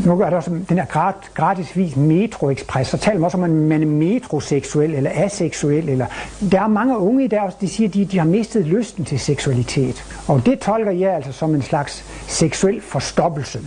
nu 0.06 0.22
er 0.22 0.30
der 0.30 0.38
også 0.38 0.52
den 0.70 0.78
her 0.78 1.14
gratisvis 1.34 1.96
metroekspres, 1.96 2.88
så 2.88 2.98
taler 2.98 3.20
man 3.20 3.26
også 3.26 3.38
om, 3.38 3.44
at 3.44 3.50
man 3.50 3.82
er 3.82 3.88
metroseksuel 3.88 4.94
eller 4.94 5.12
aseksuel. 5.14 5.90
Eller, 5.90 6.06
der 6.52 6.62
er 6.62 6.68
mange 6.68 6.98
unge 6.98 7.24
i 7.24 7.28
der 7.28 7.42
også, 7.42 7.58
de 7.62 7.70
siger, 7.70 7.88
at 7.88 7.94
de, 7.94 8.06
de 8.06 8.18
har 8.18 8.26
mistet 8.26 8.66
lysten 8.66 9.06
til 9.06 9.20
seksualitet. 9.20 10.04
Og 10.28 10.46
det 10.46 10.60
tolker 10.60 10.92
jeg 10.92 11.16
altså 11.16 11.32
som 11.32 11.56
en 11.56 11.62
slags 11.62 12.06
seksuel 12.28 12.82
forstoppelse. 12.82 13.60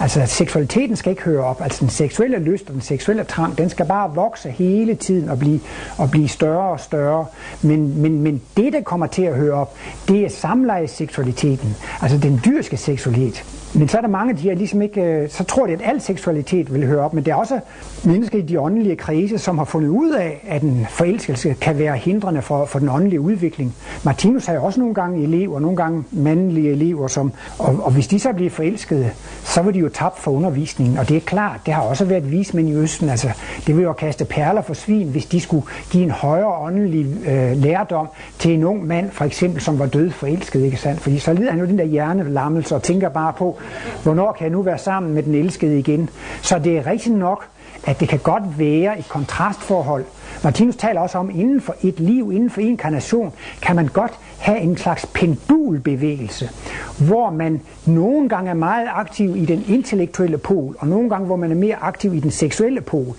Altså 0.00 0.26
seksualiteten 0.26 0.96
skal 0.96 1.10
ikke 1.10 1.22
høre 1.22 1.44
op. 1.44 1.62
Altså 1.62 1.80
den 1.80 1.88
seksuelle 1.88 2.38
lyst 2.38 2.68
og 2.68 2.74
den 2.74 2.80
seksuelle 2.80 3.24
trang, 3.24 3.58
den 3.58 3.70
skal 3.70 3.86
bare 3.86 4.14
vokse 4.14 4.50
hele 4.50 4.94
tiden 4.94 5.28
og 5.28 5.38
blive, 5.38 5.60
og 5.98 6.10
blive 6.10 6.28
større 6.28 6.70
og 6.70 6.80
større. 6.80 7.26
Men, 7.62 8.02
men, 8.02 8.22
men 8.22 8.42
det, 8.56 8.72
der 8.72 8.80
kommer 8.80 9.06
til 9.06 9.22
at 9.22 9.34
høre 9.34 9.54
op, 9.54 9.76
det 10.08 10.24
er 10.24 10.28
samlejeseksualiteten. 10.28 11.76
Altså 12.02 12.18
den 12.18 12.40
dyrske 12.44 12.76
seksualitet 12.76 13.44
Men 13.74 13.88
så 13.88 13.96
er 13.96 14.00
der 14.00 14.08
mange 14.08 14.34
de 14.34 14.50
er 14.50 14.54
ligesom 14.54 14.82
ikke, 14.82 15.02
øh, 15.02 15.30
så 15.30 15.44
tror 15.44 15.66
de, 15.66 15.72
at 15.72 15.80
al 15.84 16.00
seksualitet 16.00 16.74
vil 16.74 16.86
høre 16.86 17.00
op, 17.00 17.14
men 17.14 17.24
det 17.24 17.30
er 17.30 17.34
også 17.34 17.60
mennesker 18.04 18.38
i 18.38 18.42
de 18.42 18.60
åndelige 18.60 18.96
krise, 18.96 19.38
som 19.38 19.58
har 19.58 19.64
fundet 19.64 19.88
ud 19.88 20.10
af, 20.10 20.46
at 20.48 20.62
en 20.62 20.86
forelskelse 20.90 21.54
kan 21.60 21.78
være 21.78 21.96
hindrende 21.96 22.42
for, 22.42 22.64
for 22.64 22.78
den 22.78 22.88
åndelige 22.88 23.20
udvikling. 23.20 23.74
Martinus 24.04 24.46
har 24.46 24.54
jo 24.54 24.64
også 24.64 24.80
nogle 24.80 24.94
gange 24.94 25.22
elever, 25.22 25.60
nogle 25.60 25.76
gange 25.76 26.04
mandlige 26.10 26.70
elever, 26.70 27.08
som, 27.08 27.32
og, 27.58 27.76
og 27.82 27.90
hvis 27.90 28.06
de 28.06 28.18
så 28.18 28.32
bliver 28.32 28.50
forelskede, 28.50 29.10
så 29.44 29.62
vil 29.62 29.74
de 29.74 29.78
jo 29.78 29.87
tabt 29.88 30.18
for 30.18 30.30
undervisningen, 30.30 30.98
og 30.98 31.08
det 31.08 31.16
er 31.16 31.20
klart, 31.20 31.60
det 31.66 31.74
har 31.74 31.82
også 31.82 32.04
været 32.04 32.30
vismænd 32.30 32.68
i 32.68 32.74
Østen, 32.74 33.08
altså 33.08 33.28
det 33.66 33.76
ville 33.76 33.82
jo 33.82 33.92
kaste 33.92 34.24
perler 34.24 34.62
for 34.62 34.74
svin, 34.74 35.08
hvis 35.08 35.26
de 35.26 35.40
skulle 35.40 35.66
give 35.90 36.04
en 36.04 36.10
højere 36.10 36.54
åndelig 36.54 37.28
øh, 37.28 37.56
lærdom 37.56 38.08
til 38.38 38.54
en 38.54 38.64
ung 38.64 38.86
mand, 38.86 39.10
for 39.10 39.24
eksempel, 39.24 39.62
som 39.62 39.78
var 39.78 39.86
død 39.86 40.10
forelsket, 40.10 40.64
ikke 40.64 40.76
sandt? 40.76 41.00
Fordi 41.00 41.18
så 41.18 41.32
lider 41.32 41.50
han 41.50 41.60
jo 41.60 41.66
den 41.66 41.78
der 41.78 41.84
hjernelammelse 41.84 42.74
og 42.74 42.82
tænker 42.82 43.08
bare 43.08 43.32
på, 43.32 43.58
hvornår 44.02 44.32
kan 44.32 44.44
jeg 44.44 44.52
nu 44.52 44.62
være 44.62 44.78
sammen 44.78 45.14
med 45.14 45.22
den 45.22 45.34
elskede 45.34 45.78
igen? 45.78 46.10
Så 46.42 46.58
det 46.58 46.76
er 46.78 46.86
rigtigt 46.86 47.16
nok, 47.16 47.44
at 47.86 48.00
det 48.00 48.08
kan 48.08 48.18
godt 48.18 48.58
være 48.58 48.98
et 48.98 49.08
kontrastforhold. 49.08 50.04
Martinus 50.44 50.76
taler 50.76 51.00
også 51.00 51.18
om, 51.18 51.28
at 51.28 51.36
inden 51.36 51.60
for 51.60 51.74
et 51.82 52.00
liv, 52.00 52.32
inden 52.32 52.50
for 52.50 52.60
inkarnation, 52.60 53.32
kan 53.62 53.76
man 53.76 53.86
godt 53.86 54.12
have 54.38 54.58
en 54.58 54.76
slags 54.76 55.06
pendulbevægelse, 55.06 56.50
hvor 56.98 57.30
man 57.30 57.60
nogle 57.86 58.28
gange 58.28 58.50
er 58.50 58.54
meget 58.54 58.88
aktiv 58.92 59.36
i 59.36 59.44
den 59.44 59.64
intellektuelle 59.68 60.38
pol, 60.38 60.76
og 60.78 60.88
nogle 60.88 61.10
gange, 61.10 61.26
hvor 61.26 61.36
man 61.36 61.50
er 61.50 61.56
mere 61.56 61.76
aktiv 61.76 62.14
i 62.14 62.20
den 62.20 62.30
seksuelle 62.30 62.80
pol. 62.80 63.14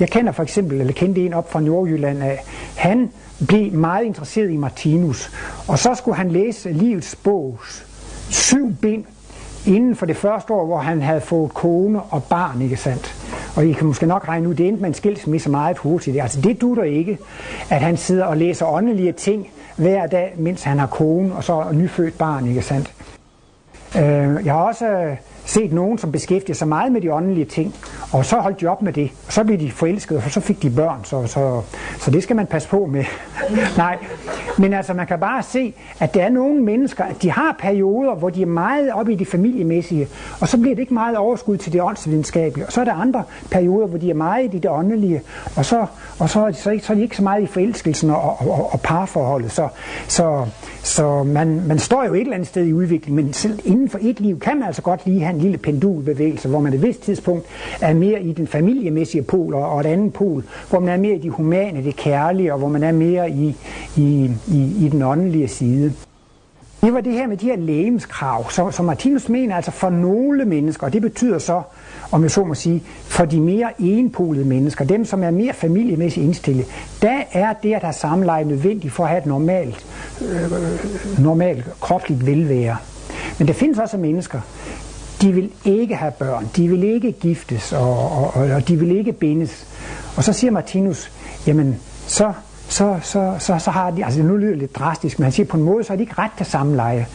Jeg 0.00 0.10
kender 0.10 0.32
for 0.32 0.42
eksempel, 0.42 0.80
eller 0.80 0.92
kendte 0.92 1.26
en 1.26 1.34
op 1.34 1.52
fra 1.52 1.60
Nordjylland 1.60 2.22
af, 2.22 2.42
han 2.76 3.10
blev 3.48 3.72
meget 3.72 4.04
interesseret 4.04 4.50
i 4.50 4.56
Martinus, 4.56 5.30
og 5.68 5.78
så 5.78 5.94
skulle 5.94 6.16
han 6.16 6.30
læse 6.30 6.72
livets 6.72 7.16
bogs 7.16 7.86
syv 8.30 8.74
bind 8.74 9.04
inden 9.66 9.96
for 9.96 10.06
det 10.06 10.16
første 10.16 10.52
år, 10.52 10.66
hvor 10.66 10.78
han 10.78 11.02
havde 11.02 11.20
fået 11.20 11.54
kone 11.54 12.02
og 12.02 12.24
barn, 12.24 12.62
ikke 12.62 12.76
sandt? 12.76 13.25
Og 13.56 13.66
I 13.66 13.72
kan 13.72 13.86
måske 13.86 14.06
nok 14.06 14.28
regne 14.28 14.48
ud, 14.48 14.54
det 14.54 14.68
endte 14.68 14.80
med 14.80 14.88
en 14.88 14.94
skilsmisse 14.94 15.50
meget 15.50 15.78
hurtigt. 15.78 16.22
Altså 16.22 16.40
det 16.40 16.60
dutter 16.60 16.82
ikke, 16.82 17.18
at 17.70 17.80
han 17.80 17.96
sidder 17.96 18.24
og 18.24 18.36
læser 18.36 18.66
åndelige 18.66 19.12
ting 19.12 19.48
hver 19.76 20.06
dag, 20.06 20.34
mens 20.36 20.62
han 20.62 20.78
har 20.78 20.86
kone 20.86 21.34
og 21.34 21.44
så 21.44 21.64
nyfødt 21.72 22.18
barn, 22.18 22.48
ikke 22.48 22.62
sandt? 22.62 22.92
Øh, 23.96 24.46
jeg 24.46 24.54
har 24.54 24.62
også 24.62 24.86
øh, 24.86 25.16
set 25.46 25.72
nogen, 25.72 25.98
som 25.98 26.12
beskæftiger 26.12 26.54
sig 26.54 26.68
meget 26.68 26.92
med 26.92 27.00
de 27.00 27.12
åndelige 27.12 27.44
ting, 27.44 27.74
og 28.12 28.24
så 28.24 28.36
holdt 28.36 28.60
de 28.60 28.66
op 28.66 28.82
med 28.82 28.92
det. 28.92 29.10
Og 29.26 29.32
så 29.32 29.44
blev 29.44 29.58
de 29.58 29.70
forelskede, 29.70 30.22
og 30.24 30.30
så 30.30 30.40
fik 30.40 30.62
de 30.62 30.70
børn, 30.70 31.04
så, 31.04 31.26
så, 31.26 31.62
så 31.98 32.10
det 32.10 32.22
skal 32.22 32.36
man 32.36 32.46
passe 32.46 32.68
på 32.68 32.86
med. 32.86 33.04
Nej, 33.76 33.98
men 34.58 34.72
altså 34.72 34.94
man 34.94 35.06
kan 35.06 35.18
bare 35.18 35.42
se, 35.42 35.74
at 36.00 36.14
der 36.14 36.22
er 36.22 36.28
nogle 36.28 36.62
mennesker, 36.62 37.04
at 37.04 37.22
de 37.22 37.30
har 37.30 37.56
perioder, 37.58 38.14
hvor 38.14 38.30
de 38.30 38.42
er 38.42 38.46
meget 38.46 38.92
oppe 38.92 39.12
i 39.12 39.16
det 39.16 39.28
familiemæssige, 39.28 40.08
og 40.40 40.48
så 40.48 40.58
bliver 40.58 40.74
det 40.74 40.82
ikke 40.82 40.94
meget 40.94 41.16
overskud 41.16 41.56
til 41.56 41.72
det 41.72 41.82
åndsvidenskabelige. 41.82 42.66
Og 42.66 42.72
så 42.72 42.80
er 42.80 42.84
der 42.84 42.94
andre 42.94 43.22
perioder, 43.50 43.86
hvor 43.86 43.98
de 43.98 44.10
er 44.10 44.14
meget 44.14 44.54
i 44.54 44.58
det 44.58 44.70
åndelige, 44.70 45.22
og 45.56 45.64
så, 45.64 45.86
og 46.18 46.30
så, 46.30 46.40
er, 46.40 46.50
de, 46.50 46.54
så, 46.54 46.78
så 46.82 46.92
er 46.92 46.94
de 46.94 47.02
ikke 47.02 47.16
så 47.16 47.22
meget 47.22 47.42
i 47.42 47.46
forelskelsen 47.46 48.10
og, 48.10 48.22
og, 48.22 48.50
og, 48.50 48.72
og 48.72 48.80
parforholdet. 48.80 49.52
Så, 49.52 49.68
så, 50.08 50.46
så 50.82 51.22
man, 51.22 51.62
man 51.66 51.78
står 51.78 52.04
jo 52.04 52.14
et 52.14 52.20
eller 52.20 52.34
andet 52.34 52.48
sted 52.48 52.66
i 52.66 52.72
udvikling, 52.72 53.16
men 53.16 53.32
selv 53.32 53.60
inden 53.64 53.88
for 53.88 53.98
et 54.02 54.20
liv 54.20 54.38
kan 54.38 54.58
man 54.58 54.66
altså 54.66 54.82
godt 54.82 55.06
lige 55.06 55.20
have 55.20 55.35
en 55.36 55.42
lille 55.42 55.58
pendulbevægelse, 55.58 56.48
hvor 56.48 56.60
man 56.60 56.72
et 56.72 56.82
vist 56.82 57.02
tidspunkt 57.02 57.46
er 57.80 57.94
mere 57.94 58.22
i 58.22 58.32
den 58.32 58.46
familiemæssige 58.46 59.22
pol, 59.22 59.54
og 59.54 59.80
et 59.80 59.86
andet 59.86 60.12
pol, 60.12 60.44
hvor 60.70 60.80
man 60.80 60.88
er 60.88 60.96
mere 60.96 61.14
i 61.14 61.18
de 61.18 61.30
humane, 61.30 61.84
det 61.84 61.96
kærlige, 61.96 62.52
og 62.52 62.58
hvor 62.58 62.68
man 62.68 62.82
er 62.82 62.92
mere 62.92 63.30
i, 63.30 63.56
i, 63.96 64.30
i, 64.48 64.86
i 64.86 64.88
den 64.92 65.02
åndelige 65.02 65.48
side. 65.48 65.92
Det 66.80 66.94
var 66.94 67.00
det 67.00 67.12
her 67.12 67.26
med 67.26 67.36
de 67.36 67.46
her 67.46 67.56
lægemskrav, 67.56 68.50
som, 68.50 68.72
som 68.72 68.84
Martinus 68.84 69.28
mener, 69.28 69.56
altså 69.56 69.70
for 69.70 69.90
nogle 69.90 70.44
mennesker, 70.44 70.86
og 70.86 70.92
det 70.92 71.02
betyder 71.02 71.38
så, 71.38 71.62
om 72.12 72.22
jeg 72.22 72.30
så 72.30 72.44
må 72.44 72.54
sige, 72.54 72.82
for 73.02 73.24
de 73.24 73.40
mere 73.40 73.70
enpolede 73.78 74.44
mennesker, 74.44 74.84
dem 74.84 75.04
som 75.04 75.22
er 75.22 75.30
mere 75.30 75.52
familiemæssigt 75.52 76.24
indstillet, 76.24 76.66
der 77.02 77.22
er 77.32 77.52
det 77.62 77.74
at 77.74 77.82
have 77.82 77.92
samleje 77.92 78.44
nødvendigt 78.44 78.92
for 78.92 79.04
at 79.04 79.08
have 79.10 79.18
et 79.18 79.26
normalt, 79.26 79.86
øh, 80.22 80.44
øh, 80.44 81.24
normalt 81.24 81.64
kropsligt 81.80 82.26
velvære. 82.26 82.76
Men 83.38 83.48
der 83.48 83.54
findes 83.54 83.78
også 83.78 83.96
mennesker, 83.96 84.40
de 85.22 85.32
vil 85.32 85.50
ikke 85.64 85.96
have 85.96 86.12
børn, 86.12 86.48
de 86.56 86.68
vil 86.68 86.84
ikke 86.84 87.12
giftes, 87.12 87.72
og, 87.72 87.98
og, 87.98 88.36
og, 88.36 88.50
og 88.50 88.68
de 88.68 88.76
vil 88.78 88.96
ikke 88.98 89.12
bindes. 89.12 89.66
Og 90.16 90.24
så 90.24 90.32
siger 90.32 90.50
Martinus, 90.50 91.10
jamen 91.46 91.76
så, 92.06 92.32
så, 92.68 92.98
så, 93.02 93.36
så, 93.38 93.58
så 93.58 93.70
har 93.70 93.90
de, 93.90 94.04
altså 94.04 94.22
nu 94.22 94.36
lyder 94.36 94.50
det 94.50 94.58
lidt 94.58 94.76
drastisk, 94.76 95.18
men 95.18 95.24
han 95.24 95.32
siger 95.32 95.46
på 95.46 95.56
en 95.56 95.62
måde, 95.62 95.84
så 95.84 95.90
har 95.90 95.96
de 95.96 96.02
ikke 96.02 96.14
ret 96.18 96.30
til 96.36 96.46
samleje. 96.46 97.06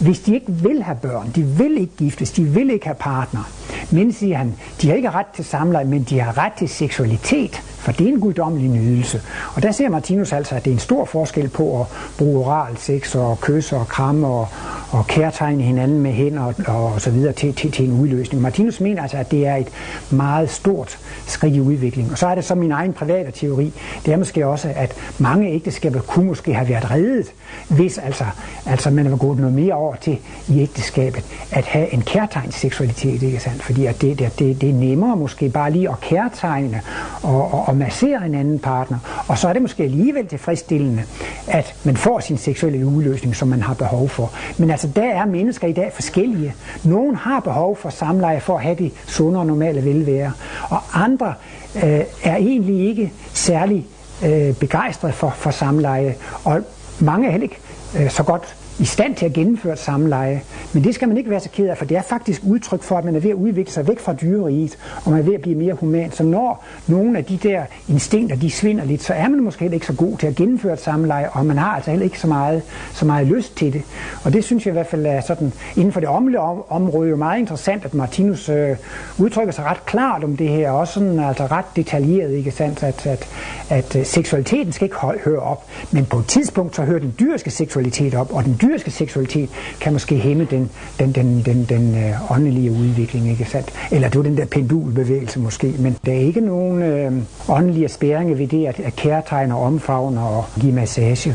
Hvis 0.00 0.20
de 0.20 0.34
ikke 0.34 0.52
vil 0.52 0.82
have 0.82 0.96
børn, 1.02 1.30
de 1.34 1.42
vil 1.42 1.78
ikke 1.78 1.96
giftes, 1.96 2.30
de 2.30 2.44
vil 2.44 2.70
ikke 2.70 2.86
have 2.86 2.94
partner, 2.94 3.50
men 3.90 4.12
siger 4.12 4.36
han, 4.36 4.54
de 4.82 4.88
har 4.88 4.96
ikke 4.96 5.10
ret 5.10 5.26
til 5.26 5.44
samleje, 5.44 5.84
men 5.84 6.02
de 6.02 6.20
har 6.20 6.38
ret 6.38 6.52
til 6.52 6.68
seksualitet, 6.68 7.62
for 7.78 7.92
det 7.92 8.08
er 8.08 8.12
en 8.12 8.20
guddommelig 8.20 8.70
nydelse. 8.70 9.22
Og 9.54 9.62
der 9.62 9.72
ser 9.72 9.88
Martinus 9.88 10.32
altså, 10.32 10.54
at 10.54 10.64
det 10.64 10.70
er 10.70 10.74
en 10.74 10.80
stor 10.80 11.04
forskel 11.04 11.48
på 11.48 11.80
at 11.80 11.86
bruge 12.18 12.46
oral 12.46 12.76
sex 12.76 13.14
og 13.14 13.40
kysse 13.40 13.76
og 13.76 13.88
kramme 13.88 14.26
og, 14.26 14.48
og 14.90 15.06
kærtegne 15.06 15.62
hinanden 15.62 16.00
med 16.00 16.12
hænder 16.12 16.42
og, 16.42 16.54
og 16.94 17.00
så 17.00 17.10
videre 17.10 17.32
til, 17.32 17.54
til, 17.54 17.72
til 17.72 17.84
en 17.84 18.00
udløsning. 18.00 18.42
Martinus 18.42 18.80
mener 18.80 19.02
altså, 19.02 19.16
at 19.16 19.30
det 19.30 19.46
er 19.46 19.56
et 19.56 19.68
meget 20.10 20.50
stort 20.50 20.98
skridt 21.26 21.54
i 21.54 21.60
udviklingen. 21.60 22.12
Og 22.12 22.18
så 22.18 22.26
er 22.26 22.34
det 22.34 22.44
så 22.44 22.54
min 22.54 22.72
egen 22.72 22.92
private 22.92 23.30
teori. 23.30 23.72
Det 24.06 24.12
er 24.12 24.16
måske 24.16 24.46
også, 24.46 24.72
at 24.76 24.96
mange 25.18 25.50
ægteskaber 25.50 26.00
kunne 26.00 26.26
måske 26.26 26.54
have 26.54 26.68
været 26.68 26.90
reddet, 26.90 27.32
hvis 27.68 27.98
altså, 27.98 28.24
altså 28.66 28.90
man 28.90 29.10
var 29.10 29.16
gået 29.16 29.38
noget 29.38 29.54
mere 29.54 29.74
over 29.74 29.94
til 29.96 30.18
i 30.48 30.60
ægteskabet 30.60 31.24
at 31.50 31.64
have 31.64 31.94
en 31.94 32.02
kærtegn 32.02 32.52
seksualitet, 32.52 33.22
ikke 33.22 33.40
sandt? 33.40 33.62
Fordi 33.62 33.77
at 33.86 34.00
det, 34.00 34.18
det, 34.18 34.38
det, 34.38 34.60
det 34.60 34.68
er 34.70 34.74
nemmere 34.74 35.16
måske 35.16 35.48
bare 35.48 35.70
lige 35.70 35.90
at 35.90 36.00
kærtegne 36.00 36.80
og, 37.22 37.52
og, 37.52 37.68
og 37.68 37.76
massere 37.76 38.26
en 38.26 38.34
anden 38.34 38.58
partner. 38.58 38.98
Og 39.28 39.38
så 39.38 39.48
er 39.48 39.52
det 39.52 39.62
måske 39.62 39.82
alligevel 39.82 40.26
tilfredsstillende, 40.26 41.02
at 41.46 41.74
man 41.84 41.96
får 41.96 42.20
sin 42.20 42.38
seksuelle 42.38 42.86
udløsning, 42.86 43.36
som 43.36 43.48
man 43.48 43.62
har 43.62 43.74
behov 43.74 44.08
for. 44.08 44.32
Men 44.58 44.70
altså, 44.70 44.88
der 44.96 45.10
er 45.10 45.26
mennesker 45.26 45.68
i 45.68 45.72
dag 45.72 45.92
forskellige. 45.94 46.54
Nogen 46.84 47.14
har 47.16 47.40
behov 47.40 47.76
for 47.76 47.90
samleje 47.90 48.40
for 48.40 48.56
at 48.56 48.62
have 48.62 48.76
det 48.76 48.92
sunde 49.06 49.38
og 49.40 49.46
normale 49.46 49.84
velvære, 49.84 50.32
og 50.70 50.78
andre 50.94 51.34
øh, 51.76 52.00
er 52.22 52.36
egentlig 52.36 52.88
ikke 52.88 53.12
særlig 53.34 53.86
øh, 54.24 54.54
begejstret 54.54 55.14
for, 55.14 55.30
for 55.30 55.50
samleje, 55.50 56.14
og 56.44 56.60
mange 57.00 57.26
er 57.26 57.30
heller 57.30 57.44
ikke 57.44 57.58
øh, 57.98 58.10
så 58.10 58.22
godt 58.22 58.56
i 58.78 58.84
stand 58.84 59.14
til 59.14 59.26
at 59.26 59.32
gennemføre 59.32 59.72
et 59.72 59.78
samleje. 59.78 60.42
Men 60.72 60.84
det 60.84 60.94
skal 60.94 61.08
man 61.08 61.16
ikke 61.16 61.30
være 61.30 61.40
så 61.40 61.48
ked 61.50 61.68
af, 61.68 61.78
for 61.78 61.84
det 61.84 61.96
er 61.96 62.02
faktisk 62.02 62.42
udtryk 62.44 62.82
for, 62.82 62.98
at 62.98 63.04
man 63.04 63.16
er 63.16 63.20
ved 63.20 63.30
at 63.30 63.36
udvikle 63.36 63.72
sig 63.72 63.88
væk 63.88 64.00
fra 64.00 64.12
dyreriet, 64.12 64.78
og 65.04 65.10
man 65.10 65.20
er 65.20 65.24
ved 65.24 65.34
at 65.34 65.40
blive 65.40 65.56
mere 65.56 65.74
human. 65.74 66.12
Så 66.12 66.22
når 66.22 66.64
nogle 66.86 67.18
af 67.18 67.24
de 67.24 67.36
der 67.36 67.62
instinkter, 67.88 68.36
de 68.36 68.50
svinder 68.50 68.84
lidt, 68.84 69.02
så 69.02 69.14
er 69.14 69.28
man 69.28 69.42
måske 69.42 69.60
heller 69.60 69.74
ikke 69.74 69.86
så 69.86 69.92
god 69.92 70.18
til 70.18 70.26
at 70.26 70.34
gennemføre 70.34 70.72
et 70.72 70.80
samleje, 70.80 71.28
og 71.32 71.46
man 71.46 71.58
har 71.58 71.74
altså 71.74 71.90
heller 71.90 72.04
ikke 72.04 72.20
så 72.20 72.26
meget, 72.26 72.62
så 72.92 73.06
meget 73.06 73.26
lyst 73.26 73.56
til 73.56 73.72
det. 73.72 73.82
Og 74.24 74.32
det 74.32 74.44
synes 74.44 74.66
jeg 74.66 74.72
i 74.72 74.76
hvert 74.76 74.86
fald 74.86 75.06
er 75.06 75.20
sådan, 75.20 75.52
inden 75.76 75.92
for 75.92 76.00
det 76.00 76.08
omlige 76.08 76.40
område, 76.68 77.10
jo 77.10 77.16
meget 77.16 77.38
interessant, 77.38 77.84
at 77.84 77.94
Martinus 77.94 78.48
øh, 78.48 78.76
udtrykker 79.18 79.52
sig 79.52 79.64
ret 79.64 79.86
klart 79.86 80.24
om 80.24 80.36
det 80.36 80.48
her, 80.48 80.70
og 80.70 80.78
også 80.78 80.92
sådan 80.92 81.18
altså 81.18 81.46
ret 81.46 81.64
detaljeret, 81.76 82.32
ikke 82.32 82.50
sandt, 82.50 82.82
at, 82.82 83.06
at, 83.06 83.28
at, 83.70 83.96
at 83.96 84.06
seksualiteten 84.06 84.72
skal 84.72 84.84
ikke 84.84 84.96
høre 85.24 85.40
op, 85.40 85.64
men 85.90 86.06
på 86.06 86.18
et 86.18 86.26
tidspunkt 86.26 86.76
så 86.76 86.82
hører 86.82 86.98
den 86.98 87.14
dyriske 87.20 87.50
seksualitet 87.50 88.14
op, 88.14 88.34
og 88.34 88.44
den 88.44 88.56
dyriske 88.68 88.90
seksualitet 88.90 89.50
kan 89.80 89.92
måske 89.92 90.16
hæmme 90.16 90.44
den, 90.50 90.70
den, 90.98 91.12
den, 91.12 91.42
den, 91.44 91.66
den 91.68 92.04
øh, 92.04 92.32
åndelige 92.32 92.70
udvikling, 92.70 93.30
ikke 93.30 93.44
sandt? 93.44 93.72
Eller 93.90 94.08
det 94.08 94.16
var 94.18 94.24
den 94.24 94.36
der 94.36 94.44
pendulbevægelse 94.44 95.40
måske, 95.40 95.74
men 95.78 95.96
der 96.06 96.12
er 96.12 96.18
ikke 96.18 96.40
nogen 96.40 96.82
øh, 96.82 97.12
åndelige 97.48 97.88
spæringer 97.88 98.34
ved 98.34 98.46
det 98.46 98.66
at, 98.66 98.80
at 98.80 98.96
kærtegne 98.96 99.54
og 99.54 99.62
omfavne 99.62 100.20
og 100.20 100.44
give 100.60 100.72
massage. 100.72 101.34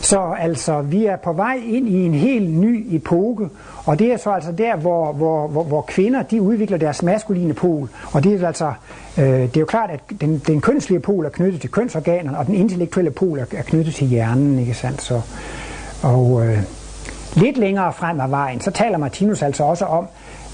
Så 0.00 0.34
altså, 0.38 0.80
vi 0.80 1.06
er 1.06 1.16
på 1.16 1.32
vej 1.32 1.60
ind 1.66 1.88
i 1.88 2.04
en 2.04 2.14
helt 2.14 2.50
ny 2.50 2.94
epoke, 2.94 3.48
og 3.84 3.98
det 3.98 4.12
er 4.12 4.16
så 4.16 4.30
altså 4.30 4.52
der, 4.52 4.76
hvor, 4.76 5.12
hvor, 5.12 5.48
hvor, 5.48 5.64
hvor 5.64 5.82
kvinder 5.82 6.22
de 6.22 6.42
udvikler 6.42 6.78
deres 6.78 7.02
maskuline 7.02 7.54
pol. 7.54 7.88
Og 8.12 8.24
det 8.24 8.42
er 8.42 8.46
altså, 8.46 8.72
øh, 9.18 9.24
det 9.24 9.56
er 9.56 9.60
jo 9.60 9.66
klart, 9.66 9.90
at 9.90 10.00
den, 10.20 10.42
den 10.46 10.60
kønslige 10.60 11.00
pol 11.00 11.24
er 11.24 11.28
knyttet 11.28 11.60
til 11.60 11.70
kønsorganerne, 11.70 12.38
og 12.38 12.46
den 12.46 12.54
intellektuelle 12.54 13.10
pol 13.10 13.38
er, 13.38 13.44
er 13.52 13.62
knyttet 13.62 13.94
til 13.94 14.06
hjernen, 14.06 14.58
ikke 14.58 14.74
sandt? 14.74 15.02
Så, 15.02 15.20
og 16.02 16.46
øh, 16.46 16.58
lidt 17.36 17.56
længere 17.56 17.92
frem 17.92 18.20
ad 18.20 18.28
vejen, 18.28 18.60
så 18.60 18.70
taler 18.70 18.98
Martinus 18.98 19.42
altså 19.42 19.64
også 19.64 19.84
om, 19.84 20.06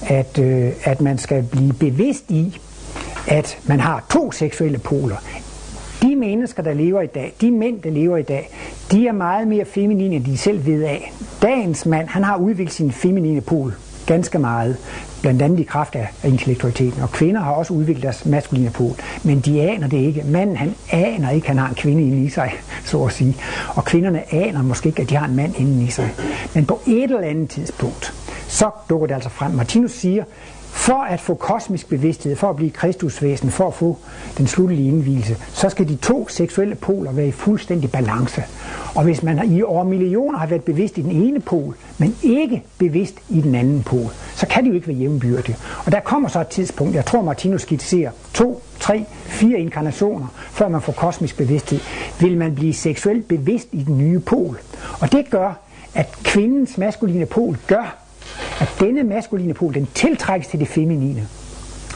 at, 0.07 0.39
øh, 0.39 0.71
at 0.83 1.01
man 1.01 1.17
skal 1.17 1.43
blive 1.43 1.73
bevidst 1.73 2.31
i, 2.31 2.59
at 3.27 3.57
man 3.65 3.79
har 3.79 4.05
to 4.09 4.31
seksuelle 4.31 4.77
poler. 4.77 5.15
De 6.01 6.15
mennesker, 6.15 6.63
der 6.63 6.73
lever 6.73 7.01
i 7.01 7.07
dag, 7.07 7.33
de 7.41 7.51
mænd, 7.51 7.81
der 7.81 7.89
lever 7.89 8.17
i 8.17 8.23
dag, 8.23 8.49
de 8.91 9.07
er 9.07 9.11
meget 9.11 9.47
mere 9.47 9.65
feminine, 9.65 10.15
end 10.15 10.25
de 10.25 10.37
selv 10.37 10.65
ved 10.65 10.83
af. 10.83 11.13
Dagens 11.41 11.85
mand, 11.85 12.07
han 12.07 12.23
har 12.23 12.37
udviklet 12.37 12.73
sin 12.73 12.91
feminine 12.91 13.41
pol 13.41 13.73
ganske 14.05 14.39
meget, 14.39 14.77
blandt 15.23 15.41
andet 15.41 15.59
i 15.59 15.63
kraft 15.63 15.95
af, 15.95 16.07
intellektualiteten. 16.23 17.01
Og 17.01 17.11
kvinder 17.11 17.41
har 17.41 17.51
også 17.51 17.73
udviklet 17.73 18.03
deres 18.03 18.25
maskuline 18.25 18.69
pol, 18.69 18.91
men 19.23 19.39
de 19.39 19.61
aner 19.61 19.87
det 19.87 19.97
ikke. 19.97 20.23
Manden, 20.25 20.57
han 20.57 20.75
aner 20.91 21.29
ikke, 21.29 21.45
at 21.45 21.47
han 21.47 21.57
har 21.57 21.69
en 21.69 21.75
kvinde 21.75 22.03
inde 22.03 22.23
i 22.23 22.29
sig, 22.29 22.53
så 22.85 23.03
at 23.03 23.13
sige. 23.13 23.35
Og 23.75 23.85
kvinderne 23.85 24.33
aner 24.33 24.63
måske 24.63 24.87
ikke, 24.89 25.01
at 25.01 25.09
de 25.09 25.15
har 25.15 25.27
en 25.27 25.35
mand 25.35 25.59
inde 25.59 25.83
i 25.83 25.89
sig. 25.89 26.09
Men 26.53 26.65
på 26.65 26.79
et 26.87 27.03
eller 27.03 27.19
andet 27.19 27.49
tidspunkt, 27.49 28.13
så 28.47 28.69
dukker 28.89 29.07
det 29.07 29.13
altså 29.13 29.29
frem. 29.29 29.51
Martinus 29.51 29.91
siger, 29.91 30.23
for 30.73 31.03
at 31.03 31.19
få 31.19 31.33
kosmisk 31.33 31.89
bevidsthed, 31.89 32.35
for 32.35 32.49
at 32.49 32.55
blive 32.55 32.71
kristusvæsen, 32.71 33.51
for 33.51 33.67
at 33.67 33.73
få 33.73 33.97
den 34.37 34.47
sluttelige 34.47 34.87
indvielse, 34.87 35.37
så 35.53 35.69
skal 35.69 35.87
de 35.87 35.95
to 35.95 36.27
seksuelle 36.27 36.75
poler 36.75 37.11
være 37.11 37.27
i 37.27 37.31
fuldstændig 37.31 37.91
balance. 37.91 38.43
Og 38.95 39.03
hvis 39.03 39.23
man 39.23 39.51
i 39.51 39.61
år 39.61 39.83
millioner 39.83 40.39
har 40.39 40.47
været 40.47 40.63
bevidst 40.63 40.97
i 40.97 41.01
den 41.01 41.11
ene 41.11 41.39
pol, 41.39 41.75
men 41.97 42.15
ikke 42.23 42.63
bevidst 42.77 43.15
i 43.29 43.41
den 43.41 43.55
anden 43.55 43.83
pol, 43.83 44.09
så 44.35 44.47
kan 44.47 44.63
det 44.63 44.69
jo 44.69 44.75
ikke 44.75 44.87
være 44.87 44.97
jævnbyrdige. 44.97 45.57
Og 45.85 45.91
der 45.91 45.99
kommer 45.99 46.29
så 46.29 46.41
et 46.41 46.47
tidspunkt, 46.47 46.95
jeg 46.95 47.05
tror 47.05 47.21
Martinus 47.21 47.61
skitserer, 47.61 48.11
to, 48.33 48.63
tre, 48.79 49.05
fire 49.25 49.59
inkarnationer, 49.59 50.27
før 50.51 50.67
man 50.67 50.81
får 50.81 50.93
kosmisk 50.93 51.37
bevidsthed, 51.37 51.79
vil 52.19 52.37
man 52.37 52.55
blive 52.55 52.73
seksuelt 52.73 53.27
bevidst 53.27 53.67
i 53.71 53.83
den 53.83 53.97
nye 53.97 54.19
pol. 54.19 54.59
Og 54.99 55.11
det 55.11 55.29
gør, 55.29 55.53
at 55.95 56.17
kvindens 56.23 56.77
maskuline 56.77 57.25
pol 57.25 57.57
gør, 57.67 58.02
at 58.59 58.75
denne 58.79 59.03
maskuline 59.03 59.53
pol, 59.53 59.73
den 59.73 59.87
tiltrækkes 59.93 60.47
til 60.47 60.59
det 60.59 60.67
feminine. 60.67 61.27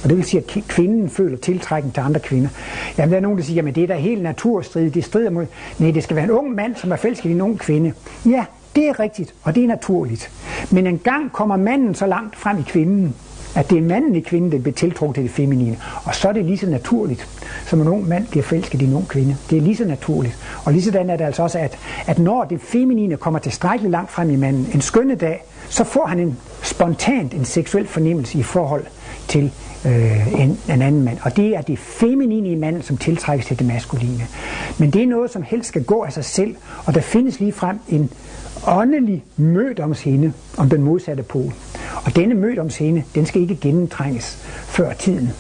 Og 0.04 0.10
det 0.10 0.18
vil 0.18 0.26
sige, 0.26 0.44
at 0.48 0.64
kvinden 0.68 1.10
føler 1.10 1.38
tiltrækning 1.38 1.94
til 1.94 2.02
andre 2.02 2.20
kvinder. 2.20 2.50
Jamen, 2.98 3.12
der 3.12 3.18
er 3.18 3.22
nogen, 3.22 3.38
der 3.38 3.44
siger, 3.44 3.68
at 3.68 3.76
det 3.76 3.84
er 3.84 3.88
da 3.88 3.96
helt 3.96 4.24
naturstridigt. 4.24 4.94
Det 4.94 5.06
strider 5.06 5.30
mod... 5.30 5.46
Nej, 5.80 5.92
det 5.92 6.04
skal 6.04 6.16
være 6.16 6.26
en 6.26 6.32
ung 6.32 6.56
mand, 6.56 6.76
som 6.76 6.92
er 6.92 6.96
forelsket 6.96 7.30
i 7.30 7.34
en 7.34 7.42
ung 7.42 7.60
kvinde. 7.60 7.94
Ja, 8.26 8.46
det 8.76 8.90
er 8.90 9.00
rigtigt, 9.00 9.34
og 9.44 9.56
det 9.56 9.64
er 9.64 9.68
naturligt. 9.68 10.32
Men 10.72 10.88
en 10.88 11.00
gang 11.00 11.32
kommer 11.32 11.58
manden 11.58 11.96
så 11.96 12.06
langt 12.06 12.36
frem 12.36 12.60
i 12.60 12.64
kvinden, 12.68 13.16
at 13.56 13.70
det 13.70 13.78
er 13.78 13.82
manden 13.82 14.16
i 14.16 14.20
kvinden, 14.20 14.52
der 14.52 14.60
bliver 14.60 14.76
tiltrukket 14.76 15.16
til 15.16 15.24
det 15.24 15.32
feminine. 15.32 15.78
Og 16.04 16.16
så 16.16 16.30
er 16.30 16.34
det 16.34 16.46
lige 16.46 16.58
så 16.58 16.70
naturligt, 16.70 17.28
som 17.66 17.82
en 17.82 17.88
ung 17.88 18.08
mand 18.08 18.28
bliver 18.28 18.44
forelsket 18.44 18.82
i 18.82 18.86
en 18.86 18.94
ung 18.94 19.08
kvinde. 19.08 19.38
Det 19.50 19.58
er 19.58 19.62
lige 19.62 19.76
så 19.76 19.86
naturligt. 19.86 20.38
Og 20.66 20.74
lige 20.74 20.84
sådan 20.84 21.10
er 21.10 21.18
det 21.18 21.26
altså 21.26 21.44
også, 21.44 21.60
at, 21.60 21.78
at 22.08 22.20
når 22.20 22.44
det 22.44 22.62
feminine 22.62 23.18
kommer 23.18 23.40
tilstrækkeligt 23.40 23.92
langt 23.92 24.12
frem 24.12 24.30
i 24.30 24.36
manden, 24.36 24.70
en 24.74 24.82
skønne 24.82 25.16
dag, 25.16 25.44
så 25.70 25.84
får 25.84 26.06
han 26.06 26.20
en 26.20 26.38
spontant 26.64 27.34
en 27.34 27.46
seksuel 27.46 27.88
fornemmelse 27.88 28.38
i 28.38 28.44
forhold 28.44 28.86
til 29.28 29.52
øh, 29.86 30.42
en, 30.42 30.60
en 30.70 30.82
anden 30.82 31.04
mand. 31.04 31.18
Og 31.22 31.38
det 31.38 31.56
er 31.56 31.62
det 31.62 31.80
feminine 31.80 32.50
i 32.50 32.56
manden, 32.56 32.82
som 32.82 32.98
tiltrækkes 32.98 33.46
til 33.46 33.60
det 33.60 33.68
maskuline. 33.68 34.28
Men 34.78 34.92
det 34.92 35.04
er 35.04 35.08
noget, 35.08 35.32
som 35.32 35.44
helst 35.44 35.68
skal 35.68 35.84
gå 35.84 36.02
af 36.02 36.14
sig 36.14 36.26
selv, 36.26 36.56
og 36.86 36.96
der 36.96 37.02
findes 37.02 37.40
lige 37.40 37.54
frem 37.54 37.80
en 37.90 38.10
åndelig 38.68 39.24
mødomshinde 39.38 40.34
om 40.58 40.70
den 40.70 40.84
modsatte 40.84 41.24
pol. 41.24 41.54
Og 42.06 42.16
denne 42.16 42.36
mødomshinde, 42.36 43.04
den 43.16 43.26
skal 43.26 43.42
ikke 43.42 43.56
gennemtrænges 43.56 44.38
før 44.68 44.94
tiden. 44.94 45.34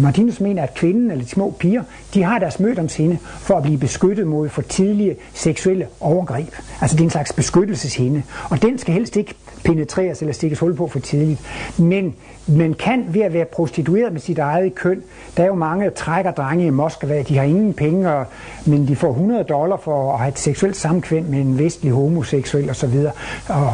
Martinus 0.00 0.40
mener, 0.40 0.62
at 0.62 0.74
kvinden 0.74 1.10
eller 1.10 1.24
de 1.24 1.30
små 1.30 1.50
piger, 1.58 1.82
de 2.14 2.22
har 2.22 2.38
deres 2.38 2.60
mødomshinde 2.60 3.18
for 3.22 3.56
at 3.56 3.62
blive 3.62 3.78
beskyttet 3.78 4.26
mod 4.26 4.48
for 4.48 4.62
tidlige 4.62 5.16
seksuelle 5.34 5.86
overgreb. 6.00 6.48
Altså 6.80 6.96
det 6.96 7.00
er 7.00 7.04
en 7.04 7.10
slags 7.10 7.32
beskyttelseshinde. 7.32 8.22
Og 8.50 8.62
den 8.62 8.78
skal 8.78 8.94
helst 8.94 9.16
ikke 9.16 9.34
penetreres 9.64 10.20
eller 10.20 10.32
stikkes 10.32 10.58
hul 10.58 10.76
på 10.76 10.88
for 10.88 10.98
tidligt. 10.98 11.40
Men 11.78 12.14
man 12.46 12.74
kan 12.74 13.04
ved 13.08 13.22
at 13.22 13.32
være 13.32 13.44
prostitueret 13.44 14.12
med 14.12 14.20
sit 14.20 14.38
eget 14.38 14.74
køn, 14.74 15.02
der 15.36 15.42
er 15.42 15.46
jo 15.46 15.54
mange 15.54 15.90
trækker 15.90 16.30
drenge 16.30 16.66
i 16.66 16.70
Moskva, 16.70 17.22
de 17.22 17.36
har 17.36 17.44
ingen 17.44 17.74
penge, 17.74 18.10
og, 18.10 18.26
men 18.66 18.88
de 18.88 18.96
får 18.96 19.10
100 19.10 19.44
dollar 19.44 19.76
for 19.76 20.12
at 20.12 20.18
have 20.18 20.28
et 20.28 20.38
seksuelt 20.38 20.76
samkvem 20.76 21.24
med 21.24 21.40
en 21.40 21.58
vestlig 21.58 21.92
homoseksuel 21.92 22.70
osv. 22.70 22.98
Og 23.48 23.72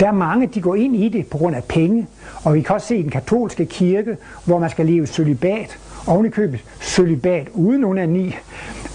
der 0.00 0.06
er 0.06 0.12
mange, 0.12 0.46
de 0.46 0.60
går 0.60 0.74
ind 0.74 0.96
i 0.96 1.08
det 1.08 1.26
på 1.26 1.38
grund 1.38 1.56
af 1.56 1.64
penge, 1.64 2.06
og 2.44 2.54
vi 2.54 2.62
kan 2.62 2.74
også 2.74 2.86
se 2.86 2.96
i 2.96 3.02
den 3.02 3.10
katolske 3.10 3.66
kirke, 3.66 4.16
hvor 4.44 4.58
man 4.58 4.70
skal 4.70 4.86
leve 4.86 5.06
sølibat, 5.06 5.78
oven 6.06 6.26
i 6.26 6.28
købet 6.28 6.60
sølibat 6.80 7.48
uden 7.54 7.84
onani. 7.84 8.34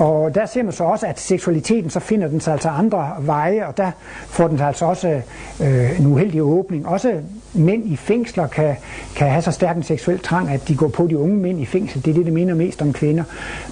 Og 0.02 0.36
der 0.36 0.46
ser 0.46 0.64
man 0.64 0.74
så 0.74 0.84
også, 0.84 1.08
at 1.08 1.20
seksualiteten, 1.20 1.90
så 1.90 2.00
finder 2.00 2.28
den 2.28 2.40
sig 2.40 2.54
altså 2.54 2.70
andre 2.70 3.16
veje, 3.20 3.68
og 3.68 3.78
der 3.78 3.92
får 4.28 4.48
den 4.48 4.58
sig 4.58 4.68
altså 4.68 4.86
også 4.86 5.08
øh, 5.08 5.22
øh, 5.62 6.00
en 6.00 6.06
uheldig 6.06 6.42
åbning. 6.42 6.88
Også 6.88 7.22
mænd 7.54 7.92
i 7.92 7.96
fængsler 7.96 8.48
kan, 8.48 8.76
kan 9.16 9.30
have 9.30 9.42
så 9.42 9.52
stærk 9.52 9.78
en 9.78 9.84
seksuel 9.84 10.20
trang, 10.20 10.50
at 10.50 10.68
de 10.68 10.76
går 10.76 10.88
på 10.88 11.08
de 11.08 11.18
unge 11.18 11.38
mænd 11.38 11.60
i 11.62 11.66
fængsel. 11.66 12.06
Det 12.06 12.12
er 12.12 12.16
det, 12.16 12.26
det 12.26 12.34
minder 12.34 12.56
mest 12.56 12.82
om 12.82 12.94
kvinder. 12.94 13.24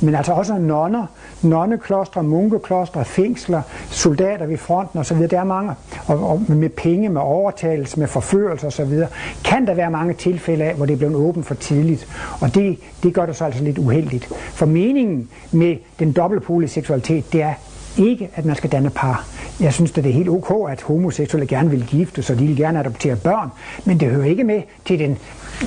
Men 0.01 0.15
altså 0.15 0.33
også 0.33 0.57
nonner, 0.57 1.05
nonneklostre, 1.41 2.23
munkeklostre, 2.23 3.05
fængsler, 3.05 3.61
soldater 3.89 4.45
ved 4.45 4.57
fronten 4.57 4.99
osv. 4.99 5.17
Der 5.17 5.39
er 5.39 5.43
mange, 5.43 5.73
og, 6.07 6.29
og 6.29 6.43
med 6.47 6.69
penge, 6.69 7.09
med 7.09 7.21
overtagelse, 7.21 7.99
med 7.99 8.07
forførelse 8.07 8.67
osv. 8.67 9.03
Kan 9.45 9.67
der 9.67 9.73
være 9.73 9.91
mange 9.91 10.13
tilfælde 10.13 10.63
af, 10.63 10.75
hvor 10.75 10.85
det 10.85 10.93
er 10.93 10.97
blevet 10.97 11.15
åbent 11.15 11.45
for 11.45 11.55
tidligt. 11.55 12.07
Og 12.41 12.55
det, 12.55 12.79
det 13.03 13.13
gør 13.13 13.25
det 13.25 13.35
så 13.35 13.45
altså 13.45 13.63
lidt 13.63 13.77
uheldigt. 13.77 14.25
For 14.53 14.65
meningen 14.65 15.29
med 15.51 15.77
den 15.99 16.11
dobbeltpolige 16.11 16.69
seksualitet, 16.69 17.33
det 17.33 17.41
er 17.41 17.53
ikke, 17.97 18.29
at 18.35 18.45
man 18.45 18.55
skal 18.55 18.71
danne 18.71 18.89
par. 18.89 19.38
Jeg 19.59 19.73
synes, 19.73 19.91
det 19.91 20.05
er 20.05 20.11
helt 20.11 20.29
ok, 20.29 20.69
at 20.71 20.81
homoseksuelle 20.81 21.47
gerne 21.47 21.69
vil 21.69 21.85
gifte, 21.87 22.23
så 22.23 22.35
de 22.35 22.47
vil 22.47 22.57
gerne 22.57 22.79
adoptere 22.79 23.15
børn, 23.15 23.49
men 23.85 23.99
det 23.99 24.07
hører 24.07 24.25
ikke 24.25 24.43
med 24.43 24.61
til 24.85 24.99
den, 24.99 25.17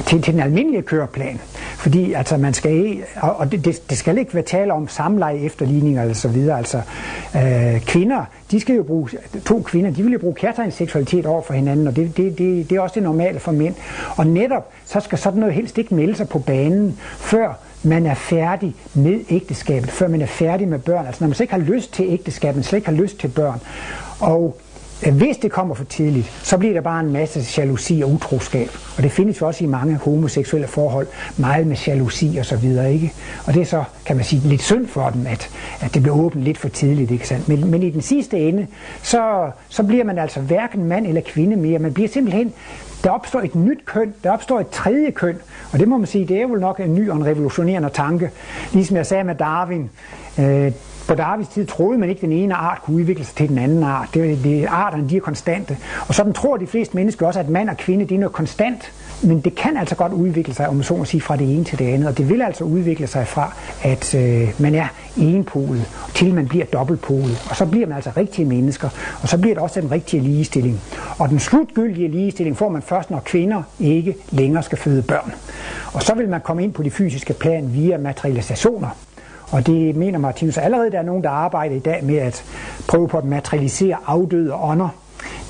til, 0.07 0.22
til 0.22 0.32
den 0.32 0.43
almindelige 0.43 0.82
køreplan. 0.82 1.40
Fordi 1.76 2.12
altså, 2.12 2.36
man 2.36 2.55
skal, 2.55 3.03
og 3.20 3.53
det, 3.53 3.64
det, 3.64 3.90
det 3.90 3.99
skal 3.99 4.18
ikke 4.18 4.34
være 4.34 4.43
tale 4.43 4.72
om 4.72 4.88
samleje, 4.88 5.38
efterligninger 5.38 6.03
eller 6.03 6.14
så 6.14 6.28
videre. 6.28 6.59
Altså, 6.59 6.80
øh, 7.36 7.80
kvinder, 7.80 8.24
de 8.51 8.61
skal 8.61 8.76
jo 8.76 8.82
bruge, 8.82 9.09
to 9.45 9.62
kvinder, 9.62 9.90
de 9.90 10.03
vil 10.03 10.12
jo 10.12 10.18
bruge 10.18 10.34
kærtegns 10.34 10.74
seksualitet 10.74 11.26
over 11.26 11.43
for 11.43 11.55
hinanden, 11.55 11.86
og 11.86 11.97
det, 11.97 12.16
det, 12.16 12.38
det, 12.38 12.70
det 12.70 12.76
er 12.76 12.80
også 12.80 12.95
det 12.95 13.03
normale 13.03 13.40
for 13.40 13.53
mænd. 13.53 13.74
Og 14.16 14.26
netop, 14.26 14.72
så 14.84 15.01
skal 15.01 15.18
sådan 15.18 15.40
noget 15.40 15.55
helst 15.55 15.78
ikke 15.78 15.95
melde 15.95 16.16
sig 16.16 16.28
på 16.28 16.38
banen, 16.38 16.99
før 17.18 17.59
man 17.83 18.07
er 18.07 18.14
færdig 18.14 18.74
med 18.95 19.20
ægteskabet, 19.30 19.91
før 19.91 20.09
man 20.09 20.22
er 20.22 20.26
færdig 20.26 20.68
med 20.68 20.78
børn. 20.78 21.07
Altså 21.07 21.24
når 21.24 21.28
man 21.28 21.35
slet 21.35 21.45
ikke 21.45 21.55
har 21.55 21.74
lyst 21.74 21.93
til 21.93 22.05
ægteskabet, 22.09 22.57
man 22.57 22.64
slet 22.64 22.78
ikke 22.78 22.89
har 22.91 22.97
lyst 22.97 23.18
til 23.18 23.28
børn. 23.28 23.61
Og 24.20 24.57
hvis 25.11 25.36
det 25.36 25.53
kommer 25.53 25.74
for 25.74 25.84
tidligt, 25.84 26.40
så 26.42 26.59
bliver 26.59 26.74
der 26.74 26.80
bare 26.80 27.00
en 27.00 27.12
masse 27.12 27.61
jalousi 27.61 28.03
og 28.05 28.11
utroskab. 28.11 28.68
Og 28.96 29.03
det 29.03 29.12
findes 29.12 29.40
jo 29.40 29.46
også 29.46 29.64
i 29.64 29.66
mange 29.66 29.96
homoseksuelle 29.96 30.68
forhold, 30.68 31.07
meget 31.36 31.66
med 31.66 31.76
jalousi 31.86 32.36
og 32.36 32.46
så 32.46 32.57
videre, 32.57 32.92
ikke? 32.92 33.12
Og 33.46 33.55
det 33.55 33.61
er 33.61 33.66
så, 33.66 33.84
kan 34.07 34.16
man 34.16 34.24
sige, 34.24 34.48
lidt 34.48 34.62
synd 34.62 34.86
for 34.86 35.11
dem, 35.11 35.26
at, 35.26 35.50
at 35.80 35.94
det 35.94 36.03
bliver 36.03 36.16
åbent 36.16 36.44
lidt 36.44 36.59
for 36.59 36.68
tidligt, 36.68 37.11
ikke 37.11 37.28
sandt? 37.28 37.48
Men, 37.48 37.70
men 37.70 37.82
i 37.82 37.90
den 37.90 38.03
sidste 38.03 38.38
ende, 38.38 38.66
så, 39.03 39.50
så 39.68 39.82
bliver 39.82 40.05
man 40.05 40.18
altså 40.18 40.40
hverken 40.40 40.84
mand 40.84 41.07
eller 41.07 41.20
kvinde 41.20 41.57
mere. 41.57 41.78
Man 41.78 41.94
bliver 41.94 42.09
simpelthen 42.09 42.53
der 43.05 43.11
opstår 43.11 43.40
et 43.40 43.55
nyt 43.55 43.84
køn, 43.84 44.14
der 44.24 44.30
opstår 44.30 44.61
et 44.61 44.68
tredje 44.68 45.11
køn, 45.11 45.36
og 45.72 45.78
det 45.78 45.88
må 45.88 45.98
man 45.98 46.07
sige, 46.07 46.26
det 46.26 46.36
er 46.36 46.42
jo 46.42 46.48
nok 46.48 46.80
en 46.80 46.94
ny 46.94 47.11
og 47.11 47.16
en 47.16 47.26
revolutionerende 47.26 47.88
tanke. 47.88 48.30
Ligesom 48.72 48.96
jeg 48.96 49.07
sagde 49.07 49.24
med 49.24 49.34
Darwin, 49.34 49.90
øh, 50.38 50.72
på 51.12 51.16
Darwins 51.16 51.48
tid 51.48 51.66
troede 51.66 51.98
man 51.98 52.08
ikke, 52.08 52.18
at 52.18 52.22
den 52.22 52.32
ene 52.32 52.54
art 52.54 52.82
kunne 52.82 52.96
udvikle 52.96 53.24
sig 53.24 53.34
til 53.34 53.48
den 53.48 53.58
anden 53.58 53.82
art. 53.82 54.08
Det, 54.14 54.44
det, 54.44 54.66
arterne 54.68 55.08
de 55.08 55.16
er 55.16 55.20
konstante. 55.20 55.76
Og 56.08 56.14
sådan 56.14 56.32
tror 56.32 56.56
de 56.56 56.66
fleste 56.66 56.96
mennesker 56.96 57.26
også, 57.26 57.40
at 57.40 57.48
mand 57.48 57.70
og 57.70 57.76
kvinde 57.76 58.04
det 58.04 58.14
er 58.14 58.18
noget 58.18 58.32
konstant. 58.32 58.92
Men 59.22 59.40
det 59.40 59.54
kan 59.54 59.76
altså 59.76 59.94
godt 59.94 60.12
udvikle 60.12 60.54
sig, 60.54 60.68
om 60.68 60.74
man 60.74 60.84
så 60.84 60.96
må 60.96 61.04
sige, 61.04 61.20
fra 61.20 61.36
det 61.36 61.54
ene 61.54 61.64
til 61.64 61.78
det 61.78 61.84
andet. 61.84 62.08
Og 62.08 62.18
det 62.18 62.28
vil 62.28 62.42
altså 62.42 62.64
udvikle 62.64 63.06
sig 63.06 63.26
fra, 63.26 63.54
at 63.82 64.14
øh, 64.14 64.48
man 64.58 64.74
er 64.74 64.86
enpolet, 65.16 65.90
til 66.14 66.34
man 66.34 66.48
bliver 66.48 66.64
dobbeltpolet. 66.64 67.46
Og 67.50 67.56
så 67.56 67.66
bliver 67.66 67.86
man 67.86 67.96
altså 67.96 68.10
rigtige 68.16 68.44
mennesker. 68.44 68.88
Og 69.22 69.28
så 69.28 69.38
bliver 69.38 69.54
det 69.54 69.62
også 69.62 69.80
den 69.80 69.90
rigtige 69.90 70.22
ligestilling. 70.22 70.80
Og 71.18 71.28
den 71.28 71.38
slutgyldige 71.38 72.08
ligestilling 72.08 72.56
får 72.56 72.68
man 72.68 72.82
først, 72.82 73.10
når 73.10 73.20
kvinder 73.24 73.62
ikke 73.80 74.14
længere 74.30 74.62
skal 74.62 74.78
føde 74.78 75.02
børn. 75.02 75.32
Og 75.92 76.02
så 76.02 76.14
vil 76.14 76.28
man 76.28 76.40
komme 76.40 76.62
ind 76.64 76.72
på 76.72 76.82
de 76.82 76.90
fysiske 76.90 77.32
plan 77.32 77.74
via 77.74 77.98
materialisationer. 77.98 78.88
Og 79.53 79.66
det 79.66 79.96
mener 79.96 80.18
Martinus 80.18 80.59
allerede, 80.59 80.90
der 80.90 80.98
er 80.98 81.03
nogen, 81.03 81.22
der 81.24 81.30
arbejder 81.30 81.76
i 81.76 81.78
dag 81.78 82.05
med 82.05 82.16
at 82.16 82.44
prøve 82.88 83.09
på 83.09 83.18
at 83.18 83.24
materialisere 83.24 83.96
afdøde 84.07 84.55
ånder. 84.55 84.88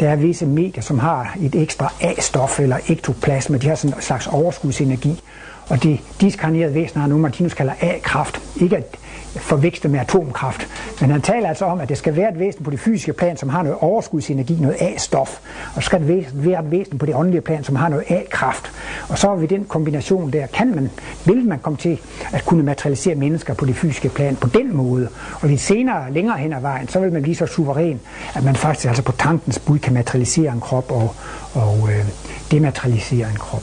Der 0.01 0.09
er 0.09 0.17
visse 0.17 0.47
medier, 0.47 0.83
som 0.83 0.99
har 0.99 1.37
et 1.41 1.55
ekstra 1.55 1.93
A-stof 2.01 2.61
eller 2.61 2.77
ektoplasma. 2.89 3.59
De 3.59 3.69
har 3.69 3.75
sådan 3.75 3.97
en 3.97 4.03
slags 4.03 4.27
overskudsenergi. 4.27 5.23
Og 5.69 5.83
de 5.83 5.99
diskarnerede 6.21 6.75
væsener 6.75 7.01
har 7.01 7.09
nu 7.09 7.19
Martinus 7.19 7.55
kalder 7.55 7.73
A-kraft. 7.81 8.43
Ikke 8.61 8.77
at 8.77 8.97
forveksle 9.41 9.91
med 9.91 10.01
atomkraft. 10.01 10.69
Men 11.01 11.11
han 11.11 11.23
taler 11.23 11.49
altså 11.49 11.65
om, 11.65 11.81
at 11.81 11.89
det 11.89 11.99
skal 11.99 12.17
være 12.17 12.33
et 12.33 12.39
væsen 12.39 12.65
på 12.65 12.71
det 12.71 12.81
fysiske 12.81 13.13
plan, 13.13 13.37
som 13.37 13.49
har 13.49 13.63
noget 13.63 13.79
overskudsenergi, 13.81 14.59
noget 14.61 14.77
A-stof. 14.81 15.39
Og 15.77 15.83
så 15.83 15.87
skal 15.87 16.01
det 16.01 16.29
være 16.33 16.65
et 16.65 16.71
væsen 16.71 16.99
på 16.99 17.07
det 17.07 17.15
åndelige 17.15 17.41
plan, 17.41 17.65
som 17.65 17.77
har 17.77 17.89
noget 17.89 18.05
A-kraft. 18.09 18.73
Og 19.09 19.19
så 19.19 19.35
ved 19.35 19.49
den 19.49 19.65
kombination 19.65 20.31
der, 20.31 20.47
kan 20.47 20.75
man, 20.75 20.91
vil 21.25 21.45
man 21.45 21.59
komme 21.59 21.77
til 21.77 22.01
at 22.33 22.45
kunne 22.45 22.63
materialisere 22.63 23.15
mennesker 23.15 23.55
på 23.55 23.65
det 23.65 23.77
fysiske 23.77 24.09
plan 24.09 24.37
på 24.37 24.49
den 24.49 24.77
måde. 24.77 25.09
Og 25.41 25.49
lidt 25.49 25.61
senere, 25.61 26.13
længere 26.13 26.39
hen 26.39 26.53
ad 26.53 26.61
vejen, 26.61 26.89
så 26.89 27.01
vil 27.01 27.13
man 27.13 27.23
blive 27.23 27.37
så 27.37 27.47
suveræn, 27.47 28.01
at 28.35 28.45
man 28.45 28.57
faktisk 28.57 28.87
altså 28.87 29.03
på 29.03 29.13
tankens 29.13 29.59
bud 29.59 29.79
kan 29.79 29.95
materialisere 29.95 30.53
en 30.53 30.61
krop 30.61 30.91
og, 30.91 31.15
og 31.55 31.89
øh, 31.91 32.05
dematerialisere 32.51 33.31
en 33.31 33.37
krop. 33.37 33.63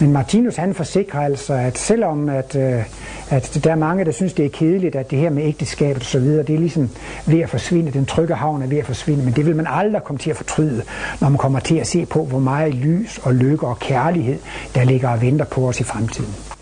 Men 0.00 0.12
Martinus 0.12 0.56
han 0.56 0.74
forsikrer 0.74 1.20
altså, 1.20 1.54
at 1.54 1.78
selvom 1.78 2.28
at, 2.28 2.56
øh, 2.56 2.82
at 3.30 3.60
der 3.64 3.70
er 3.70 3.74
mange, 3.76 4.04
der 4.04 4.12
synes, 4.12 4.32
det 4.32 4.44
er 4.44 4.48
kedeligt, 4.48 4.96
at 4.96 5.10
det 5.10 5.18
her 5.18 5.30
med 5.30 5.44
ægteskabet 5.44 6.02
og 6.02 6.08
så 6.08 6.18
videre, 6.18 6.42
det 6.42 6.54
er 6.54 6.58
ligesom 6.58 6.90
ved 7.26 7.40
at 7.40 7.50
forsvinde, 7.50 7.92
den 7.92 8.06
trygge 8.06 8.34
havn 8.34 8.62
er 8.62 8.66
ved 8.66 8.78
at 8.78 8.86
forsvinde, 8.86 9.24
men 9.24 9.34
det 9.34 9.46
vil 9.46 9.56
man 9.56 9.66
aldrig 9.68 10.02
komme 10.02 10.18
til 10.18 10.30
at 10.30 10.36
fortryde, 10.36 10.82
når 11.20 11.28
man 11.28 11.38
kommer 11.38 11.60
til 11.60 11.76
at 11.76 11.86
se 11.86 12.06
på, 12.06 12.24
hvor 12.24 12.38
meget 12.38 12.74
lys 12.74 13.20
og 13.22 13.34
lykke 13.34 13.66
og 13.66 13.78
kærlighed, 13.78 14.38
der 14.74 14.84
ligger 14.84 15.08
og 15.08 15.22
venter 15.22 15.44
på 15.44 15.68
os 15.68 15.80
i 15.80 15.84
fremtiden. 15.84 16.53